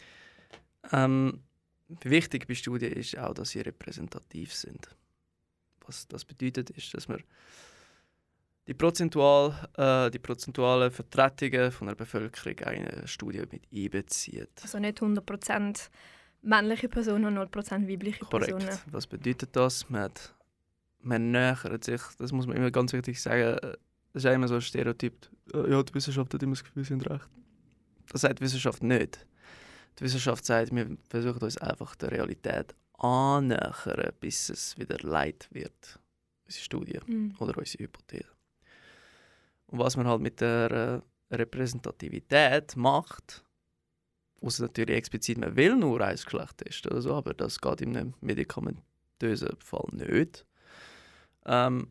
ähm, 0.91 1.43
wichtig 1.88 2.47
bei 2.47 2.53
Studien 2.53 2.91
ist 2.91 3.18
auch, 3.18 3.34
dass 3.34 3.49
sie 3.51 3.61
repräsentativ 3.61 4.53
sind. 4.53 4.89
Was 5.86 6.07
das 6.07 6.26
bedeutet, 6.26 6.70
ist, 6.72 6.93
dass 6.93 7.07
man 7.07 7.24
die, 8.68 8.74
prozentual, 8.74 9.70
äh, 9.78 10.09
die 10.11 10.20
prozentualen 10.20 10.91
Vertretungen 10.91 11.72
von 11.72 11.88
der 11.88 11.95
Bevölkerung 11.95 12.57
in 12.76 12.88
eine 12.88 13.07
Studie 13.07 13.43
mit 13.51 13.63
einbezieht. 13.74 14.49
Also 14.61 14.80
nicht 14.80 14.99
100% 15.01 15.89
männliche 16.41 16.89
Personen 16.89 17.38
und 17.38 17.49
0% 17.53 17.88
weibliche 17.88 18.26
Korrekt. 18.26 18.57
Personen. 18.57 18.80
Was 18.91 19.07
bedeutet 19.07 19.55
das? 19.55 19.89
Man, 19.89 20.01
hat, 20.03 20.34
man 20.99 21.32
nähert 21.32 21.84
sich, 21.84 22.01
das 22.18 22.32
muss 22.32 22.47
man 22.47 22.57
immer 22.57 22.72
ganz 22.72 22.93
wichtig 22.93 23.22
sagen, 23.22 23.57
das 24.13 24.24
ist 24.24 24.32
immer 24.32 24.47
so 24.47 24.55
ein 24.55 24.61
Stereotyp, 24.61 25.13
äh, 25.53 25.70
ja, 25.72 25.84
die 25.84 25.93
Wissenschaft 25.93 26.34
hat 26.34 26.41
immer 26.43 26.53
das 26.53 26.63
Gefühl, 26.63 26.84
sie 26.84 26.89
sind 26.89 27.09
recht. 27.09 27.28
Das 28.11 28.22
sagt 28.22 28.39
die 28.39 28.43
Wissenschaft 28.43 28.82
nicht. 28.84 29.26
Die 29.99 30.03
Wissenschaft 30.03 30.45
sagt, 30.45 30.74
wir 30.76 30.97
versuchen 31.09 31.41
uns 31.41 31.57
einfach 31.57 31.95
der 31.95 32.11
Realität 32.11 32.76
annähern, 32.97 33.74
bis 34.20 34.49
es 34.49 34.78
wieder 34.78 34.97
leid 35.01 35.47
wird. 35.51 35.99
Unsere 36.45 36.63
Studie 36.63 36.99
Mhm. 37.07 37.34
oder 37.39 37.57
unsere 37.57 37.84
Hypothese. 37.84 38.26
Und 39.68 39.80
was 39.80 39.97
man 39.97 40.07
halt 40.07 40.22
mit 40.22 40.41
der 40.41 41.03
äh, 41.32 41.36
Repräsentativität 41.36 42.76
macht, 42.76 43.43
außer 44.41 44.63
natürlich 44.63 44.95
explizit, 44.95 45.38
man 45.38 45.55
will 45.55 45.76
nur 45.76 46.01
ein 46.01 46.16
Geschlecht 46.16 46.57
testen 46.59 46.91
oder 46.91 47.01
so, 47.01 47.13
aber 47.13 47.34
das 47.34 47.59
geht 47.59 47.82
in 47.82 47.97
einem 47.97 48.13
medikamentösen 48.22 49.57
Fall 49.59 49.88
nicht. 49.91 50.45
Ähm, 51.45 51.89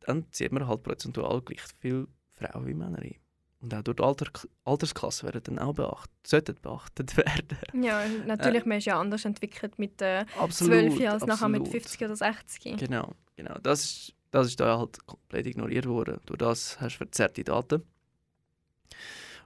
dann 0.00 0.26
zieht 0.32 0.52
man 0.52 0.66
halt 0.66 0.82
prozentual 0.82 1.42
gleich 1.42 1.62
viel 1.80 2.08
Frauen 2.32 2.66
wie 2.66 2.74
Männer 2.74 2.98
ein. 2.98 3.16
Und 3.60 3.74
auch 3.74 3.82
durch 3.82 3.96
die 3.96 4.02
Alter 4.04 4.26
Altersklasse 4.64 5.26
werden 5.26 5.42
dann 5.42 5.58
auch 5.58 5.74
beachtet, 5.74 6.26
sollten 6.26 6.56
beachtet 6.62 7.16
werden. 7.16 7.58
Ja, 7.82 8.06
natürlich, 8.26 8.64
man 8.64 8.78
ist 8.78 8.84
ja 8.84 9.00
anders 9.00 9.24
entwickelt 9.24 9.78
mit 9.78 10.00
äh, 10.00 10.24
Absolut. 10.38 10.92
12 10.92 11.00
Jahren 11.00 11.14
als 11.14 11.26
nachher 11.26 11.48
mit 11.48 11.62
absolut. 11.62 11.82
50 11.82 12.04
oder 12.04 12.16
60. 12.16 12.76
Genau, 12.76 13.14
genau. 13.34 13.58
Das 13.62 13.84
ist, 13.84 14.14
das 14.30 14.48
ist 14.48 14.60
da 14.60 14.78
halt 14.78 15.04
komplett 15.06 15.46
ignoriert 15.46 15.86
worden. 15.86 16.20
Durch 16.26 16.38
das 16.38 16.80
hast 16.80 16.94
du 16.94 16.98
verzerrte 16.98 17.44
Daten. 17.44 17.82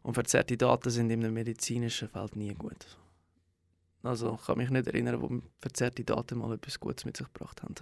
Und 0.02 0.14
verzerrte 0.14 0.56
Daten 0.56 0.90
sind 0.90 1.10
in 1.10 1.24
einem 1.24 1.34
medizinischen 1.34 2.08
Feld 2.08 2.34
nie 2.34 2.54
gut. 2.54 2.98
Also 4.02 4.34
ich 4.34 4.46
kann 4.46 4.58
mich 4.58 4.70
nicht 4.70 4.88
erinnern, 4.88 5.22
wo 5.22 5.40
verzerrte 5.60 6.04
Daten 6.04 6.38
mal 6.38 6.54
etwas 6.54 6.80
Gutes 6.80 7.04
mit 7.04 7.16
sich 7.16 7.26
gebracht 7.32 7.62
haben. 7.62 7.74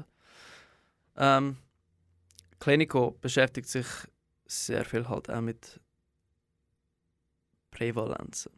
Ähm, 1.17 1.57
Clinico 2.59 3.13
beschäftigt 3.21 3.69
sich 3.69 3.87
sehr 4.47 4.85
viel 4.85 5.09
halt 5.09 5.31
auch 5.31 5.41
mit 5.41 5.81
Prävalenzen. 7.71 8.53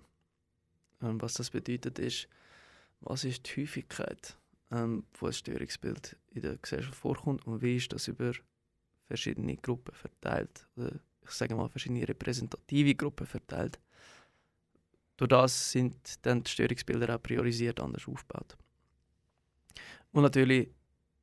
Ähm, 1.03 1.21
was 1.21 1.35
das 1.35 1.51
bedeutet 1.51 2.01
ist, 2.01 2.29
was 3.01 3.25
ist 3.25 3.47
die 3.47 3.63
Häufigkeit 3.63 4.37
ähm, 4.73 5.05
wo 5.15 5.27
ein 5.27 5.33
Störungsbild 5.33 6.17
in 6.31 6.43
der 6.43 6.57
Gesellschaft 6.57 6.95
vorkommt 6.95 7.47
und 7.47 7.63
wie 7.63 7.77
ist 7.77 7.93
das 7.93 8.09
über 8.09 8.33
verschiedene 9.07 9.57
Gruppen 9.57 9.95
verteilt, 9.95 10.67
oder 10.77 10.99
ich 11.23 11.31
sage 11.31 11.55
mal 11.55 11.69
verschiedene 11.69 12.09
repräsentative 12.09 12.95
Gruppen 12.95 13.27
verteilt. 13.27 13.79
Durch 15.17 15.29
das 15.29 15.71
sind 15.71 15.95
dann 16.27 16.43
die 16.43 16.51
Störungsbilder 16.51 17.15
auch 17.15 17.23
priorisiert 17.23 17.81
anders 17.81 18.09
aufgebaut. 18.09 18.57
Und 20.13 20.23
natürlich 20.23 20.71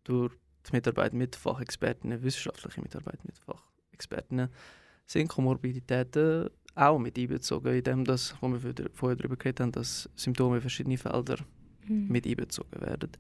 durch 0.04 0.34
die 0.68 0.76
Mitarbeit 0.76 1.14
mit 1.14 1.36
Fachexpertinnen, 1.36 2.22
wissenschaftliche 2.22 2.82
Mitarbeit 2.82 3.24
mit 3.26 3.38
Fachexpertinnen, 3.40 4.50
sind 5.06 5.28
Komorbiditäten 5.28 6.50
auch 6.76 7.00
mit 7.00 7.18
einbezogen, 7.18 7.74
in 7.74 7.84
dem, 7.84 8.08
wo 8.08 8.52
wir 8.52 8.90
vorher- 8.94 9.16
darüber 9.18 9.36
geredet 9.36 9.60
haben, 9.60 9.72
dass 9.72 10.10
Symptome 10.16 10.62
verschiedene 10.62 10.98
Felder 10.98 11.40
Mhm. 11.90 12.08
mit 12.08 12.26
einbezogen 12.26 12.80
werden. 12.82 13.12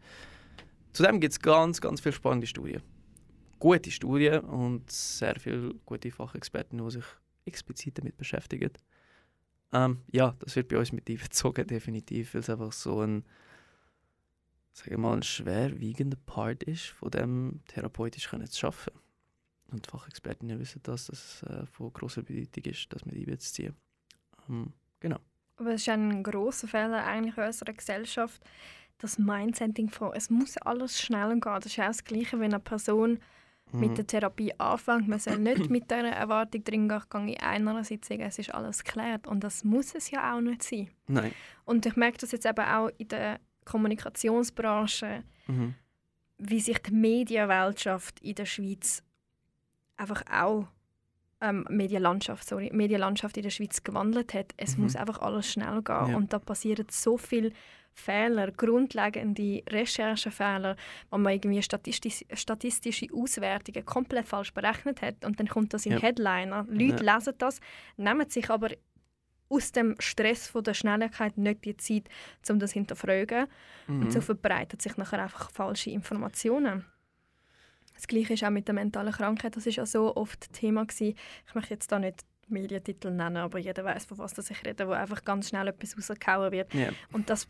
Zudem 0.94 1.20
gibt 1.20 1.34
es 1.34 1.40
ganz, 1.40 1.82
ganz 1.82 2.02
viele 2.02 2.14
spannende 2.14 2.48
Studien. 2.48 2.82
Gute 3.60 3.92
Studien 3.92 4.42
und 4.42 4.90
sehr 4.90 5.40
viele 5.40 5.74
gute 5.86 6.12
Fachexperten, 6.12 6.84
die 6.84 6.92
sich 6.92 7.06
explizit 7.46 7.98
damit 7.98 8.18
beschäftigen. 8.18 8.72
Ähm, 9.72 10.02
ja, 10.12 10.36
das 10.40 10.56
wird 10.56 10.70
bei 10.70 10.78
uns 10.78 10.92
mit 10.92 11.10
einbezogen, 11.10 11.68
definitiv, 11.68 12.34
weil 12.34 12.42
es 12.42 12.50
einfach 12.50 12.72
so 12.72 13.02
ein, 13.02 13.24
sagen 14.74 14.92
wir 14.92 14.98
mal, 14.98 15.18
ein 15.18 15.24
schwerwiegender 15.24 16.18
Part 16.26 16.64
ist, 16.64 16.88
von 16.88 17.12
dem 17.12 17.62
therapeutisch 17.68 18.30
zu 18.30 18.68
arbeiten. 18.68 19.00
Und 19.72 19.86
die 19.86 19.90
Fachexpertinnen 19.90 20.60
wissen 20.60 20.82
das, 20.84 21.08
dass 21.08 21.42
es 21.42 21.44
äh, 21.44 21.66
von 21.68 21.94
grosser 21.94 22.24
Bedeutung 22.24 22.64
ist, 22.64 22.88
das 22.90 23.06
mit 23.06 23.16
einbeziehen. 23.16 23.76
Ähm, 24.48 24.74
genau. 25.00 25.20
Aber 25.60 25.72
es 25.74 25.82
ist 25.82 25.90
ein 25.90 26.24
grosser 26.24 26.68
Fehler 26.68 27.06
eigentlich 27.06 27.38
in 27.38 27.44
unserer 27.44 27.74
Gesellschaft, 27.74 28.42
das 28.98 29.18
Mindsetting 29.18 29.90
von 29.90 30.14
«es 30.14 30.30
muss 30.30 30.58
alles 30.58 31.00
schnell 31.02 31.30
gehen». 31.40 31.42
Das 31.42 31.66
ist 31.68 31.80
auch 31.80 31.86
das 31.88 32.04
Gleiche, 32.04 32.40
wenn 32.40 32.54
eine 32.54 32.60
Person 32.60 33.20
mit 33.72 33.92
Mhm. 33.92 33.96
der 33.96 34.08
Therapie 34.08 34.54
anfängt. 34.60 35.08
Man 35.08 35.20
soll 35.20 35.38
nicht 35.38 35.70
mit 35.70 35.92
dieser 35.92 36.08
Erwartung 36.10 36.64
drin 36.64 36.90
gehen, 36.90 37.28
in 37.28 37.40
einer 37.40 37.84
Sitzung, 37.84 38.20
es 38.22 38.40
ist 38.40 38.54
alles 38.54 38.84
geklärt. 38.84 39.28
Und 39.28 39.44
das 39.44 39.64
muss 39.64 39.94
es 39.94 40.10
ja 40.10 40.34
auch 40.36 40.42
nicht 40.42 40.64
sein. 40.64 40.90
Nein. 41.08 41.34
Und 41.66 41.86
ich 41.86 41.96
merke 41.96 42.18
das 42.18 42.32
jetzt 42.32 42.46
eben 42.48 42.66
auch 42.66 42.90
in 42.98 43.08
der 43.10 43.40
Kommunikationsbranche, 43.66 45.24
Mhm. 45.48 45.76
wie 46.38 46.60
sich 46.60 46.80
die 46.80 46.92
Medienwirtschaft 46.94 48.20
in 48.22 48.36
der 48.36 48.46
Schweiz 48.46 49.04
einfach 49.98 50.24
auch 50.32 50.68
ähm, 51.42 51.66
Medienlandschaft, 51.70 52.48
sorry, 52.48 52.70
Medienlandschaft 52.74 53.38
in 53.38 53.44
der 53.44 53.50
Schweiz 53.50 53.84
gewandelt 53.84 54.34
hat. 54.34 54.54
Es 54.58 54.76
Mhm. 54.78 54.84
muss 54.84 54.96
einfach 54.96 55.20
alles 55.22 55.52
schnell 55.52 55.82
gehen 55.82 56.10
Ja. 56.10 56.16
und 56.18 56.34
da 56.34 56.40
passieren 56.40 56.86
so 56.92 57.18
viele 57.18 57.52
Fehler, 57.94 58.52
grundlegende 58.52 59.62
Recherchefehler, 59.70 60.76
wo 61.10 61.18
man 61.18 61.34
irgendwie 61.34 61.62
statistisch, 61.62 62.24
statistische 62.34 63.08
Auswertungen 63.14 63.86
komplett 63.86 64.28
falsch 64.28 64.54
berechnet 64.54 65.02
hat 65.02 65.26
und 65.26 65.40
dann 65.40 65.48
kommt 65.48 65.74
das 65.74 65.86
in 65.86 65.94
Ja. 65.94 66.00
Headliner. 66.02 66.66
Leute 66.70 67.04
Ja. 67.04 67.16
lesen 67.16 67.34
das, 67.38 67.60
nehmen 67.98 68.30
sich 68.30 68.50
aber 68.50 68.70
aus 69.50 69.72
dem 69.72 69.96
Stress 70.00 70.48
von 70.48 70.64
der 70.64 70.76
Schnelligkeit 70.76 71.38
nicht 71.38 71.66
die 71.66 71.76
Zeit, 71.76 72.04
um 72.50 72.60
das 72.60 72.70
zu 72.72 72.76
hinterfragen. 72.76 73.48
Mhm. 73.88 74.02
Und 74.04 74.12
so 74.12 74.22
verbreitet 74.22 74.82
sich 74.82 74.96
nachher 74.98 75.24
einfach 75.24 75.50
falsche 75.52 75.90
Informationen. 75.90 76.86
Das 78.00 78.08
Gleiche 78.08 78.34
ist 78.34 78.46
auch 78.46 78.50
mit 78.50 78.66
der 78.66 78.76
mentalen 78.76 79.12
Krankheit. 79.12 79.58
Das 79.58 79.66
ist 79.68 79.76
ja 79.76 79.86
so 79.86 80.16
oft 80.16 80.54
Thema 80.54 80.86
gewesen. 80.86 81.18
Ich 81.46 81.54
möchte 81.54 81.74
jetzt 81.74 81.92
da 81.92 82.00
nicht 82.00 82.26
Medientitel 82.48 83.12
nennen, 83.12 83.36
aber 83.36 83.60
jeder 83.60 83.84
weiß, 83.84 84.06
von 84.06 84.20
was 84.20 84.38
ich 84.50 84.66
rede, 84.66 84.88
wo 84.88 84.92
einfach 84.92 85.26
ganz 85.26 85.50
schnell 85.50 85.68
etwas 85.68 85.98
rausgehauen 85.98 86.54
wird. 86.54 86.74
Ja. 86.74 86.92
Und 87.12 87.30
das 87.30 87.50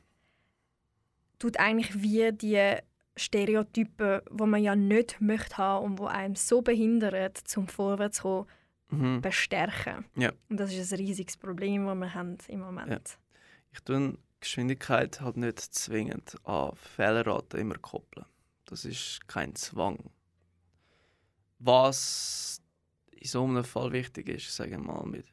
tut 1.38 1.60
eigentlich 1.60 2.02
wie 2.02 2.32
die 2.34 2.78
Stereotypen, 3.16 4.22
wo 4.32 4.47
man 4.47 4.64
ja 4.64 4.76
nicht 4.76 5.22
möchte 5.22 5.58
haben 5.58 5.86
und 5.86 6.00
wo 6.00 6.08
einem 6.08 6.34
so 6.34 6.64
behindert, 6.64 7.38
zum 7.38 7.68
Vorwärts 7.68 8.18
zu 8.18 8.24
kommen, 8.24 8.47
Mhm. 8.91 9.22
bestärken. 9.22 10.06
Ja. 10.16 10.32
Und 10.50 10.60
das 10.60 10.74
ist 10.74 10.91
ein 10.91 10.97
riesiges 10.97 11.38
Problem, 11.38 11.86
das 11.86 11.95
wir 11.95 12.14
haben 12.16 12.38
im 12.47 12.62
Moment. 12.62 13.20
Ich 13.72 13.82
tue 13.82 14.18
Geschwindigkeit 14.39 15.22
halt 15.22 15.38
nicht 15.38 15.60
zwingend 15.60 16.38
an 16.43 16.72
Fehlerraten 16.76 17.60
immer 17.60 17.76
koppeln. 17.76 18.26
Das 18.66 18.86
ist 18.86 19.28
kein 19.28 19.54
Zwang. 19.54 20.00
Was 21.60 22.62
in 23.12 23.28
so 23.28 23.43
einem 23.43 23.64
Fall 23.64 23.91
wichtig 23.91 24.30
ist, 24.30 24.55
sagen 24.55 24.72
wir 24.72 24.80
mal, 24.93 25.05
mit 25.05 25.26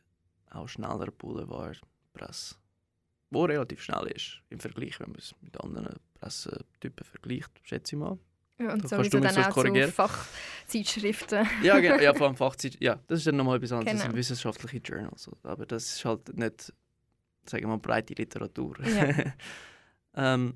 auch 0.51 0.68
schneller 0.68 1.11
Boulevardpresse, 1.12 2.57
wo 3.31 3.45
relativ 3.45 3.83
schnell 3.83 4.07
ist 4.09 4.41
im 4.49 4.59
Vergleich, 4.59 4.99
wenn 5.01 5.11
man 5.11 5.18
es 5.20 5.35
mit 5.41 5.59
anderen 5.61 5.97
Pressetypen 6.14 7.05
vergleicht, 7.05 7.51
schätze 7.62 7.95
ich 7.95 8.01
mal. 8.01 8.18
Ja, 8.59 8.72
und 8.72 8.85
Da 8.85 8.89
sowieso 8.89 8.97
kannst 8.99 9.14
du 9.14 9.18
mich 9.20 9.33
dann 9.35 9.45
auch 9.45 9.51
korrigieren. 9.55 9.89
zu 9.91 9.95
Fachzeitschriften. 9.95 11.47
Ja, 11.62 11.79
genau, 11.79 11.97
ja 12.01 12.14
vor 12.14 12.27
allem 12.27 12.37
Fachzeit. 12.37 12.77
Ja, 12.83 12.99
das 13.07 13.18
ist 13.20 13.27
dann 13.27 13.37
nochmal 13.37 13.57
etwas 13.59 13.72
anderes. 13.72 13.93
Das 13.93 14.01
Genau. 14.03 14.11
sind 14.12 14.16
wissenschaftliche 14.16 14.79
Journals. 14.79 15.31
Aber 15.43 15.66
das 15.66 15.85
ist 15.85 16.05
halt 16.05 16.37
nicht, 16.37 16.72
sagen 17.45 17.64
wir 17.64 17.68
mal, 17.68 17.79
breite 17.79 18.14
Literatur. 18.14 18.77
Ja. 18.83 19.33
ähm, 20.35 20.55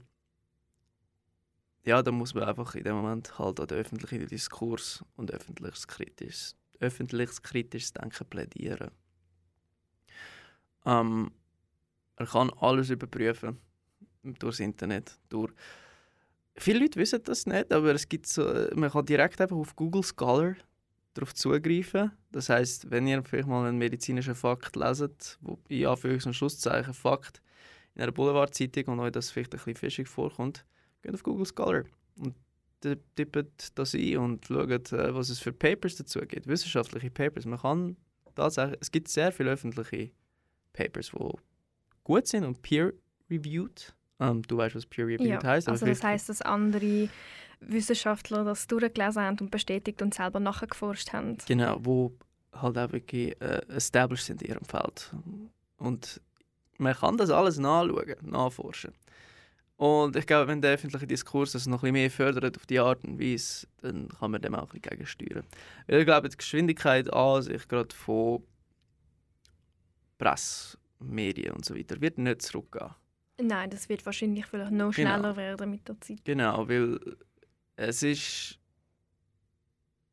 ja, 1.90 2.02
da 2.02 2.12
muss 2.12 2.34
man 2.34 2.44
einfach 2.44 2.76
in 2.76 2.84
dem 2.84 2.94
Moment 2.94 3.36
halt 3.36 3.58
an 3.58 3.66
den 3.66 3.78
öffentlichen 3.78 4.28
Diskurs 4.28 5.04
und 5.16 5.32
öffentliches 5.32 5.88
kritisches, 5.88 6.56
öffentliches 6.78 7.42
kritisches 7.42 7.92
Denken 7.92 8.26
plädieren. 8.30 8.92
Ähm, 10.86 11.32
er 12.14 12.26
kann 12.26 12.50
alles 12.60 12.90
überprüfen 12.90 13.58
durchs 14.22 14.60
Internet. 14.60 15.18
Durch 15.28 15.52
Viele 16.56 16.78
Leute 16.78 17.00
wissen 17.00 17.22
das 17.24 17.46
nicht, 17.46 17.72
aber 17.72 17.92
es 17.92 18.08
gibt 18.08 18.26
so, 18.26 18.44
man 18.74 18.90
kann 18.90 19.06
direkt 19.06 19.40
einfach 19.40 19.56
auf 19.56 19.74
Google 19.74 20.04
Scholar 20.04 20.54
darauf 21.14 21.34
zugreifen. 21.34 22.12
Das 22.30 22.50
heißt, 22.50 22.90
wenn 22.90 23.08
ihr 23.08 23.24
vielleicht 23.24 23.48
mal 23.48 23.66
einen 23.66 23.78
medizinischen 23.78 24.36
Fakt 24.36 24.76
leset, 24.76 25.38
wo 25.40 25.58
in 25.68 25.86
Anführungs- 25.86 26.26
und 26.26 26.34
Schlusszeichen 26.34 26.94
Fakt 26.94 27.42
in 27.94 28.02
einer 28.02 28.12
Boulevardzeitung 28.12 28.84
und 28.92 29.00
euch 29.00 29.12
das 29.12 29.30
vielleicht 29.30 29.54
ein 29.54 29.58
bisschen 29.58 29.76
fischig 29.76 30.08
vorkommt, 30.08 30.64
geht 31.02 31.14
auf 31.14 31.22
Google 31.22 31.46
Scholar 31.46 31.84
und 32.18 32.34
tippt 33.14 33.78
das 33.78 33.94
ein 33.94 34.16
und 34.18 34.46
schaut, 34.46 34.92
äh, 34.92 35.14
was 35.14 35.28
es 35.28 35.38
für 35.38 35.52
Papers 35.52 35.96
dazu 35.96 36.20
gibt, 36.20 36.46
wissenschaftliche 36.46 37.10
Papers. 37.10 37.44
Man 37.46 37.58
kann 37.58 37.96
tatsächlich, 38.34 38.78
es 38.80 38.90
gibt 38.90 39.08
sehr 39.08 39.32
viele 39.32 39.50
öffentliche 39.50 40.10
Papers, 40.72 41.10
die 41.10 41.32
gut 42.04 42.26
sind 42.26 42.44
und 42.44 42.62
peer-reviewed. 42.62 43.94
Ähm, 44.18 44.42
du 44.42 44.56
weißt, 44.56 44.74
was 44.76 44.86
peer-reviewed 44.86 45.26
Ja, 45.26 45.42
heißt. 45.42 45.68
also 45.68 45.86
das 45.86 46.02
heißt, 46.02 46.28
dass 46.28 46.42
andere 46.42 47.08
Wissenschaftler 47.60 48.44
das 48.44 48.66
durchgelesen 48.66 49.22
haben 49.22 49.38
und 49.40 49.50
bestätigt 49.50 50.00
und 50.02 50.14
selber 50.14 50.40
nachgeforscht 50.40 51.12
haben. 51.12 51.36
Genau, 51.46 51.78
wo 51.82 52.14
halt 52.52 52.78
auch 52.78 52.92
wirklich 52.92 53.40
äh, 53.40 53.60
established 53.68 54.24
sind 54.26 54.42
in 54.42 54.48
ihrem 54.50 54.64
Feld. 54.64 55.14
Und 55.76 56.20
man 56.78 56.94
kann 56.94 57.16
das 57.16 57.30
alles 57.30 57.58
nachschauen, 57.58 58.16
nachforschen. 58.22 58.92
Und 59.80 60.14
ich 60.14 60.26
glaube, 60.26 60.48
wenn 60.48 60.60
der 60.60 60.74
öffentliche 60.74 61.06
Diskurs 61.06 61.52
das 61.52 61.66
noch 61.66 61.78
ein 61.78 61.80
bisschen 61.80 61.92
mehr 61.94 62.10
fördert 62.10 62.58
auf 62.58 62.66
die 62.66 62.78
Art 62.78 63.02
und 63.02 63.18
Weise, 63.18 63.66
dann 63.80 64.10
kann 64.10 64.30
man 64.30 64.42
dem 64.42 64.54
auch 64.54 64.74
ein 64.74 64.78
bisschen 64.78 64.82
gegensteuern. 64.82 65.46
Weil 65.86 66.00
ich 66.00 66.04
glaube, 66.04 66.28
die 66.28 66.36
Geschwindigkeit 66.36 67.10
an 67.10 67.40
sich, 67.40 67.66
gerade 67.66 67.94
von 67.96 68.42
Presse, 70.18 70.76
Medien 70.98 71.52
und 71.54 71.64
so 71.64 71.74
weiter, 71.74 71.98
wird 71.98 72.18
nicht 72.18 72.42
zurückgehen. 72.42 72.90
Nein, 73.40 73.70
das 73.70 73.88
wird 73.88 74.04
wahrscheinlich 74.04 74.44
vielleicht 74.44 74.70
noch 74.70 74.92
Genau. 74.92 75.12
schneller 75.14 75.36
werden 75.36 75.70
mit 75.70 75.88
der 75.88 75.98
Zeit. 75.98 76.26
Genau, 76.26 76.68
weil 76.68 77.00
es 77.76 78.02
ist... 78.02 78.58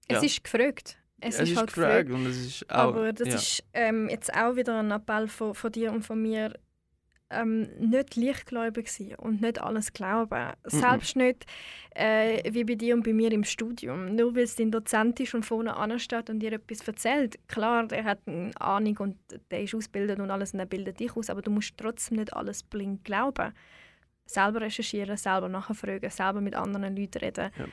Ja. 0.09 0.15
Es 0.15 0.23
ist 0.23 0.45
gefragt. 0.45 0.97
Es, 1.19 1.39
es 1.39 1.49
ist, 1.49 1.57
halt 1.57 1.73
gefragt 1.73 2.07
gefragt. 2.07 2.11
und 2.11 2.25
es 2.25 2.37
ist 2.37 2.69
auch... 2.69 2.93
Aber 2.95 3.11
das 3.11 3.27
ja. 3.27 3.35
ist 3.35 3.63
ähm, 3.73 4.07
jetzt 4.07 4.33
auch 4.33 4.55
wieder 4.55 4.79
ein 4.79 4.91
Appell 4.91 5.27
von, 5.27 5.53
von 5.53 5.73
dir 5.73 5.91
und 5.91 6.03
von 6.03 6.21
mir, 6.21 6.57
ähm, 7.29 7.67
nicht 7.79 8.15
leichtgläubig 8.15 8.91
sein 8.91 9.15
und 9.15 9.41
nicht 9.41 9.61
alles 9.61 9.91
glauben. 9.93 10.53
Selbst 10.63 11.15
nicht 11.15 11.45
äh, 11.95 12.41
wie 12.53 12.63
bei 12.63 12.75
dir 12.75 12.95
und 12.95 13.03
bei 13.03 13.13
mir 13.13 13.31
im 13.31 13.43
Studium. 13.43 14.15
Nur 14.15 14.35
weil 14.35 14.43
es 14.43 14.55
dein 14.55 14.71
Dozent 14.71 15.19
ist 15.19 15.33
und 15.33 15.45
vorne 15.45 15.75
ansteht 15.75 16.29
und 16.29 16.39
dir 16.39 16.53
etwas 16.53 16.87
erzählt. 16.87 17.37
Klar, 17.47 17.87
der 17.87 18.03
hat 18.03 18.19
eine 18.25 18.51
Ahnung 18.61 18.97
und 18.99 19.17
der 19.51 19.61
ist 19.63 19.75
ausgebildet 19.75 20.19
und 20.19 20.31
alles 20.31 20.53
und 20.53 20.59
er 20.59 20.65
bildet 20.65 20.99
dich 20.99 21.15
aus, 21.17 21.29
aber 21.29 21.41
du 21.41 21.51
musst 21.51 21.77
trotzdem 21.77 22.17
nicht 22.17 22.33
alles 22.33 22.63
blind 22.63 23.03
glauben. 23.03 23.53
Selber 24.25 24.61
recherchieren, 24.61 25.15
selber 25.17 25.49
nachfragen, 25.49 26.09
selber 26.09 26.41
mit 26.41 26.55
anderen 26.55 26.95
Leuten 26.95 27.19
reden, 27.19 27.49
Ja. 27.57 27.65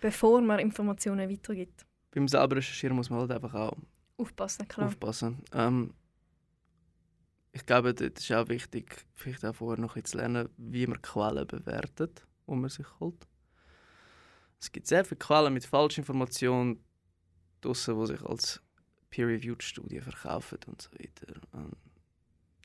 bevor 0.00 0.40
man 0.40 0.58
Informationen 0.58 1.30
weitergibt. 1.30 1.84
Beim 2.12 2.28
selber 2.28 2.56
recherchieren 2.56 2.96
muss 2.96 3.10
man 3.10 3.20
halt 3.20 3.32
einfach 3.32 3.54
auch 3.54 3.76
Aufpassen, 4.16 4.68
klar. 4.68 4.86
aufpassen. 4.88 5.38
Ähm, 5.52 5.94
ich 7.54 7.64
glaube, 7.66 7.94
dort 7.94 8.18
ist 8.18 8.32
auch 8.32 8.48
wichtig, 8.48 9.06
vielleicht 9.14 9.44
auch 9.44 9.54
vorher 9.54 9.80
noch 9.80 9.94
ein 9.94 10.04
zu 10.04 10.16
lernen, 10.16 10.48
wie 10.56 10.88
man 10.88 11.00
Quellen 11.00 11.46
bewertet, 11.46 12.26
wo 12.46 12.56
man 12.56 12.68
sich 12.68 12.86
holt. 12.98 13.28
Es 14.60 14.72
gibt 14.72 14.88
sehr 14.88 15.04
viele 15.04 15.20
Quellen 15.20 15.54
mit 15.54 15.64
Falschinformationen 15.64 16.82
draussen, 17.60 18.00
die 18.00 18.06
sich 18.08 18.22
als 18.22 18.60
peer-reviewed 19.10 19.62
Studien 19.62 20.02
verkaufen 20.02 20.58
und 20.66 20.82
so 20.82 20.90
weiter. 20.92 21.40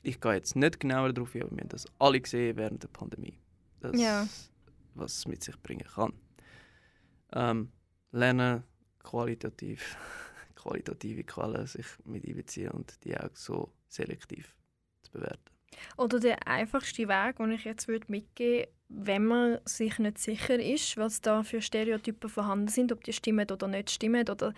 Ich 0.02 0.20
gehe 0.20 0.32
jetzt 0.32 0.56
nicht 0.56 0.80
genauer 0.80 1.12
darauf 1.12 1.36
ein, 1.36 1.42
aber 1.42 1.52
wir 1.52 1.60
haben 1.60 1.68
das 1.68 1.86
alle 2.00 2.20
gesehen 2.20 2.56
während 2.56 2.82
der 2.82 2.88
Pandemie. 2.88 3.38
Das, 3.78 3.98
Ja. 3.98 4.26
Was 4.94 5.18
es 5.18 5.28
mit 5.28 5.44
sich 5.44 5.56
bringen 5.62 5.86
kann. 5.86 6.12
Ähm, 7.32 7.70
lernen, 8.10 8.64
qualitativ, 8.98 9.96
qualitative 10.56 11.22
Quellen 11.22 11.68
sich 11.68 11.86
mit 12.04 12.26
einbeziehen 12.26 12.72
und 12.72 13.04
die 13.04 13.16
auch 13.16 13.30
so 13.34 13.72
selektiv 13.86 14.56
zu 15.10 15.18
bewerten. 15.18 15.50
Oder 15.96 16.20
der 16.20 16.46
einfachste 16.46 17.08
Weg, 17.08 17.36
den 17.36 17.52
ich 17.52 17.64
jetzt 17.64 17.88
würde 17.88 18.06
mitgeben 18.08 18.66
würde, 18.66 18.68
wenn 18.92 19.24
man 19.24 19.58
sich 19.64 19.98
nicht 20.00 20.18
sicher 20.18 20.58
ist, 20.58 20.96
was 20.96 21.20
da 21.20 21.44
für 21.44 21.62
Stereotypen 21.62 22.28
vorhanden 22.28 22.68
sind, 22.68 22.90
ob 22.90 23.04
die 23.04 23.12
stimmen 23.12 23.48
oder 23.48 23.68
nicht 23.68 23.90
stimmen, 23.90 24.28
oder 24.28 24.52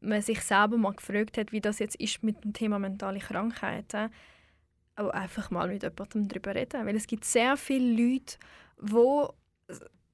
man 0.00 0.20
sich 0.20 0.42
selber 0.42 0.76
mal 0.76 0.92
gefragt 0.92 1.38
hat, 1.38 1.52
wie 1.52 1.60
das 1.60 1.78
jetzt 1.78 1.96
ist 1.96 2.22
mit 2.22 2.44
dem 2.44 2.52
Thema 2.52 2.78
mentale 2.78 3.20
Krankheiten, 3.20 4.10
aber 4.94 5.14
einfach 5.14 5.50
mal 5.50 5.68
mit 5.68 5.82
jemandem 5.82 6.28
darüber 6.28 6.54
reden. 6.54 6.86
Weil 6.86 6.96
es 6.96 7.06
gibt 7.06 7.24
sehr 7.24 7.56
viele 7.56 7.96
Leute, 7.96 8.36
wo, 8.76 9.32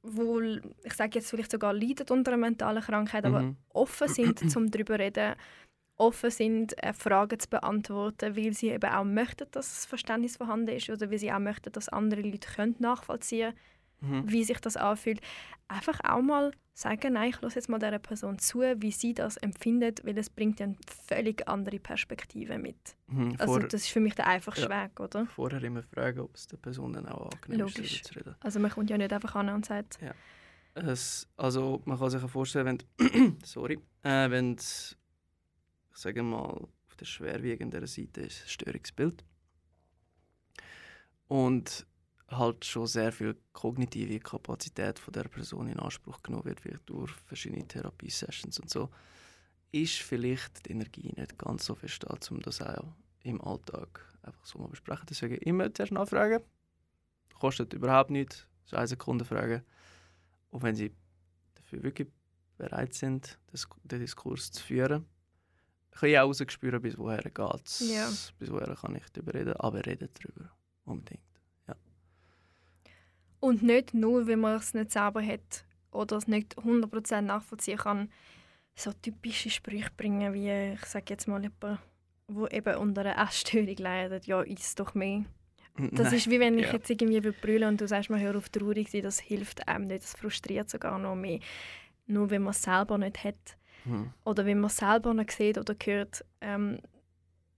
wo 0.03 0.41
ich 0.41 0.95
sage 0.95 1.18
jetzt 1.18 1.31
vielleicht 1.31 1.51
sogar 1.51 1.72
leiden 1.72 2.07
unter 2.11 2.33
einer 2.33 2.41
mentalen 2.41 2.83
Krankheit, 2.83 3.24
aber 3.24 3.43
Mhm. 3.43 3.57
offen 3.70 4.09
sind, 4.09 4.51
zum 4.51 4.70
darüber 4.70 4.95
zu 4.95 5.01
reden, 5.01 5.35
offen 5.99 6.30
sind, 6.30 6.82
äh, 6.82 6.92
Fragen 6.92 7.38
zu 7.38 7.49
beantworten, 7.51 8.36
weil 8.36 8.53
sie 8.55 8.68
eben 8.70 8.90
auch 8.90 9.05
möchten, 9.05 9.46
dass 9.51 9.68
das 9.68 9.84
Verständnis 9.86 10.36
vorhanden 10.36 10.68
ist 10.74 10.88
oder 10.88 11.11
weil 11.11 11.18
sie 11.18 11.32
auch 11.32 11.38
möchten, 11.40 11.72
dass 11.72 11.88
andere 11.88 12.22
Leute 12.22 12.49
können 12.55 12.76
nachvollziehen 12.78 13.53
Mhm. 14.01 14.30
wie 14.30 14.44
sich 14.44 14.61
das 14.61 14.76
anfühlt. 14.76 15.20
Einfach 15.66 15.99
auch 16.05 16.22
mal 16.22 16.53
sagen, 16.72 17.14
nein, 17.14 17.30
ich 17.30 17.42
höre 17.42 17.51
jetzt 17.51 17.68
mal 17.68 17.80
dieser 17.80 17.99
Person 17.99 18.38
zu, 18.38 18.61
wie 18.76 18.92
sie 18.92 19.12
das 19.12 19.36
empfindet, 19.38 20.07
weil 20.07 20.16
es 20.18 20.30
bringt 20.30 20.61
ja 20.61 20.66
eine 20.66 20.76
völlig 21.09 21.49
andere 21.49 21.80
Perspektive 21.80 22.59
mit. 22.59 22.76
Mhm. 23.09 23.34
Also 23.38 23.59
das 23.59 23.74
ist 23.82 23.88
für 23.88 23.99
mich 23.99 24.14
der 24.14 24.28
einfachste 24.28 24.68
Ja. 24.70 24.84
Weg, 24.84 25.01
oder? 25.01 25.26
vorher 25.26 25.61
immer 25.64 25.82
fragen, 25.82 26.20
ob 26.20 26.36
es 26.36 26.46
der 26.46 26.59
Person 26.59 26.92
dann 26.92 27.07
auch 27.09 27.28
angenehm 27.32 27.66
ist, 27.66 27.76
Logisch. 27.76 28.03
darüber 28.03 28.09
zu 28.12 28.14
reden. 28.20 28.36
Also 28.38 28.61
man 28.61 28.70
kommt 28.70 28.88
ja 28.88 28.96
nicht 28.96 29.12
einfach 29.12 29.34
an 29.34 29.49
und 29.49 29.66
sagt, 29.66 29.99
Es, 30.74 31.26
also 31.36 31.82
man 31.84 31.99
kann 31.99 32.11
sich 32.11 32.22
ja 32.22 32.28
vorstellen, 32.28 32.78
wenn 33.01 33.36
sorry, 33.44 33.80
äh, 34.05 34.30
wenn 34.30 34.57
ich 35.99 36.03
sage 36.03 36.22
mal 36.22 36.44
auf 36.44 36.96
der 37.01 37.07
schwerwiegenderen 37.07 37.88
Seite 37.88 38.20
ist 38.20 38.42
ein 38.42 38.49
Störungsbild 38.49 39.24
und 41.26 41.88
halt 42.28 42.64
schon 42.64 42.86
sehr 42.86 43.11
viel 43.11 43.36
kognitive 43.53 44.20
Kapazität 44.20 45.01
von 45.01 45.12
der 45.12 45.24
Person 45.24 45.66
in 45.66 45.80
Anspruch 45.80 46.22
genommen 46.22 46.55
wird, 46.62 46.82
durch 46.86 47.11
verschiedene 47.26 47.66
Therapiesessions 47.66 48.61
und 48.61 48.70
so, 48.70 48.90
ist 49.72 49.96
vielleicht 49.96 50.66
die 50.66 50.70
Energie 50.70 51.12
nicht 51.16 51.36
ganz 51.36 51.64
so 51.64 51.74
versteht, 51.74 52.30
um 52.30 52.42
das 52.42 52.62
auch 52.62 52.94
im 53.24 53.40
Alltag 53.40 54.16
einfach 54.22 54.46
so 54.46 54.61
mal 54.61 54.68
besprechen. 54.68 55.07
Deswegen 55.11 55.38
immer 55.38 55.74
zuerst 55.74 55.90
nachfragen. 55.90 56.44
Kostet 57.40 57.72
überhaupt 57.72 58.11
nichts. 58.11 58.46
Das 58.62 58.72
ist 58.72 58.78
eine 58.78 58.86
Sekunde 58.86 59.24
Frage. 59.24 59.64
Und 60.51 60.62
wenn 60.62 60.76
sie 60.76 60.94
dafür 61.57 61.82
wirklich 61.82 62.07
bereit 62.57 62.94
sind, 62.94 63.40
das, 63.49 63.66
den 63.82 63.99
Diskurs 63.99 64.53
zu 64.53 64.62
führen, 64.62 65.05
kann 65.99 66.09
ich 66.09 66.18
auch 66.18 66.28
rausspüren, 66.28 66.80
bis 66.80 66.96
woher 66.96 67.22
geht 67.22 67.66
es. 67.66 67.80
Ja. 67.80 68.09
Bis 68.38 68.51
woher 68.51 68.74
kann 68.74 68.94
ich 68.94 69.09
darüber 69.12 69.34
reden, 69.34 69.55
aber 69.55 69.84
reden 69.84 70.09
darüber. 70.14 70.51
Unbedingt. 70.84 71.22
Und 73.40 73.62
nicht 73.62 73.94
nur, 73.94 74.26
wenn 74.26 74.40
man 74.40 74.57
es 74.57 74.74
nicht 74.74 74.90
selber 74.90 75.22
hat 75.22 75.64
oder 75.92 76.16
es 76.16 76.26
nicht 76.26 76.59
100% 76.59 77.20
nachvollziehen 77.20 77.78
kann, 77.78 78.11
so 78.74 78.92
typische 78.92 79.51
Sprüche 79.51 79.90
bringen, 79.96 80.34
wie 80.34 80.74
ich 80.74 80.84
sage 80.84 81.07
jetzt 81.11 81.28
mal 81.28 81.42
jemand, 81.42 81.80
wo 82.26 82.46
eben 82.49 82.76
unter 82.76 83.03
einer 83.03 83.28
Essstörung 83.28 83.76
leidet, 83.76 84.26
ja, 84.26 84.42
isst 84.42 84.80
doch 84.80 84.94
mehr. 84.94 85.24
Das 85.76 86.07
Nein. 86.07 86.14
ist 86.14 86.30
wie 86.30 86.40
wenn 86.40 86.59
ich 86.59 86.66
ja. 86.66 86.72
jetzt 86.72 86.90
irgendwie 86.90 87.20
brüllen 87.20 87.68
und 87.68 87.80
du 87.80 87.86
sagst 87.86 88.11
mir, 88.11 88.18
hör 88.18 88.36
auf 88.36 88.49
traurig 88.49 88.90
sein, 88.90 89.03
das 89.03 89.20
hilft 89.20 89.68
einem 89.68 89.86
nicht, 89.86 90.03
das 90.03 90.14
frustriert 90.14 90.68
sogar 90.68 90.99
noch 90.99 91.14
mehr. 91.14 91.38
Nur 92.07 92.30
wenn 92.30 92.42
man 92.42 92.51
es 92.51 92.62
selber 92.62 92.99
nicht 92.99 93.22
hat 93.22 93.57
Hm. 93.85 94.12
oder 94.24 94.45
wenn 94.45 94.61
man 94.61 94.70
selber 94.70 95.14
nicht 95.14 95.31
sieht 95.33 95.57
oder 95.59 95.74
hört, 95.85 96.24
ähm, 96.41 96.79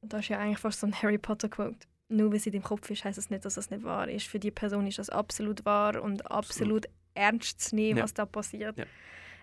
das 0.02 0.20
ist 0.20 0.28
ja 0.28 0.38
eigentlich 0.38 0.58
fast 0.58 0.80
so 0.80 0.86
ein 0.86 0.94
Harry 1.02 1.18
Potter 1.18 1.48
Quote. 1.48 1.78
Nur 2.08 2.30
weil 2.30 2.36
es 2.38 2.46
in 2.46 2.52
deinem 2.52 2.62
Kopf 2.62 2.90
ist, 2.90 3.04
heißt 3.04 3.18
es 3.18 3.30
nicht, 3.30 3.44
dass 3.44 3.56
es 3.56 3.70
nicht 3.70 3.84
wahr 3.84 4.08
ist. 4.08 4.26
Für 4.26 4.38
die 4.40 4.50
Person 4.50 4.86
ist 4.86 4.98
das 4.98 5.10
absolut 5.10 5.64
wahr 5.64 6.02
und 6.02 6.30
absolut 6.30 6.86
ernst 7.14 7.60
zu 7.60 7.74
nehmen, 7.76 7.98
Ja. 7.98 8.04
was 8.04 8.14
da 8.14 8.26
passiert. 8.26 8.76
Ja. 8.78 8.84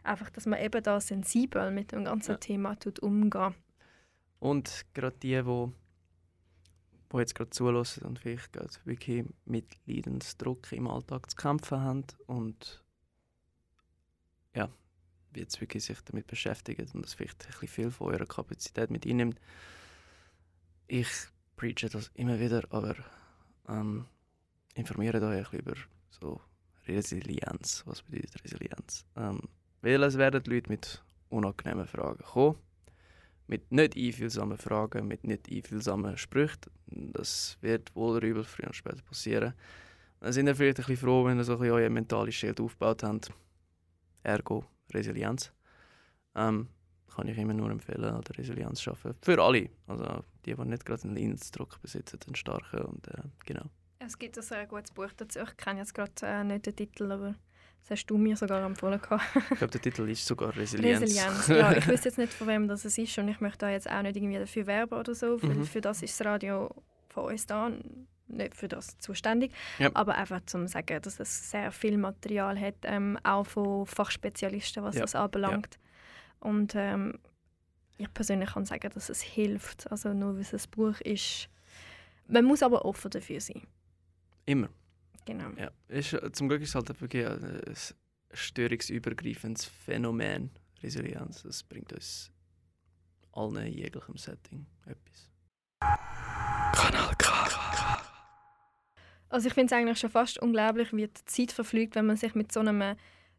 Einfach, 0.04 0.30
dass 0.30 0.46
man 0.46 0.60
eben 0.62 0.82
da 0.84 1.00
sensibel 1.00 1.72
mit 1.72 1.92
dem 1.92 2.06
ganzen 2.06 2.32
Ja. 2.32 2.38
Thema 2.38 2.76
tut 2.76 3.00
umgehen. 3.00 3.56
Und 4.40 4.86
gerade 4.94 5.18
die, 5.18 5.46
wo, 5.46 5.72
wo 7.10 7.20
jetzt 7.20 7.36
gerade 7.36 7.50
zulassen 7.52 8.06
und 8.06 8.20
vielleicht 8.20 8.52
gerade 8.54 8.70
wirklich 8.86 9.26
mit 9.46 9.66
Leidensdruck 9.86 10.72
im 10.74 10.88
Alltag 10.88 11.30
zu 11.30 11.36
kämpfen 11.38 11.80
haben 11.80 12.04
und 12.26 12.84
ja, 14.56 14.70
jetzt 15.38 15.60
wirklich 15.62 15.86
sich 15.86 16.00
damit 16.02 16.28
beschäftigen 16.28 16.88
und 16.94 17.04
das 17.04 17.14
vielleicht 17.14 17.46
ein 17.46 17.52
bisschen 17.52 17.68
viel 17.68 17.92
von 17.92 18.14
eurer 18.14 18.26
Kapazität 18.26 18.90
mit 18.90 19.06
einnimmt. 19.06 19.40
Ich 20.88 21.10
preache 21.56 21.90
das 21.90 22.12
immer 22.14 22.40
wieder, 22.40 22.64
aber 22.70 22.96
ähm, 23.68 24.06
informiert 24.76 25.16
euch 25.16 25.24
ein 25.24 25.44
bisschen 25.44 25.60
über 25.60 25.76
so 26.10 26.42
Resilienz. 26.88 27.84
Was 27.86 28.02
bedeutet 28.02 28.44
Resilienz? 28.44 29.06
Ähm, 29.16 29.42
weil 29.82 30.04
es 30.04 30.18
werden 30.18 30.44
Leute 30.46 30.70
mit 30.70 31.04
unangenehmen 31.30 31.88
Fragen 31.88 32.24
kommen 32.24 32.58
mit 33.48 33.72
nicht 33.72 33.96
einfühlsamen 33.96 34.58
Fragen, 34.58 35.08
mit 35.08 35.24
nicht 35.24 35.50
einfühlsamen 35.50 36.18
Sprüchen. 36.18 36.72
Das 36.88 37.58
wird 37.62 37.96
wohl 37.96 38.18
oder 38.18 38.44
früher 38.44 38.66
oder 38.66 38.74
später 38.74 39.02
passieren. 39.02 39.54
Dann 40.20 40.34
sind 40.34 40.48
ihr 40.48 40.56
vielleicht 40.56 40.80
ein 40.80 40.86
bisschen 40.86 40.98
froh, 40.98 41.26
wenn 41.26 41.38
ihr 41.38 41.44
so 41.44 41.54
ein 41.54 41.60
bisschen 41.60 41.76
euer 41.76 41.90
mentales 41.90 42.36
Schild 42.36 42.60
aufgebaut 42.60 43.04
habt. 43.04 43.32
Ergo 44.24 44.66
Resilienz. 44.94 45.52
Ähm, 46.36 46.68
kann 47.16 47.28
ich 47.28 47.38
immer 47.38 47.54
nur 47.54 47.72
empfehlen, 47.72 48.04
an 48.04 48.22
der 48.22 48.38
Resilienz 48.38 48.80
zu 48.80 48.92
arbeiten. 48.92 49.18
Für 49.24 49.42
alle. 49.42 49.70
Also 49.88 50.24
die, 50.46 50.54
die 50.56 50.62
nicht 50.66 50.86
gerade 50.86 51.04
einen 51.04 51.16
Leidensdruck 51.16 51.82
besitzen, 51.82 52.20
einen 52.28 52.36
starken. 52.36 52.82
Und, 52.82 53.08
äh, 53.08 53.22
genau. 53.46 53.66
Es 54.00 54.18
gibt 54.20 54.38
ein 54.38 54.44
sehr 54.44 54.68
gutes 54.68 54.92
Buch 54.92 55.12
dazu. 55.18 55.40
Ich 55.40 55.58
kenne 55.58 55.80
jetzt 55.80 55.94
gerade 55.96 56.12
äh, 56.22 56.44
nicht 56.44 56.66
den 56.68 56.76
Titel, 56.76 57.12
aber 57.12 57.34
das 57.82 57.90
hast 57.92 58.06
du 58.08 58.18
mir 58.18 58.36
sogar 58.38 58.64
empfohlen. 58.64 59.00
Ich 59.02 59.58
glaube, 59.58 59.68
der 59.72 59.82
Titel 59.82 60.08
ist 60.10 60.26
sogar 60.26 60.56
Resilienz. 60.56 61.02
Resilienz. 61.02 61.48
Ja, 61.48 61.72
ich 61.78 61.88
wüsste 61.88 62.10
jetzt 62.10 62.18
nicht, 62.18 62.34
von 62.34 62.48
wem 62.48 62.68
das 62.68 62.86
es 62.86 62.98
ist 62.98 63.18
und 63.18 63.28
ich 63.30 63.40
möchte 63.40 63.60
da 63.60 63.70
jetzt 63.72 63.90
auch 63.90 64.02
nicht 64.04 64.16
irgendwie 64.16 64.38
dafür 64.38 64.68
werben 64.68 64.94
oder 65.00 65.16
so, 65.16 65.42
weil 65.42 65.56
Mhm. 65.56 65.66
für 65.66 65.82
das 65.82 66.04
ist 66.04 66.20
das 66.20 66.28
Radio 66.28 66.70
von 67.10 67.26
uns 67.32 67.46
da, 67.48 67.72
nicht 68.28 68.56
für 68.56 68.68
das 68.68 68.98
zuständig. 69.00 69.54
Ja. 69.80 69.90
Aber 69.94 70.16
einfach 70.16 70.42
zum 70.46 70.68
sagen, 70.68 71.02
dass 71.02 71.20
es 71.20 71.50
sehr 71.52 71.72
viel 71.72 71.98
Material 71.98 72.60
hat, 72.60 72.76
ähm, 72.84 73.18
auch 73.24 73.46
von 73.46 73.86
Fachspezialisten, 73.86 74.84
was 74.84 74.96
Ja. 74.96 75.02
das 75.02 75.16
anbelangt. 75.16 75.80
Und 76.40 76.76
ähm, 76.76 77.20
ich 77.98 78.14
persönlich 78.14 78.52
kann 78.52 78.66
sagen, 78.66 78.90
dass 78.94 79.10
es 79.10 79.22
hilft. 79.22 79.90
Also 79.92 80.14
nur 80.14 80.36
weil 80.36 80.42
es 80.42 80.54
ein 80.54 80.72
Buch 80.72 81.00
ist. 81.02 81.50
Man 82.28 82.46
muss 82.46 82.62
aber 82.62 82.86
offen 82.86 83.10
dafür 83.12 83.42
sein. 83.42 83.66
Immer. 84.46 84.70
Genau. 85.26 85.50
Ja. 85.58 85.72
Ist, 85.88 86.14
äh, 86.14 86.32
zum 86.32 86.48
Glück 86.48 86.62
ist 86.62 86.70
es 86.70 86.76
halt 86.76 87.02
wirklich 87.02 87.26
ein 87.26 87.44
äh, 87.64 87.74
störungsübergreifendes 88.34 89.66
Phänomen, 89.66 90.52
Resilienz. 90.84 91.44
Das 91.44 91.64
bringt 91.64 91.92
uns 91.94 92.32
allen 93.34 93.58
in 93.58 93.74
jeglichem 93.74 94.18
Setting 94.18 94.66
etwas. 94.86 95.30
Kanal 96.74 97.14
K. 97.18 97.27
Also 99.30 99.48
ich 99.48 99.54
finde 99.54 99.74
es 99.74 99.80
eigentlich 99.80 100.00
schon 100.00 100.10
fast 100.10 100.42
unglaublich, 100.42 100.94
wie 100.94 101.08
die 101.08 101.26
Zeit 101.26 101.52
verfliegt, 101.52 101.96
wenn 101.96 102.06
man 102.06 102.18
sich 102.18 102.36
mit 102.36 102.52
so 102.52 102.62
einem 102.62 102.96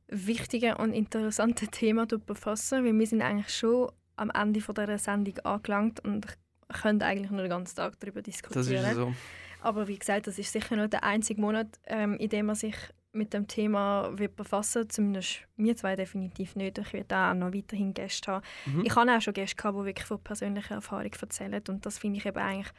wichtigen 0.09 0.75
und 0.75 0.93
interessanten 0.93 1.71
Thema 1.71 2.07
befasst. 2.07 2.73
Weil 2.73 2.85
wir 2.99 3.07
sind 3.07 3.23
eigentlich 3.23 3.55
schon 3.55 3.91
am 4.17 4.31
Ende 4.31 4.61
von 4.61 4.75
dieser 4.75 4.99
Sendung 4.99 5.39
angelangt 5.41 6.01
und 6.05 6.27
können 6.69 7.03
eigentlich 7.03 7.31
nur 7.31 7.41
den 7.43 7.51
ganzen 7.51 7.77
Tag 7.77 7.99
darüber 8.01 8.21
Das 8.21 8.35
diskutieren. 8.35 8.85
ist 8.85 8.95
so. 8.95 9.15
Aber 9.61 9.89
wie 9.89 9.99
gesagt, 9.99 10.27
das 10.27 10.39
ist 10.39 10.53
sicher 10.53 10.77
nicht 10.77 10.93
der 10.93 11.05
einzige 11.05 11.41
Monat, 11.41 11.67
ähm, 11.87 12.17
in 12.19 12.29
dem 12.29 12.47
man 12.47 12.55
sich 12.55 12.77
mit 13.13 13.33
dem 13.33 13.49
Thema 13.49 14.11
wird 14.17 14.37
befassen 14.37 14.89
Zumindest 14.89 15.41
wir 15.57 15.77
zwei 15.77 15.97
definitiv 15.97 16.55
nicht. 16.57 16.79
Ich 16.79 16.93
werde 16.93 17.17
auch 17.17 17.35
noch 17.35 17.53
weiterhin 17.53 17.95
Gäste 17.95 18.33
haben. 18.33 18.45
Mhm. 18.67 18.85
Ich 18.85 18.95
habe 18.95 19.11
auch 19.11 19.21
schon 19.21 19.35
Gäste 19.35 19.57
gehabt, 19.57 19.79
die 19.79 19.85
wirklich 19.85 20.07
von 20.07 20.23
persönlicher 20.23 20.77
Erfahrung 20.77 21.11
erzählen. 21.21 21.63
Und 21.69 21.85
das 21.87 21.99
finde 21.99 22.19
ich 22.19 22.27
eben 22.27 22.39
eigentlich 22.39 22.71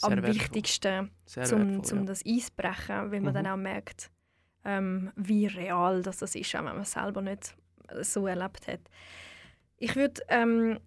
Sehr 0.00 0.10
am 0.10 0.16
wertvoll. 0.22 0.34
wichtigsten 0.34 1.10
Sehr 1.26 1.44
zum, 1.44 1.58
wertvoll, 1.68 1.84
zum 1.84 1.98
ja. 2.00 2.04
das 2.04 2.24
Eisbrechen, 2.26 3.10
weil 3.10 3.20
man 3.20 3.32
Mhm. 3.32 3.34
dann 3.34 3.46
auch 3.48 3.56
merkt, 3.56 4.10
ähm, 4.64 5.12
wie 5.16 5.46
real 5.46 6.02
das, 6.02 6.18
das 6.18 6.34
ist, 6.34 6.54
auch 6.54 6.58
wenn 6.60 6.64
man 6.74 6.80
es 6.82 6.92
selber 6.92 7.22
nicht 7.22 7.54
so 8.02 8.26
erlebt 8.26 8.66
hat. 8.68 8.80
Ich 9.76 9.94
würde 9.96 10.20
ähm, 10.28 10.78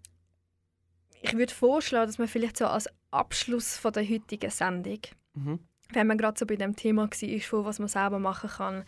ich 1.22 1.34
würd 1.38 1.52
vorschlagen, 1.52 2.08
dass 2.08 2.18
man 2.18 2.28
vielleicht 2.28 2.58
so 2.58 2.66
als 2.66 2.90
Abschluss 3.12 3.78
von 3.78 3.94
der 3.94 4.08
heutigen 4.08 4.50
Sendung, 4.50 5.00
Mhm. 5.34 5.60
wenn 5.94 6.08
man 6.08 6.18
gerade 6.18 6.38
so 6.38 6.46
bei 6.46 6.56
dem 6.56 6.76
Thema 6.76 7.10
war, 7.10 7.40
von 7.42 7.66
was 7.66 7.80
man 7.80 7.88
selber 7.88 8.20
machen 8.20 8.50
kann, 8.50 8.84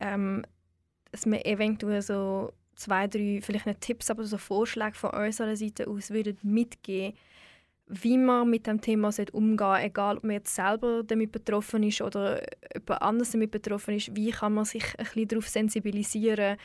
ähm, 0.00 0.44
dass 1.10 1.26
man 1.26 1.40
eventuell 1.40 2.02
so 2.02 2.52
zwei, 2.74 3.06
drei, 3.06 3.40
vielleicht 3.42 3.66
nicht 3.66 3.80
Tipps, 3.80 4.10
aber 4.10 4.24
so 4.24 4.38
Vorschläge 4.38 4.94
von 4.94 5.10
unserer 5.10 5.56
Seite 5.56 5.86
aus 5.88 6.10
würden 6.10 6.38
mitgeben, 6.42 7.16
wie 7.86 8.16
man 8.16 8.48
mit 8.48 8.66
dem 8.66 8.80
Thema 8.80 9.10
umgehen 9.32 9.58
sollte, 9.58 9.84
egal 9.84 10.16
ob 10.18 10.24
man 10.24 10.32
jetzt 10.32 10.54
selber 10.54 11.02
damit 11.02 11.32
betroffen 11.32 11.82
ist 11.82 12.00
oder 12.00 12.42
jemand 12.72 13.02
anders 13.02 13.32
damit 13.32 13.50
betroffen 13.50 13.94
ist, 13.94 14.14
wie 14.16 14.30
kann 14.30 14.54
man 14.54 14.64
sich 14.64 14.84
ein 14.98 15.04
bisschen 15.04 15.28
darauf 15.28 15.48
sensibilisieren, 15.48 16.56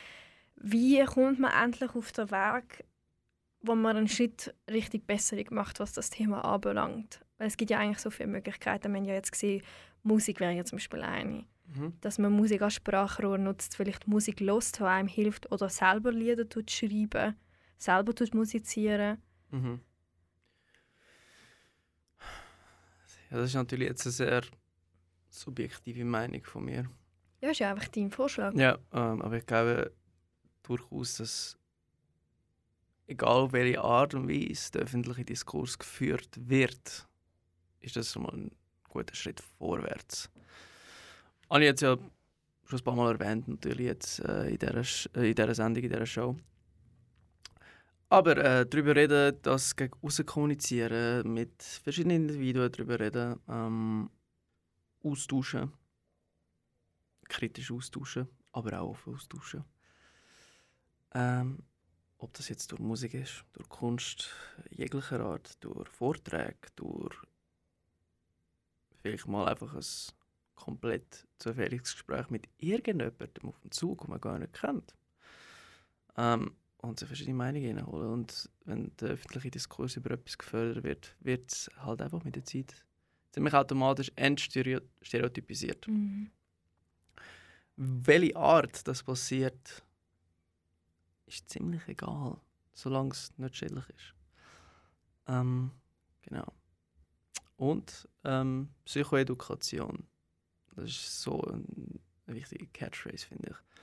wie 0.56 1.04
kommt 1.04 1.38
man 1.38 1.52
endlich 1.52 1.94
auf 1.94 2.12
den 2.12 2.30
Weg, 2.30 2.84
wo 3.60 3.74
man 3.74 3.96
einen 3.96 4.08
Schritt 4.08 4.54
richtig 4.70 5.06
Besserung 5.06 5.46
macht, 5.50 5.80
was 5.80 5.92
das 5.92 6.10
Thema 6.10 6.44
anbelangt. 6.44 7.20
Weil 7.38 7.48
es 7.48 7.56
gibt 7.56 7.70
ja 7.70 7.78
eigentlich 7.78 7.98
so 7.98 8.10
viele 8.10 8.28
Möglichkeiten. 8.28 8.92
Wir 8.92 9.00
haben 9.00 9.06
ja 9.06 9.14
jetzt 9.14 9.32
gesehen, 9.32 9.62
Musik 10.02 10.40
wäre 10.40 10.52
ja 10.52 10.64
zum 10.64 10.76
Beispiel 10.76 11.02
eine. 11.02 11.44
Mhm. 11.74 11.92
Dass 12.00 12.18
man 12.18 12.32
Musik 12.32 12.62
als 12.62 12.74
Sprachrohr 12.74 13.38
nutzt, 13.38 13.76
vielleicht 13.76 14.06
Musik 14.06 14.40
lost, 14.40 14.78
die 14.78 14.84
einem 14.84 15.08
hilft, 15.08 15.50
oder 15.52 15.68
selber 15.68 16.12
Lieder 16.12 16.48
tut 16.48 16.70
schreiben, 16.70 17.36
selber 17.76 18.14
tut 18.14 18.34
musizieren. 18.34 19.18
Mhm. 19.50 19.80
Ja, 23.30 23.36
das 23.38 23.50
ist 23.50 23.54
natürlich 23.54 23.88
jetzt 23.88 24.06
eine 24.06 24.12
sehr 24.12 24.42
subjektive 25.28 26.04
Meinung 26.04 26.42
von 26.44 26.64
mir. 26.64 26.88
Ja, 27.40 27.50
ist 27.50 27.60
ja 27.60 27.70
einfach 27.70 27.88
dein 27.88 28.10
Vorschlag. 28.10 28.54
Ja, 28.54 28.78
ähm, 28.92 29.22
aber 29.22 29.36
ich 29.36 29.46
glaube 29.46 29.92
durchaus, 30.62 31.16
dass 31.18 31.58
egal 33.06 33.52
welche 33.52 33.80
Art 33.80 34.14
und 34.14 34.28
Weise 34.28 34.72
der 34.72 34.82
öffentliche 34.82 35.24
Diskurs 35.24 35.78
geführt 35.78 36.28
wird, 36.36 37.06
ist 37.80 37.96
das 37.96 38.12
schon 38.12 38.22
mal 38.22 38.34
ein 38.34 38.50
guter 38.88 39.14
Schritt 39.14 39.40
vorwärts. 39.58 40.30
Habe 41.48 41.60
ich 41.60 41.66
jetzt 41.66 41.82
ja 41.82 41.96
schon 42.64 42.78
ein 42.78 42.84
paar 42.84 42.96
Mal 42.96 43.12
erwähnt, 43.12 43.48
natürlich 43.48 43.86
jetzt 43.86 44.20
äh, 44.20 44.50
in, 44.50 44.58
dieser, 44.58 44.84
äh, 45.16 45.28
in 45.30 45.34
dieser 45.34 45.54
Sendung, 45.54 45.84
in 45.84 45.90
dieser 45.90 46.06
Show. 46.06 46.36
Aber 48.10 48.36
äh, 48.38 48.66
darüber 48.66 48.96
reden, 48.96 49.36
das 49.42 49.76
gegen 49.76 49.92
aussen 50.02 50.24
kommunizieren, 50.24 51.30
mit 51.32 51.62
verschiedenen 51.62 52.22
Individuen 52.22 52.72
darüber 52.72 52.98
reden, 52.98 53.38
ähm, 53.48 54.10
austauschen, 55.04 55.72
kritisch 57.28 57.70
austauschen, 57.70 58.28
aber 58.52 58.80
auch 58.80 58.90
offen 58.90 59.14
austauschen. 59.14 59.64
Ähm, 61.12 61.62
ob 62.16 62.32
das 62.34 62.48
jetzt 62.48 62.72
durch 62.72 62.80
Musik 62.80 63.14
ist, 63.14 63.44
durch 63.52 63.68
Kunst 63.68 64.30
jeglicher 64.70 65.20
Art, 65.20 65.62
durch 65.62 65.88
Vorträge, 65.88 66.56
durch 66.76 67.14
vielleicht 68.96 69.26
mal 69.28 69.48
einfach 69.48 69.74
ein 69.74 69.84
komplett 70.54 71.28
zufälliges 71.38 71.92
Gespräch 71.92 72.30
mit 72.30 72.48
irgendjemandem 72.56 73.48
auf 73.48 73.60
dem 73.60 73.70
Zug, 73.70 74.00
den 74.00 74.10
man 74.10 74.20
gar 74.20 74.38
nicht 74.38 74.54
kennt. 74.54 74.94
Ähm, 76.16 76.56
und 76.78 76.98
sich 76.98 77.08
verschiedene 77.08 77.36
Meinungen 77.36 77.78
reinholen. 77.78 78.10
Und 78.10 78.50
wenn 78.64 78.92
der 78.96 79.10
öffentliche 79.10 79.50
Diskurs 79.50 79.96
über 79.96 80.12
etwas 80.12 80.38
gefördert 80.38 80.84
wird, 80.84 81.16
wird 81.20 81.50
es 81.50 81.70
halt 81.76 82.02
einfach 82.02 82.24
mit 82.24 82.36
der 82.36 82.44
Zeit 82.44 82.84
ziemlich 83.32 83.54
automatisch 83.54 84.10
entstereotypisiert. 84.16 85.86
Mhm. 85.88 86.30
Welche 87.76 88.36
Art 88.36 88.86
das 88.88 89.02
passiert, 89.02 89.84
ist 91.26 91.48
ziemlich 91.48 91.86
egal, 91.86 92.40
solange 92.72 93.10
es 93.10 93.30
nicht 93.38 93.56
schädlich 93.56 93.88
ist. 93.90 94.14
Ähm, 95.28 95.70
genau. 96.22 96.52
Und 97.56 98.08
ähm, 98.24 98.70
Psychoedukation. 98.84 100.06
Das 100.74 100.90
ist 100.90 101.22
so 101.22 101.40
ein, 101.42 102.00
eine 102.26 102.36
wichtige 102.36 102.66
Catchphrase, 102.68 103.26
finde 103.26 103.50
ich. 103.50 103.77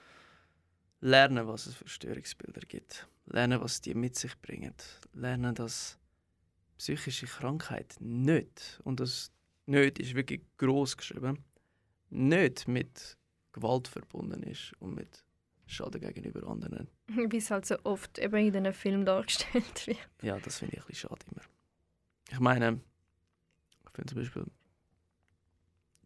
Lernen, 1.02 1.48
was 1.48 1.68
es 1.68 1.76
für 1.76 1.88
Störungsbilder 1.88 2.62
gibt. 2.62 3.08
Lernen, 3.28 3.62
was 3.62 3.82
die 3.82 3.94
mit 3.94 4.16
sich 4.16 4.40
bringen. 4.42 4.74
Lernen, 5.14 5.56
dass 5.56 5.98
psychische 6.78 7.26
Krankheit 7.26 7.96
nicht, 8.00 8.80
und 8.84 9.00
das 9.00 9.32
nicht 9.66 10.00
ist 10.00 10.16
wirklich 10.16 10.42
groß 10.58 10.98
geschrieben, 10.98 11.44
nicht 12.10 12.68
mit 12.68 13.18
Gewalt 13.52 13.88
verbunden 13.88 14.44
ist 14.44 14.74
und 14.80 14.96
mit 14.96 15.24
Schaden 15.68 16.02
gegenüber 16.02 16.48
anderen. 16.48 16.88
Wie 17.08 17.38
es 17.38 17.50
halt 17.50 17.66
so 17.66 17.78
oft 17.84 18.20
eben 18.20 18.36
in 18.38 18.52
diesen 18.52 18.74
Filmen 18.74 19.06
dargestellt 19.06 19.88
wird. 19.88 19.98
Ja, 20.22 20.40
das 20.40 20.60
finde 20.60 20.76
ich 20.76 20.82
ein 20.82 20.88
bisschen 20.88 21.10
schade 21.10 21.26
immer. 21.32 21.42
Ich 22.32 22.40
meine, 22.40 22.82
ich 23.86 23.92
finde 23.94 24.14
zum 24.14 24.22
Beispiel 24.22 24.46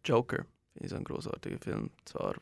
Joker, 0.04 0.46
finde 0.72 0.84
ich 0.84 0.90
so 0.90 0.96
ein 0.96 1.04
großartiger 1.04 1.58
Film. 1.58 1.90
Zwar 2.04 2.36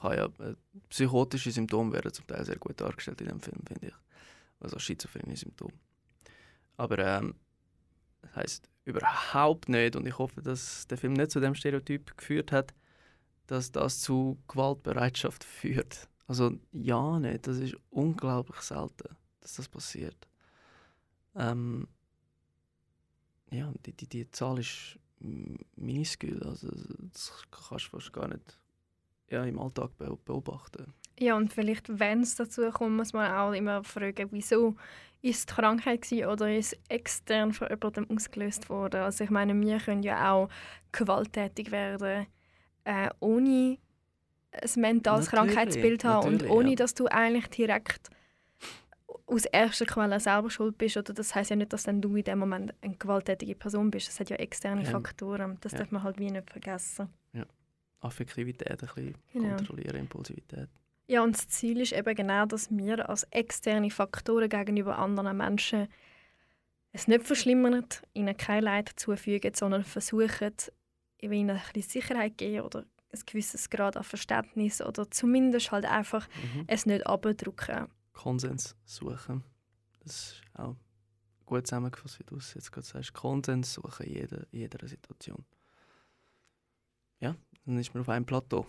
kann 0.00 0.16
ja 0.16 0.26
äh, 0.46 0.54
psychotische 0.88 1.50
Symptome 1.50 1.92
werden 1.92 2.12
zum 2.12 2.26
Teil 2.26 2.44
sehr 2.44 2.56
gut 2.56 2.80
dargestellt 2.80 3.20
in 3.20 3.28
dem 3.28 3.40
Film, 3.40 3.60
finde 3.66 3.88
ich. 3.88 3.94
Also 4.60 4.78
schizophrene 4.78 5.36
Symptome. 5.36 5.74
Aber 6.76 6.98
ähm, 6.98 7.34
das 8.22 8.36
heißt 8.36 8.70
überhaupt 8.84 9.68
nicht, 9.68 9.96
und 9.96 10.06
ich 10.06 10.18
hoffe, 10.18 10.42
dass 10.42 10.86
der 10.86 10.98
Film 10.98 11.12
nicht 11.12 11.30
zu 11.30 11.40
dem 11.40 11.54
Stereotyp 11.54 12.16
geführt 12.16 12.52
hat, 12.52 12.74
dass 13.46 13.72
das 13.72 14.00
zu 14.00 14.38
Gewaltbereitschaft 14.48 15.44
führt. 15.44 16.08
Also 16.26 16.52
ja, 16.72 17.18
nicht. 17.18 17.46
Das 17.46 17.56
ist 17.56 17.76
unglaublich 17.90 18.60
selten, 18.60 19.16
dass 19.40 19.54
das 19.54 19.68
passiert. 19.68 20.28
Ähm, 21.34 21.88
ja, 23.50 23.72
die, 23.86 23.92
die, 23.92 24.06
die 24.06 24.30
Zahl 24.30 24.58
ist 24.58 24.98
minuskel. 25.76 26.42
Also 26.42 26.68
das 27.12 27.42
kannst 27.50 27.86
du 27.86 27.90
fast 27.90 28.12
gar 28.12 28.28
nicht 28.28 28.58
ja, 29.30 29.44
im 29.44 29.58
Alltag 29.58 29.96
be 29.98 30.16
beobachten. 30.24 30.92
Ja, 31.18 31.36
und 31.36 31.52
vielleicht, 31.52 31.98
wenn 31.98 32.20
es 32.20 32.36
dazu 32.36 32.70
kommt, 32.70 32.96
muss 32.96 33.12
man 33.12 33.32
auch 33.32 33.52
immer 33.52 33.82
fragen, 33.82 34.28
wieso 34.30 34.76
ist 35.20 35.38
es 35.40 35.46
die 35.46 35.54
Krankheit 35.54 36.02
gewesen 36.02 36.28
oder 36.28 36.54
ist 36.54 36.78
extern 36.88 37.52
von 37.52 37.68
jemandem 37.68 38.06
ausgelöst 38.08 38.70
worden. 38.70 39.00
Also 39.00 39.24
ich 39.24 39.30
meine, 39.30 39.58
wir 39.60 39.78
können 39.78 40.04
ja 40.04 40.32
auch 40.32 40.48
gewalttätig 40.92 41.72
werden, 41.72 42.26
äh, 42.84 43.08
ohne 43.18 43.78
ein 44.52 44.80
mentales 44.80 45.30
Natürlich, 45.32 45.54
Krankheitsbild 45.54 46.04
haben 46.04 46.28
und 46.28 46.48
ohne, 46.48 46.70
ja. 46.70 46.76
dass 46.76 46.94
du 46.94 47.06
eigentlich 47.06 47.48
direkt 47.48 48.10
aus 49.26 49.44
erster 49.44 49.84
Quelle 49.86 50.20
selber 50.20 50.50
schuld 50.50 50.78
bist. 50.78 50.96
Oder 50.96 51.12
das 51.12 51.34
heißt 51.34 51.50
ja 51.50 51.56
nicht, 51.56 51.72
dass 51.72 51.82
dann 51.82 52.00
du 52.00 52.14
in 52.16 52.24
dem 52.24 52.38
Moment 52.38 52.72
eine 52.80 52.96
gewalttätige 52.96 53.56
Person 53.56 53.90
bist. 53.90 54.08
Das 54.08 54.20
hat 54.20 54.30
ja 54.30 54.36
externe 54.36 54.84
Ja. 54.84 54.90
Faktoren. 54.90 55.58
Das 55.60 55.72
Ja. 55.72 55.78
darf 55.78 55.90
man 55.90 56.02
halt 56.02 56.18
wie 56.18 56.30
nicht 56.30 56.50
vergessen. 56.50 57.08
Affektivität 58.00 58.70
ein 58.70 58.76
bisschen 58.78 59.14
Genau. 59.32 59.56
kontrollieren, 59.56 59.96
Impulsivität. 59.96 60.68
Ja, 61.08 61.22
und 61.22 61.36
das 61.36 61.48
Ziel 61.48 61.80
ist 61.80 61.92
eben 61.92 62.14
genau, 62.14 62.44
dass 62.46 62.70
wir 62.70 63.08
als 63.08 63.24
externe 63.30 63.90
Faktoren 63.90 64.48
gegenüber 64.48 64.98
anderen 64.98 65.36
Menschen 65.36 65.88
es 66.92 67.08
nicht 67.08 67.24
verschlimmern, 67.26 67.84
ihnen 68.14 68.36
kein 68.36 68.62
Leid 68.64 68.90
zufügen, 68.96 69.52
sondern 69.54 69.84
versuchen, 69.84 70.52
ihnen 71.20 71.50
ein 71.50 71.60
bisschen 71.72 71.90
Sicherheit 72.02 72.32
zu 72.32 72.36
geben 72.36 72.60
oder 72.62 72.80
ein 72.80 73.20
gewisses 73.26 73.70
Grad 73.70 73.96
an 73.96 74.04
Verständnis 74.04 74.82
oder 74.82 75.10
zumindest 75.10 75.70
halt 75.72 75.86
einfach 75.86 76.28
Mhm. 76.54 76.64
es 76.66 76.84
nicht 76.86 77.06
abdrücken. 77.06 77.88
Konsens 78.12 78.76
suchen. 78.84 79.44
Das 80.00 80.12
ist 80.12 80.42
auch 80.54 80.76
gut 81.46 81.66
zusammengefasst, 81.66 82.18
wie 82.20 82.24
du 82.24 82.36
es 82.36 82.52
jetzt 82.54 82.70
gerade 82.72 82.86
sagst. 82.86 83.14
Konsens 83.14 83.72
suchen 83.74 84.06
in 84.06 84.12
jeder, 84.14 84.46
in 84.50 84.58
jeder 84.60 84.86
Situation. 84.86 85.44
Dann 87.68 87.78
ist 87.78 87.92
man 87.92 88.00
auf 88.00 88.08
einem 88.08 88.24
Plateau. 88.24 88.66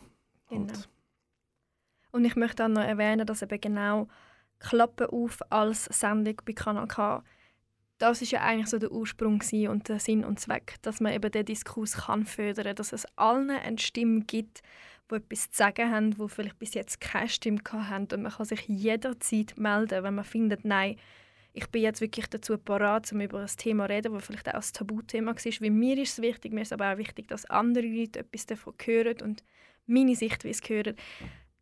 Genau. 0.50 0.68
Halt. 0.68 0.89
Und 2.12 2.26
ich 2.26 2.36
möchte 2.36 2.66
auch 2.66 2.70
noch 2.70 2.84
erwähnen, 2.84 3.26
dass 3.26 3.41
eben 3.41 3.62
genau 3.62 4.10
Klappe 4.60 5.14
auf 5.14 5.39
als 5.50 5.86
Sendung 5.86 6.36
bei 6.43 6.52
Kanal 6.52 6.88
K, 6.88 7.24
das 7.97 8.22
ist 8.22 8.32
ja 8.32 8.41
eigentlich 8.41 8.68
so 8.68 8.78
der 8.78 8.91
Ursprung 8.91 9.41
und 9.70 9.88
der 9.88 10.00
Sinn 10.00 10.26
und 10.26 10.41
Zweck, 10.41 10.76
dass 10.82 11.00
man 11.00 11.14
eben 11.14 11.32
den 11.32 11.45
Diskurs 11.45 11.93
kann 11.93 12.26
fördern, 12.26 12.76
dass 12.76 12.91
es 12.91 13.06
allen 13.18 13.50
eine 13.52 13.78
Stimme 13.78 14.22
gibt, 14.22 14.64
wo 15.08 15.16
etwas 15.16 15.50
zu 15.50 15.58
sagen 15.58 15.91
haben, 15.91 16.20
wo 16.20 16.28
vielleicht 16.28 16.60
bis 16.60 16.74
jetzt 16.74 17.00
keine 17.00 17.30
Stimme 17.30 17.60
gehabt 17.60 17.89
haben 17.89 18.08
und 18.12 18.24
man 18.24 18.34
kann 18.34 18.45
sich 18.45 18.68
jederzeit 18.68 19.58
melden, 19.58 20.04
wenn 20.04 20.16
man 20.16 20.26
findet, 20.26 20.66
nein, 20.66 20.97
ich 21.62 21.68
bin 21.68 21.82
jetzt 21.82 22.01
wirklich 22.01 22.28
dazu 22.28 22.57
parat, 22.57 23.12
um 23.12 23.22
über 23.22 23.39
ein 23.39 23.47
Thema 23.47 23.86
zu 23.86 23.91
reden, 23.93 24.14
das 24.14 24.26
vielleicht 24.26 24.49
auch 24.49 24.53
ein 24.53 24.74
Tabuthema 24.74 25.32
war. 25.36 25.36
Weil 25.62 25.70
mir 25.72 25.97
ist 25.97 26.14
es 26.14 26.22
wichtig, 26.22 26.53
mir 26.53 26.62
ist 26.62 26.74
aber 26.74 26.93
auch 26.93 26.97
wichtig, 26.97 27.28
dass 27.28 27.45
andere 27.45 27.86
Leute 27.86 28.20
etwas 28.20 28.45
davon 28.45 28.74
hören 28.84 29.22
und 29.22 29.43
meine 29.86 30.16
Sichtweise 30.16 30.62
hören 30.68 30.95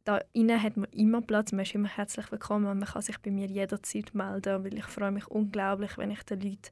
da 0.03 0.21
innen 0.31 0.63
hat 0.63 0.77
man 0.77 0.89
immer 0.91 1.21
Platz, 1.21 1.51
man 1.51 1.63
ist 1.65 1.75
immer 1.75 1.89
herzlich 1.89 2.31
willkommen 2.31 2.67
und 2.67 2.79
man 2.79 2.87
kann 2.87 3.01
sich 3.01 3.17
bei 3.17 3.29
mir 3.29 3.47
jederzeit 3.47 4.15
melden, 4.15 4.63
weil 4.63 4.77
ich 4.77 4.85
freue 4.85 5.11
mich 5.11 5.27
unglaublich, 5.27 5.97
wenn 5.97 6.11
ich 6.11 6.23
den 6.23 6.39
Leuten 6.39 6.71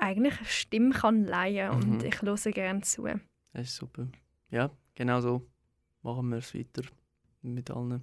eigentlich 0.00 0.36
eine 0.36 0.46
Stimme 0.46 0.94
kann 0.94 1.24
leihen 1.24 1.70
und 1.70 2.02
Mhm. 2.02 2.08
ich 2.08 2.20
höre 2.20 2.52
gerne 2.52 2.80
zu. 2.80 3.04
Das 3.52 3.68
ist 3.68 3.76
super. 3.76 4.08
Ja, 4.50 4.70
genau 4.96 5.20
so 5.20 5.46
machen 6.02 6.28
wir 6.30 6.38
es 6.38 6.52
weiter 6.56 6.82
mit 7.42 7.70
allen. 7.70 8.02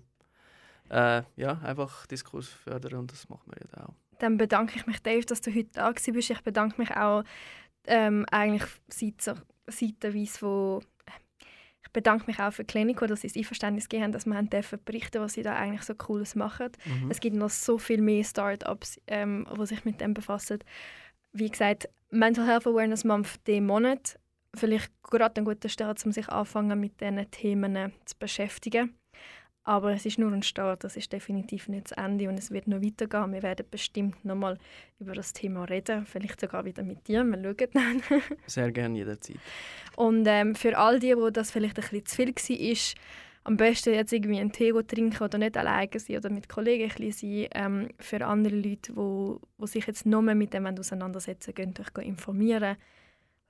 Äh, 0.89 1.23
ja, 1.35 1.59
einfach 1.63 2.05
Diskurs 2.07 2.47
fördern 2.47 2.93
und 2.99 3.11
das 3.11 3.27
machen 3.29 3.51
wir 3.51 3.67
ja 3.77 3.87
auch. 3.87 3.93
Dann 4.19 4.37
bedanke 4.37 4.77
ich 4.77 4.87
mich, 4.87 5.01
Dave, 5.01 5.25
dass 5.25 5.41
du 5.41 5.53
heute 5.53 5.69
da 5.73 5.91
bist. 5.91 6.29
Ich 6.29 6.41
bedanke 6.41 6.79
mich 6.79 6.95
auch 6.95 7.23
ähm, 7.85 8.25
eigentlich 8.31 8.69
seite- 8.87 9.41
seitenweise 9.67 10.37
von 10.39 10.85
ich 11.83 11.91
bedanke 11.91 12.25
mich 12.27 12.39
auch 12.39 12.51
für 12.51 12.63
die 12.63 12.71
Klinico, 12.71 13.05
dass 13.05 13.21
sie 13.21 13.27
das 13.27 13.37
Einverständnis 13.37 13.87
gegeben 13.87 14.05
haben, 14.05 14.11
dass 14.11 14.25
wir 14.25 14.35
haben 14.35 14.49
dürfen 14.49 14.79
berichten 14.83 15.21
was 15.21 15.33
sie 15.33 15.43
da 15.43 15.55
eigentlich 15.55 15.83
so 15.83 15.93
Cooles 15.95 16.35
machen. 16.35 16.71
Mhm. 16.83 17.11
Es 17.11 17.19
gibt 17.19 17.35
noch 17.35 17.49
so 17.49 17.77
viel 17.77 18.01
mehr 18.01 18.23
Startups, 18.23 18.99
ähm, 19.07 19.47
die 19.55 19.65
sich 19.65 19.85
mit 19.85 20.01
dem 20.01 20.13
befassen. 20.13 20.59
Wie 21.31 21.49
gesagt, 21.49 21.87
Mental 22.09 22.47
Health 22.47 22.67
Awareness 22.67 23.03
Month 23.03 23.45
diesen 23.47 23.67
Monat. 23.67 24.19
Vielleicht 24.55 24.91
gerade 25.03 25.39
ein 25.39 25.45
guter 25.45 25.69
Start, 25.69 26.03
um 26.05 26.11
sich 26.11 26.27
anfangen 26.27 26.79
mit 26.79 26.99
diesen 26.99 27.29
Themen 27.29 27.75
äh, 27.75 27.91
zu 28.05 28.17
beschäftigen. 28.17 28.95
Aber 29.67 29.93
es 29.93 30.05
ist 30.05 30.19
nur 30.19 30.31
ein 30.31 30.43
Start, 30.43 30.83
das 30.83 30.95
ist 30.95 31.11
definitiv 31.11 31.67
nicht 31.67 31.91
das 31.91 31.97
Ende 31.97 32.29
und 32.29 32.37
es 32.37 32.51
wird 32.51 32.67
noch 32.67 32.83
weitergehen. 32.83 33.33
Wir 33.33 33.41
werden 33.41 33.65
bestimmt 33.69 34.23
noch 34.23 34.35
mal 34.35 34.59
über 34.99 35.13
das 35.13 35.33
Thema 35.33 35.63
reden, 35.63 36.05
vielleicht 36.05 36.39
sogar 36.39 36.65
wieder 36.65 36.83
mit 36.83 37.07
dir. 37.07 37.23
Wir 37.23 37.41
schauen 37.41 37.69
dann. 37.73 38.21
Sehr 38.45 38.71
gerne 38.71 38.95
jederzeit. 38.95 39.37
Und 39.95 40.27
ähm, 40.27 40.53
für 40.53 40.77
all 40.77 40.99
die, 40.99 41.17
wo 41.17 41.31
das 41.31 41.49
vielleicht 41.49 41.79
ein 41.79 41.81
bisschen 41.81 42.05
zu 42.05 42.15
viel 42.15 42.27
war, 42.27 43.01
am 43.45 43.57
besten 43.57 43.93
jetzt 43.93 44.13
irgendwie 44.13 44.39
einen 44.39 44.51
Tee 44.51 44.71
trinken 44.71 45.23
oder 45.23 45.37
nicht 45.39 45.57
alleine 45.57 45.89
sein 45.97 46.17
oder 46.17 46.29
mit 46.29 46.47
Kollegen 46.47 46.91
ein 46.91 46.95
bisschen 46.95 47.31
sein. 47.31 47.49
Ähm, 47.55 47.89
für 47.99 48.25
andere 48.25 48.55
Leute, 48.55 48.91
die 48.91 48.95
wo, 48.95 49.39
wo 49.57 49.65
sich 49.65 49.87
jetzt 49.87 50.05
noch 50.05 50.21
mehr 50.21 50.35
mit 50.35 50.53
dem 50.53 50.65
auseinandersetzen 50.65 51.53
wollen, 51.57 51.73
gehen 51.73 51.85
euch 51.97 52.05
informieren. 52.05 52.77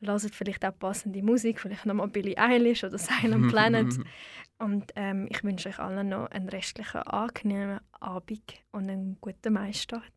Hört 0.02 0.36
vielleicht 0.36 0.66
auch 0.66 0.78
passende 0.78 1.24
Musik, 1.24 1.60
vielleicht 1.60 1.86
nochmal 1.86 2.08
Billie 2.08 2.38
Eilish 2.38 2.84
oder 2.84 2.98
Silent 2.98 3.48
Planet. 3.52 3.94
Und 4.58 4.92
ähm, 4.96 5.28
ich 5.30 5.44
wünsche 5.44 5.70
euch 5.70 5.80
allen 5.80 6.10
noch 6.10 6.32
einen 6.32 6.48
restlichen 6.48 7.02
angenehmen 7.02 7.82
Abend 8.00 8.54
und 8.72 8.90
einen 8.90 9.18
guten 9.20 9.52
Maistart. 9.52 10.14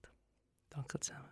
Danke 0.70 1.00
zusammen. 1.00 1.24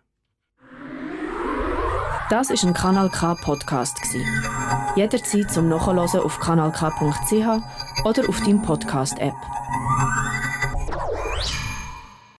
Das 2.29 2.49
ist 2.49 2.65
ein 2.65 2.73
Kanal 2.73 3.09
K 3.09 3.35
Podcast 3.35 4.01
gsi. 4.01 4.21
Jederzeit 4.97 5.49
zum 5.49 5.69
Nachhören 5.69 5.99
auf 5.99 6.39
kanalk.ch 6.39 8.03
oder 8.03 8.29
auf 8.29 8.41
deinem 8.41 8.61
Podcast 8.61 9.17
App. 9.19 9.35